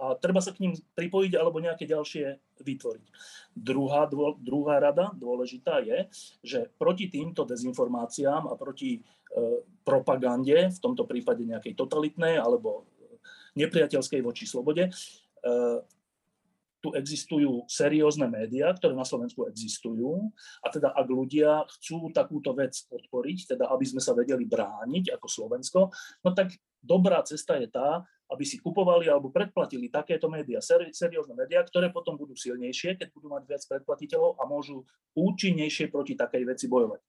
a 0.00 0.16
treba 0.16 0.40
sa 0.40 0.56
k 0.56 0.64
ním 0.64 0.72
pripojiť 0.96 1.36
alebo 1.36 1.60
nejaké 1.60 1.84
ďalšie 1.84 2.40
vytvoriť. 2.64 3.06
Druhá, 3.52 4.08
dô, 4.08 4.32
druhá 4.40 4.80
rada 4.80 5.12
dôležitá 5.12 5.84
je, 5.84 6.08
že 6.40 6.72
proti 6.80 7.12
týmto 7.12 7.44
dezinformáciám 7.44 8.48
a 8.48 8.56
proti 8.56 9.04
propagande, 9.84 10.70
v 10.70 10.78
tomto 10.82 11.06
prípade 11.06 11.42
nejakej 11.42 11.74
totalitnej 11.74 12.38
alebo 12.38 12.86
nepriateľskej 13.58 14.20
voči 14.22 14.44
slobode, 14.46 14.86
e, 14.86 14.90
tu 16.80 16.96
existujú 16.96 17.68
seriózne 17.68 18.24
médiá, 18.24 18.72
ktoré 18.72 18.96
na 18.96 19.04
Slovensku 19.04 19.44
existujú. 19.52 20.32
A 20.64 20.72
teda 20.72 20.96
ak 20.96 21.06
ľudia 21.12 21.68
chcú 21.76 22.08
takúto 22.08 22.56
vec 22.56 22.72
podporiť, 22.88 23.56
teda 23.56 23.68
aby 23.68 23.84
sme 23.84 24.00
sa 24.00 24.16
vedeli 24.16 24.48
brániť 24.48 25.12
ako 25.12 25.26
Slovensko, 25.28 25.80
no 26.24 26.28
tak 26.32 26.56
dobrá 26.80 27.20
cesta 27.20 27.60
je 27.60 27.68
tá, 27.68 28.00
aby 28.30 28.44
si 28.46 28.62
kupovali 28.62 29.10
alebo 29.10 29.34
predplatili 29.34 29.90
takéto 29.90 30.30
médiá, 30.30 30.62
seri- 30.62 30.94
seriózne 30.94 31.34
médiá, 31.34 31.66
ktoré 31.66 31.90
potom 31.90 32.14
budú 32.14 32.38
silnejšie, 32.38 32.94
keď 32.94 33.10
budú 33.10 33.26
mať 33.34 33.42
viac 33.50 33.62
predplatiteľov 33.66 34.38
a 34.38 34.46
môžu 34.46 34.86
účinnejšie 35.18 35.90
proti 35.90 36.14
takej 36.14 36.46
veci 36.46 36.70
bojovať. 36.70 37.00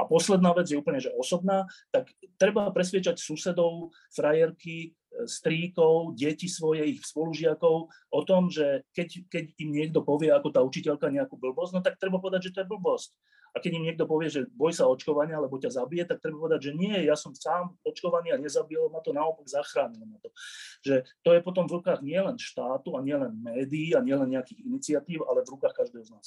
A 0.00 0.08
posledná 0.08 0.56
vec 0.56 0.72
je 0.72 0.80
úplne 0.80 0.98
že 0.98 1.12
osobná, 1.12 1.68
tak 1.92 2.08
treba 2.40 2.72
presviečať 2.72 3.20
susedov, 3.20 3.92
frajerky, 4.16 4.96
stríkov, 5.28 6.16
deti 6.16 6.48
svoje, 6.48 6.88
ich 6.96 7.04
spolužiakov 7.04 7.76
o 7.92 8.20
tom, 8.24 8.48
že 8.48 8.88
keď, 8.96 9.28
keď 9.28 9.44
im 9.60 9.70
niekto 9.76 10.00
povie, 10.00 10.32
ako 10.32 10.48
tá 10.48 10.64
učiteľka 10.64 11.12
nejakú 11.12 11.36
blbosť, 11.36 11.72
no 11.76 11.80
tak 11.84 12.00
treba 12.00 12.16
povedať, 12.16 12.48
že 12.48 12.52
to 12.56 12.60
je 12.64 12.72
blbosť. 12.72 13.12
A 13.52 13.60
keď 13.60 13.76
im 13.76 13.84
niekto 13.84 14.08
povie, 14.08 14.32
že 14.32 14.48
boj 14.56 14.72
sa 14.72 14.88
očkovania, 14.88 15.36
lebo 15.36 15.60
ťa 15.60 15.76
zabije, 15.76 16.08
tak 16.08 16.24
treba 16.24 16.40
povedať, 16.40 16.72
že 16.72 16.72
nie, 16.72 16.96
ja 17.04 17.12
som 17.12 17.36
sám 17.36 17.76
očkovaný 17.84 18.32
a 18.32 18.40
nezabil 18.40 18.80
ma 18.88 19.04
to, 19.04 19.12
naopak 19.12 19.44
zachránil 19.44 20.08
ma 20.08 20.16
to. 20.24 20.32
Že 20.80 21.04
to 21.20 21.30
je 21.36 21.40
potom 21.44 21.68
v 21.68 21.76
rukách 21.76 22.00
nielen 22.00 22.40
štátu 22.40 22.96
a 22.96 23.04
nielen 23.04 23.36
médií 23.36 23.92
a 23.92 24.00
nielen 24.00 24.32
nejakých 24.32 24.64
iniciatív, 24.64 25.28
ale 25.28 25.44
v 25.44 25.52
rukách 25.52 25.76
každého 25.76 26.04
z 26.04 26.10
nás. 26.16 26.26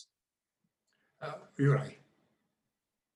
Uh, 1.18 1.42
Juraj. 1.58 2.06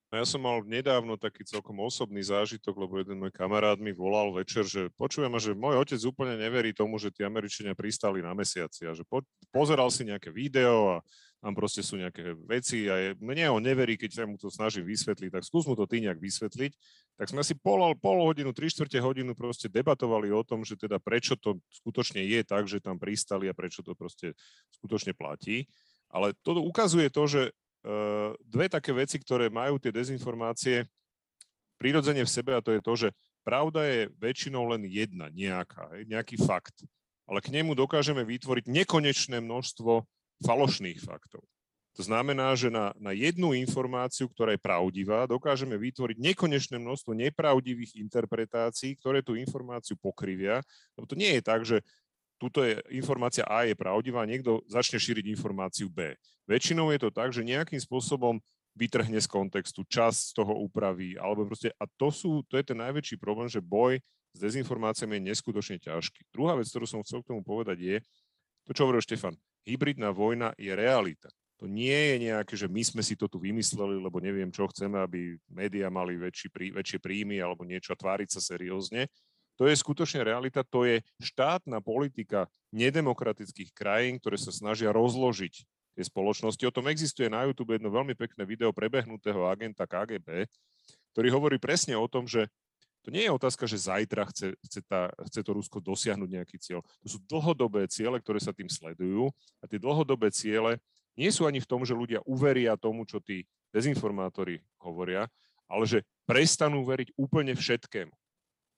No 0.10 0.18
ja 0.18 0.26
som 0.26 0.42
mal 0.42 0.66
nedávno 0.66 1.22
taký 1.22 1.46
celkom 1.46 1.78
osobný 1.86 2.26
zážitok, 2.26 2.82
lebo 2.82 2.98
jeden 2.98 3.22
môj 3.22 3.30
kamarát 3.30 3.78
mi 3.78 3.94
volal 3.94 4.34
večer, 4.34 4.66
že 4.66 4.90
počujem, 4.98 5.30
že 5.38 5.54
môj 5.54 5.86
otec 5.86 6.02
úplne 6.02 6.34
neverí 6.34 6.74
tomu, 6.74 6.98
že 6.98 7.14
tí 7.14 7.22
Američania 7.22 7.78
pristali 7.78 8.26
na 8.26 8.34
mesiaci 8.34 8.90
a 8.90 8.98
že 8.98 9.06
po, 9.06 9.22
pozeral 9.54 9.94
si 9.94 10.10
nejaké 10.10 10.34
video 10.34 10.98
a 10.98 11.06
tam 11.40 11.56
proste 11.56 11.80
sú 11.80 11.96
nejaké 11.96 12.36
veci 12.44 12.92
a 12.92 13.00
je, 13.00 13.10
mne 13.24 13.56
on 13.56 13.64
neverí, 13.64 13.96
keď 13.96 14.12
sa 14.12 14.24
mu 14.28 14.36
to 14.36 14.52
snaží 14.52 14.84
vysvetliť, 14.84 15.40
tak 15.40 15.48
skús 15.48 15.64
mu 15.64 15.74
to 15.74 15.88
ty 15.88 16.04
nejak 16.04 16.20
vysvetliť. 16.20 16.72
Tak 17.16 17.32
sme 17.32 17.44
si 17.48 17.56
pol, 17.56 17.96
pol 17.96 18.28
hodinu, 18.28 18.52
tri 18.52 18.68
štvrte 18.68 19.00
hodinu 19.00 19.32
proste 19.32 19.72
debatovali 19.72 20.36
o 20.36 20.44
tom, 20.44 20.68
že 20.68 20.76
teda 20.76 21.00
prečo 21.00 21.40
to 21.40 21.56
skutočne 21.72 22.20
je 22.28 22.44
tak, 22.44 22.68
že 22.68 22.84
tam 22.84 23.00
pristali 23.00 23.48
a 23.48 23.56
prečo 23.56 23.80
to 23.80 23.96
proste 23.96 24.36
skutočne 24.80 25.16
platí. 25.16 25.64
Ale 26.12 26.36
to 26.44 26.60
ukazuje 26.60 27.08
to, 27.08 27.24
že 27.24 27.42
Eh, 27.80 28.32
dve 28.44 28.68
také 28.68 28.92
veci, 28.92 29.16
ktoré 29.16 29.48
majú 29.48 29.80
tie 29.80 29.96
dezinformácie 29.96 30.84
prirodzene 31.80 32.28
v 32.28 32.34
sebe 32.34 32.52
a 32.52 32.60
to 32.60 32.76
je 32.76 32.82
to, 32.84 32.94
že 33.08 33.10
pravda 33.48 33.88
je 33.88 34.02
väčšinou 34.20 34.68
len 34.68 34.84
jedna, 34.84 35.32
nejaká, 35.32 35.88
nejaký 36.04 36.36
fakt. 36.44 36.84
Ale 37.24 37.40
k 37.40 37.56
nemu 37.56 37.72
dokážeme 37.80 38.28
vytvoriť 38.28 38.68
nekonečné 38.68 39.40
množstvo 39.40 40.04
falošných 40.44 41.00
faktov. 41.04 41.44
To 42.00 42.08
znamená, 42.08 42.56
že 42.56 42.72
na, 42.72 42.96
na 42.96 43.12
jednu 43.12 43.52
informáciu, 43.52 44.32
ktorá 44.32 44.56
je 44.56 44.62
pravdivá, 44.62 45.28
dokážeme 45.28 45.76
vytvoriť 45.76 46.16
nekonečné 46.16 46.80
množstvo 46.80 47.12
nepravdivých 47.12 48.00
interpretácií, 48.00 48.96
ktoré 48.96 49.20
tú 49.20 49.36
informáciu 49.36 50.00
pokrivia. 50.00 50.64
Lebo 50.96 51.06
to 51.10 51.20
nie 51.20 51.36
je 51.36 51.42
tak, 51.44 51.68
že 51.68 51.84
túto 52.40 52.64
je, 52.64 52.80
informácia 52.96 53.44
A 53.44 53.68
je 53.68 53.76
pravdivá, 53.76 54.24
niekto 54.24 54.64
začne 54.72 54.96
šíriť 54.96 55.28
informáciu 55.36 55.92
B. 55.92 56.16
Väčšinou 56.48 56.88
je 56.96 57.04
to 57.04 57.10
tak, 57.12 57.36
že 57.36 57.44
nejakým 57.44 57.84
spôsobom 57.84 58.40
vytrhne 58.80 59.20
z 59.20 59.28
kontextu, 59.28 59.84
čas 59.84 60.32
z 60.32 60.40
toho 60.40 60.56
upraví, 60.56 61.20
alebo 61.20 61.52
proste, 61.52 61.76
a 61.76 61.84
to, 62.00 62.16
sú, 62.16 62.48
to 62.48 62.56
je 62.56 62.64
ten 62.64 62.80
najväčší 62.80 63.20
problém, 63.20 63.52
že 63.52 63.60
boj 63.60 64.00
s 64.32 64.38
dezinformáciami 64.40 65.20
je 65.20 65.36
neskutočne 65.36 65.84
ťažký. 65.84 66.32
Druhá 66.32 66.56
vec, 66.56 66.72
ktorú 66.72 66.88
som 66.88 67.04
chcel 67.04 67.20
k 67.28 67.36
tomu 67.36 67.44
povedať 67.44 67.76
je, 67.82 67.98
to 68.64 68.72
čo 68.72 68.88
hovoril 68.88 69.04
Štefan, 69.04 69.36
hybridná 69.68 70.12
vojna 70.14 70.56
je 70.56 70.72
realita. 70.72 71.30
To 71.60 71.68
nie 71.68 71.92
je 71.92 72.16
nejaké, 72.32 72.56
že 72.56 72.72
my 72.72 72.80
sme 72.80 73.04
si 73.04 73.20
to 73.20 73.28
tu 73.28 73.36
vymysleli, 73.36 74.00
lebo 74.00 74.24
neviem, 74.24 74.48
čo 74.48 74.72
chceme, 74.72 74.96
aby 74.96 75.36
médiá 75.52 75.92
mali 75.92 76.16
väčší, 76.16 76.48
väčšie 76.72 77.04
príjmy 77.04 77.44
alebo 77.44 77.68
niečo 77.68 77.92
a 77.92 78.00
tváriť 78.00 78.32
sa 78.32 78.40
seriózne. 78.40 79.12
To 79.60 79.68
je 79.68 79.76
skutočne 79.76 80.24
realita, 80.24 80.64
to 80.64 80.88
je 80.88 81.04
štátna 81.20 81.84
politika 81.84 82.48
nedemokratických 82.72 83.76
krajín, 83.76 84.16
ktoré 84.16 84.40
sa 84.40 84.56
snažia 84.56 84.96
rozložiť 84.96 85.54
tie 86.00 86.04
spoločnosti. 86.08 86.64
O 86.64 86.72
tom 86.72 86.88
existuje 86.88 87.28
na 87.28 87.44
YouTube 87.44 87.76
jedno 87.76 87.92
veľmi 87.92 88.16
pekné 88.16 88.48
video 88.48 88.72
prebehnutého 88.72 89.44
agenta 89.52 89.84
KGB, 89.84 90.48
ktorý 91.12 91.28
hovorí 91.36 91.60
presne 91.60 92.00
o 92.00 92.08
tom, 92.08 92.24
že 92.24 92.48
to 93.04 93.10
nie 93.16 93.24
je 93.24 93.32
otázka, 93.32 93.64
že 93.66 93.80
zajtra 93.80 94.28
chce, 94.30 94.56
chce, 94.68 94.80
tá, 94.84 95.12
chce 95.32 95.40
to 95.42 95.52
Rusko 95.56 95.80
dosiahnuť 95.80 96.30
nejaký 96.30 96.58
cieľ. 96.60 96.84
To 97.04 97.08
sú 97.08 97.18
dlhodobé 97.26 97.88
ciele, 97.88 98.20
ktoré 98.20 98.44
sa 98.44 98.52
tým 98.52 98.68
sledujú 98.68 99.32
a 99.60 99.66
tie 99.66 99.80
dlhodobé 99.80 100.30
ciele 100.36 100.78
nie 101.16 101.32
sú 101.32 101.48
ani 101.48 101.60
v 101.64 101.70
tom, 101.70 101.84
že 101.84 101.96
ľudia 101.96 102.24
uveria 102.28 102.80
tomu, 102.80 103.04
čo 103.04 103.20
tí 103.20 103.48
dezinformátori 103.72 104.60
hovoria, 104.80 105.28
ale 105.68 105.84
že 105.88 106.00
prestanú 106.28 106.84
veriť 106.84 107.16
úplne 107.16 107.56
všetkému 107.56 108.12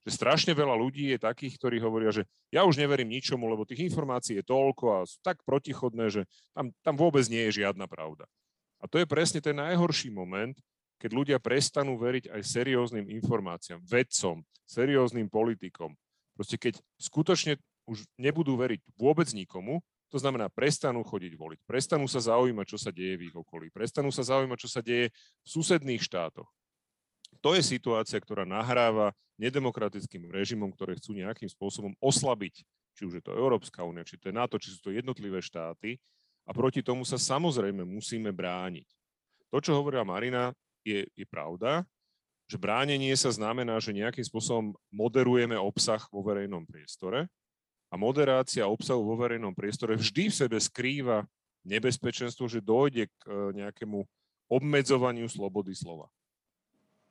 že 0.01 0.17
strašne 0.17 0.57
veľa 0.57 0.73
ľudí 0.73 1.13
je 1.13 1.19
takých, 1.21 1.61
ktorí 1.61 1.77
hovoria, 1.77 2.09
že 2.09 2.25
ja 2.49 2.65
už 2.65 2.81
neverím 2.81 3.13
ničomu, 3.13 3.45
lebo 3.45 3.69
tých 3.69 3.85
informácií 3.85 4.41
je 4.41 4.45
toľko 4.45 4.85
a 4.97 4.99
sú 5.05 5.21
tak 5.21 5.45
protichodné, 5.45 6.09
že 6.09 6.21
tam, 6.57 6.73
tam 6.81 6.95
vôbec 6.97 7.21
nie 7.29 7.45
je 7.49 7.61
žiadna 7.61 7.85
pravda. 7.85 8.25
A 8.81 8.89
to 8.89 8.97
je 8.97 9.05
presne 9.05 9.37
ten 9.45 9.53
najhorší 9.53 10.09
moment, 10.09 10.57
keď 11.01 11.11
ľudia 11.17 11.37
prestanú 11.41 11.97
veriť 11.97 12.29
aj 12.29 12.41
serióznym 12.45 13.09
informáciám, 13.09 13.81
vedcom, 13.81 14.45
serióznym 14.69 15.25
politikom. 15.25 15.97
Proste 16.37 16.61
keď 16.61 16.77
skutočne 17.01 17.57
už 17.89 18.05
nebudú 18.21 18.53
veriť 18.53 18.85
vôbec 18.93 19.25
nikomu, 19.33 19.81
to 20.13 20.21
znamená, 20.21 20.51
prestanú 20.51 21.01
chodiť 21.01 21.33
voliť, 21.33 21.59
prestanú 21.65 22.05
sa 22.05 22.21
zaujímať, 22.21 22.65
čo 22.67 22.77
sa 22.77 22.91
deje 22.93 23.17
v 23.17 23.25
ich 23.31 23.35
okolí, 23.35 23.73
prestanú 23.73 24.13
sa 24.13 24.21
zaujímať, 24.21 24.57
čo 24.61 24.69
sa 24.69 24.83
deje 24.85 25.09
v 25.09 25.47
susedných 25.47 26.03
štátoch 26.03 26.51
to 27.41 27.57
je 27.57 27.63
situácia, 27.63 28.21
ktorá 28.21 28.43
nahráva 28.43 29.15
nedemokratickým 29.41 30.29
režimom, 30.29 30.69
ktoré 30.69 30.99
chcú 30.99 31.17
nejakým 31.17 31.47
spôsobom 31.47 31.95
oslabiť, 31.97 32.61
či 32.93 33.01
už 33.07 33.17
je 33.17 33.23
to 33.23 33.33
Európska 33.33 33.81
únia, 33.81 34.05
či 34.05 34.19
to 34.19 34.29
je 34.29 34.37
NATO, 34.37 34.61
či 34.61 34.75
sú 34.75 34.83
to 34.83 34.91
jednotlivé 34.91 35.39
štáty. 35.39 35.95
A 36.45 36.51
proti 36.51 36.85
tomu 36.85 37.05
sa 37.05 37.15
samozrejme 37.15 37.85
musíme 37.85 38.29
brániť. 38.33 38.85
To, 39.53 39.57
čo 39.61 39.77
hovorila 39.77 40.05
Marina, 40.05 40.51
je, 40.81 41.07
je 41.13 41.25
pravda, 41.29 41.85
že 42.51 42.59
bránenie 42.59 43.15
sa 43.15 43.31
znamená, 43.31 43.79
že 43.79 43.95
nejakým 43.95 44.27
spôsobom 44.27 44.75
moderujeme 44.91 45.55
obsah 45.55 46.03
vo 46.11 46.19
verejnom 46.19 46.67
priestore 46.67 47.31
a 47.87 47.95
moderácia 47.95 48.67
obsahu 48.67 49.03
vo 49.03 49.15
verejnom 49.15 49.55
priestore 49.55 49.95
vždy 49.95 50.27
v 50.27 50.35
sebe 50.35 50.57
skrýva 50.59 51.23
nebezpečenstvo, 51.63 52.51
že 52.51 52.59
dojde 52.59 53.07
k 53.07 53.23
e, 53.27 53.63
nejakému 53.63 54.03
obmedzovaniu 54.51 55.31
slobody 55.31 55.71
slova. 55.71 56.11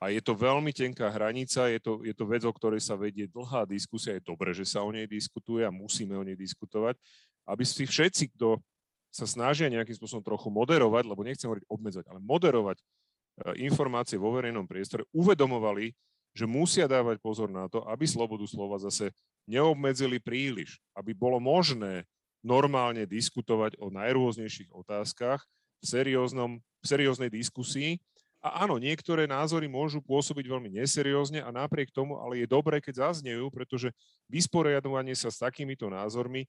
A 0.00 0.08
je 0.08 0.20
to 0.24 0.32
veľmi 0.32 0.72
tenká 0.72 1.12
hranica, 1.12 1.68
je 1.68 1.80
to, 1.80 2.00
je 2.00 2.16
to 2.16 2.24
vec, 2.24 2.40
o 2.44 2.52
ktorej 2.52 2.80
sa 2.80 2.96
vedie 2.96 3.28
dlhá 3.28 3.68
diskusia. 3.68 4.16
Je 4.16 4.24
dobré, 4.24 4.56
že 4.56 4.64
sa 4.64 4.80
o 4.80 4.88
nej 4.88 5.04
diskutuje 5.04 5.60
a 5.60 5.72
musíme 5.72 6.16
o 6.16 6.24
nej 6.24 6.36
diskutovať, 6.36 6.96
aby 7.44 7.64
si 7.68 7.84
všetci, 7.84 8.32
kto 8.36 8.56
sa 9.12 9.28
snažia 9.28 9.68
nejakým 9.68 9.96
spôsobom 9.96 10.24
trochu 10.24 10.48
moderovať, 10.48 11.04
lebo 11.04 11.20
nechcem 11.20 11.48
hovoriť 11.52 11.68
obmedzovať, 11.68 12.06
ale 12.08 12.20
moderovať 12.24 12.80
informácie 13.56 14.20
vo 14.20 14.32
verejnom 14.36 14.68
priestore, 14.68 15.08
uvedomovali, 15.10 15.92
že 16.30 16.46
musia 16.46 16.86
dávať 16.86 17.18
pozor 17.18 17.50
na 17.50 17.66
to, 17.66 17.82
aby 17.90 18.06
slobodu 18.06 18.46
slova 18.46 18.78
zase 18.78 19.10
neobmedzili 19.50 20.22
príliš, 20.22 20.78
aby 20.94 21.10
bolo 21.10 21.42
možné 21.42 22.06
normálne 22.40 23.04
diskutovať 23.04 23.76
o 23.82 23.92
najrôznejších 23.92 24.72
otázkach 24.72 25.42
v, 25.82 25.84
serióznom, 25.84 26.50
v 26.60 26.84
serióznej 26.86 27.28
diskusii. 27.28 27.98
A 28.40 28.64
áno, 28.64 28.80
niektoré 28.80 29.28
názory 29.28 29.68
môžu 29.68 30.00
pôsobiť 30.00 30.48
veľmi 30.48 30.72
neseriózne 30.80 31.44
a 31.44 31.52
napriek 31.52 31.92
tomu, 31.92 32.16
ale 32.16 32.40
je 32.40 32.46
dobré, 32.48 32.80
keď 32.80 33.12
zaznejú, 33.12 33.52
pretože 33.52 33.92
vysporiadovanie 34.32 35.12
sa 35.12 35.28
s 35.28 35.36
takýmito 35.36 35.92
názormi 35.92 36.48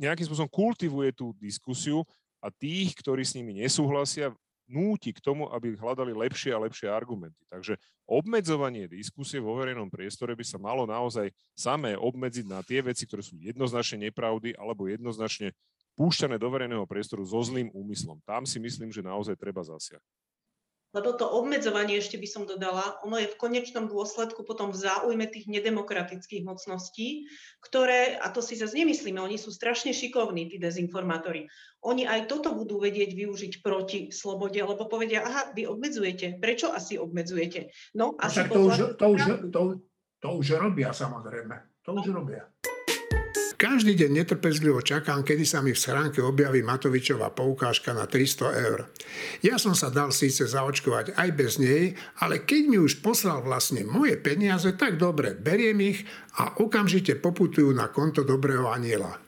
nejakým 0.00 0.24
spôsobom 0.24 0.48
kultivuje 0.48 1.12
tú 1.12 1.36
diskusiu 1.36 2.08
a 2.40 2.48
tých, 2.48 2.96
ktorí 2.96 3.20
s 3.20 3.36
nimi 3.36 3.60
nesúhlasia, 3.60 4.32
núti 4.70 5.10
k 5.10 5.20
tomu, 5.20 5.50
aby 5.50 5.74
hľadali 5.74 6.14
lepšie 6.14 6.54
a 6.54 6.62
lepšie 6.62 6.86
argumenty. 6.86 7.42
Takže 7.50 7.74
obmedzovanie 8.06 8.86
diskusie 8.86 9.42
vo 9.42 9.58
verejnom 9.58 9.90
priestore 9.90 10.38
by 10.38 10.44
sa 10.46 10.56
malo 10.62 10.86
naozaj 10.86 11.34
samé 11.52 11.98
obmedziť 11.98 12.46
na 12.46 12.62
tie 12.62 12.80
veci, 12.80 13.04
ktoré 13.04 13.20
sú 13.20 13.34
jednoznačne 13.42 14.08
nepravdy 14.08 14.54
alebo 14.54 14.86
jednoznačne 14.86 15.50
púšťané 15.98 16.38
do 16.38 16.48
verejného 16.48 16.86
priestoru 16.86 17.26
so 17.26 17.42
zlým 17.42 17.68
úmyslom. 17.74 18.22
Tam 18.22 18.46
si 18.46 18.62
myslím, 18.62 18.94
že 18.94 19.04
naozaj 19.04 19.36
treba 19.36 19.60
zasiahnuť. 19.60 20.29
Lebo 20.90 21.14
to 21.14 21.22
obmedzovanie, 21.22 22.02
ešte 22.02 22.18
by 22.18 22.26
som 22.26 22.42
dodala, 22.50 22.98
ono 23.06 23.14
je 23.22 23.30
v 23.30 23.38
konečnom 23.38 23.86
dôsledku 23.86 24.42
potom 24.42 24.74
v 24.74 24.82
záujme 24.82 25.22
tých 25.30 25.46
nedemokratických 25.46 26.42
mocností, 26.42 27.30
ktoré, 27.62 28.18
a 28.18 28.26
to 28.34 28.42
si 28.42 28.58
zase 28.58 28.74
nemyslíme, 28.74 29.22
oni 29.22 29.38
sú 29.38 29.54
strašne 29.54 29.94
šikovní, 29.94 30.50
tí 30.50 30.58
dezinformátori. 30.58 31.46
Oni 31.86 32.10
aj 32.10 32.26
toto 32.26 32.52
budú 32.58 32.82
vedieť 32.82 33.14
využiť 33.14 33.52
proti 33.62 34.10
slobode, 34.10 34.58
lebo 34.58 34.90
povedia, 34.90 35.22
aha, 35.22 35.54
vy 35.54 35.70
obmedzujete. 35.70 36.42
Prečo 36.42 36.74
asi 36.74 36.98
obmedzujete? 36.98 37.70
No, 37.94 38.18
asi 38.18 38.42
to, 38.50 38.58
už, 38.66 38.76
to, 38.98 39.06
už, 39.14 39.22
to, 39.54 39.62
to 40.18 40.28
už 40.34 40.46
robia 40.58 40.90
samozrejme. 40.90 41.86
To 41.86 41.96
už 41.96 42.10
no. 42.10 42.20
robia. 42.20 42.44
Každý 43.60 43.92
deň 43.92 44.24
netrpezlivo 44.24 44.80
čakám, 44.80 45.20
kedy 45.20 45.44
sa 45.44 45.60
mi 45.60 45.76
v 45.76 45.82
schránke 45.84 46.24
objaví 46.24 46.64
Matovičová 46.64 47.28
poukážka 47.36 47.92
na 47.92 48.08
300 48.08 48.56
eur. 48.56 48.88
Ja 49.44 49.60
som 49.60 49.76
sa 49.76 49.92
dal 49.92 50.16
síce 50.16 50.48
zaočkovať 50.48 51.12
aj 51.12 51.28
bez 51.36 51.60
nej, 51.60 51.92
ale 52.24 52.40
keď 52.40 52.62
mi 52.72 52.80
už 52.80 53.04
poslal 53.04 53.44
vlastne 53.44 53.84
moje 53.84 54.16
peniaze, 54.16 54.72
tak 54.80 54.96
dobre, 54.96 55.36
beriem 55.36 55.76
ich 55.92 56.08
a 56.40 56.56
okamžite 56.56 57.20
poputujú 57.20 57.68
na 57.76 57.92
konto 57.92 58.24
dobrého 58.24 58.64
aniela. 58.72 59.20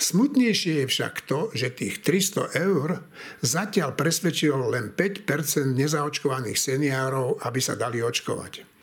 Smutnejšie 0.00 0.80
je 0.80 0.86
však 0.88 1.28
to, 1.28 1.52
že 1.52 1.76
tých 1.76 2.00
300 2.00 2.56
eur 2.56 3.04
zatiaľ 3.44 3.92
presvedčilo 3.92 4.64
len 4.64 4.96
5% 4.96 5.28
nezaočkovaných 5.76 6.56
seniorov, 6.56 7.36
aby 7.44 7.60
sa 7.60 7.76
dali 7.76 8.00
očkovať. 8.00 8.73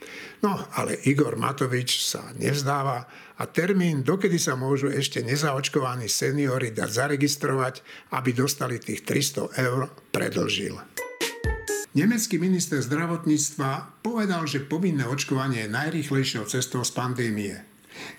No, 0.41 0.57
ale 0.73 0.97
Igor 1.05 1.37
Matovič 1.37 2.01
sa 2.01 2.33
nevzdáva 2.33 3.05
a 3.37 3.43
termín, 3.45 4.01
dokedy 4.01 4.41
sa 4.41 4.57
môžu 4.57 4.89
ešte 4.89 5.21
nezaočkovaní 5.21 6.09
seniory 6.09 6.73
dať 6.73 6.89
zaregistrovať, 6.89 7.85
aby 8.17 8.33
dostali 8.33 8.81
tých 8.81 9.05
300 9.05 9.61
eur, 9.61 9.93
predlžil. 10.09 10.81
Nemecký 11.93 12.41
minister 12.41 12.81
zdravotníctva 12.81 14.01
povedal, 14.01 14.49
že 14.49 14.65
povinné 14.65 15.05
očkovanie 15.05 15.67
je 15.67 15.75
najrýchlejšou 15.75 16.49
cestou 16.49 16.81
z 16.81 16.91
pandémie. 16.95 17.53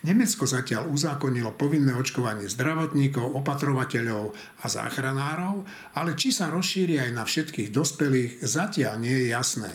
Nemecko 0.07 0.45
zatiaľ 0.47 0.93
uzákonilo 0.93 1.57
povinné 1.59 1.97
očkovanie 1.97 2.47
zdravotníkov, 2.47 3.35
opatrovateľov 3.35 4.37
a 4.63 4.67
záchranárov, 4.69 5.65
ale 5.97 6.15
či 6.15 6.31
sa 6.31 6.53
rozšíri 6.53 7.03
aj 7.03 7.11
na 7.17 7.25
všetkých 7.27 7.73
dospelých, 7.73 8.45
zatiaľ 8.45 9.01
nie 9.01 9.27
je 9.27 9.27
jasné. 9.33 9.73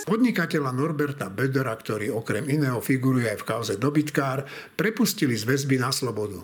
Podnikateľa 0.00 0.72
Norberta 0.72 1.28
Bedera, 1.28 1.76
ktorý 1.76 2.08
okrem 2.14 2.48
iného 2.48 2.80
figuruje 2.80 3.28
aj 3.28 3.38
v 3.44 3.48
kauze 3.48 3.74
dobytkár, 3.76 4.48
prepustili 4.72 5.36
z 5.36 5.44
väzby 5.44 5.76
na 5.76 5.92
slobodu. 5.92 6.40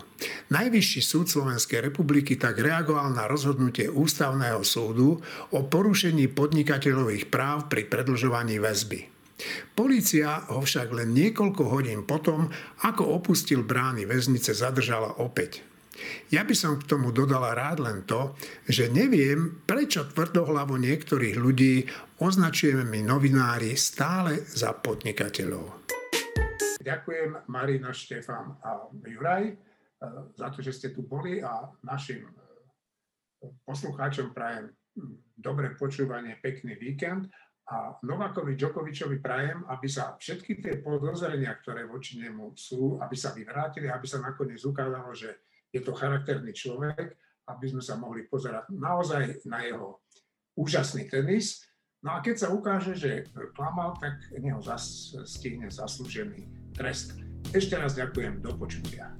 Najvyšší 0.53 1.01
súd 1.01 1.25
Slovenskej 1.25 1.81
republiky 1.89 2.37
tak 2.37 2.61
reagoval 2.61 3.09
na 3.13 3.25
rozhodnutie 3.25 3.89
Ústavného 3.89 4.61
súdu 4.61 5.17
o 5.55 5.59
porušení 5.65 6.29
podnikateľových 6.31 7.33
práv 7.33 7.65
pri 7.65 7.89
predlžovaní 7.89 8.61
väzby. 8.61 9.09
Polícia 9.77 10.49
ho 10.49 10.65
však 10.65 10.89
len 10.93 11.13
niekoľko 11.13 11.63
hodín 11.69 12.05
potom, 12.05 12.49
ako 12.85 13.21
opustil 13.21 13.61
brány 13.61 14.09
väznice, 14.09 14.53
zadržala 14.53 15.21
opäť. 15.21 15.61
Ja 16.29 16.45
by 16.45 16.53
som 16.53 16.77
k 16.77 16.85
tomu 16.85 17.09
dodala 17.09 17.57
rád 17.57 17.81
len 17.81 18.05
to, 18.05 18.37
že 18.69 18.93
neviem, 18.93 19.61
prečo 19.65 20.05
tvrdohlavo 20.05 20.77
niektorých 20.77 21.35
ľudí 21.37 21.89
označujeme 22.17 22.81
my 22.85 23.05
novinári 23.05 23.77
stále 23.77 24.41
za 24.41 24.73
podnikateľov. 24.73 25.85
Ďakujem 26.81 27.51
Marina, 27.51 27.91
Štefan 27.91 28.57
a 28.63 28.87
Juraj 29.05 29.43
eh, 29.51 29.55
za 30.33 30.47
to, 30.49 30.63
že 30.63 30.71
ste 30.73 30.87
tu 30.95 31.05
boli 31.05 31.43
a 31.43 31.67
našim 31.83 32.25
eh, 32.25 32.33
poslucháčom 33.67 34.33
prajem 34.33 34.71
hm, 34.97 35.37
dobré 35.37 35.75
počúvanie, 35.77 36.39
pekný 36.41 36.79
víkend 36.79 37.29
a 37.67 37.99
Novakovi 38.07 38.55
Džokovičovi 38.55 39.19
prajem, 39.19 39.67
aby 39.67 39.87
sa 39.91 40.15
všetky 40.15 40.63
tie 40.63 40.73
podozrenia, 40.79 41.51
ktoré 41.59 41.83
voči 41.83 42.15
nemu 42.23 42.55
sú, 42.55 42.95
aby 43.03 43.11
sa 43.19 43.35
vyvrátili, 43.35 43.91
aby 43.91 44.07
sa 44.07 44.23
nakoniec 44.23 44.63
ukázalo, 44.63 45.11
že 45.11 45.43
je 45.67 45.83
to 45.83 45.91
charakterný 45.91 46.55
človek, 46.55 47.19
aby 47.51 47.65
sme 47.67 47.83
sa 47.83 47.99
mohli 47.99 48.23
pozerať 48.23 48.71
naozaj 48.71 49.43
na 49.51 49.67
jeho 49.67 49.99
úžasný 50.55 51.11
tenis. 51.11 51.67
No 52.05 52.13
a 52.13 52.21
keď 52.21 52.35
sa 52.37 52.53
ukáže, 52.53 52.93
že 52.93 53.25
klamal, 53.57 53.97
tak 53.97 54.21
neho 54.37 54.61
zas, 54.61 55.15
stihne 55.25 55.65
zaslúžený 55.65 56.45
trest. 56.77 57.17
Ešte 57.57 57.73
raz 57.73 57.97
ďakujem, 57.97 58.43
do 58.45 58.53
počutia. 58.53 59.17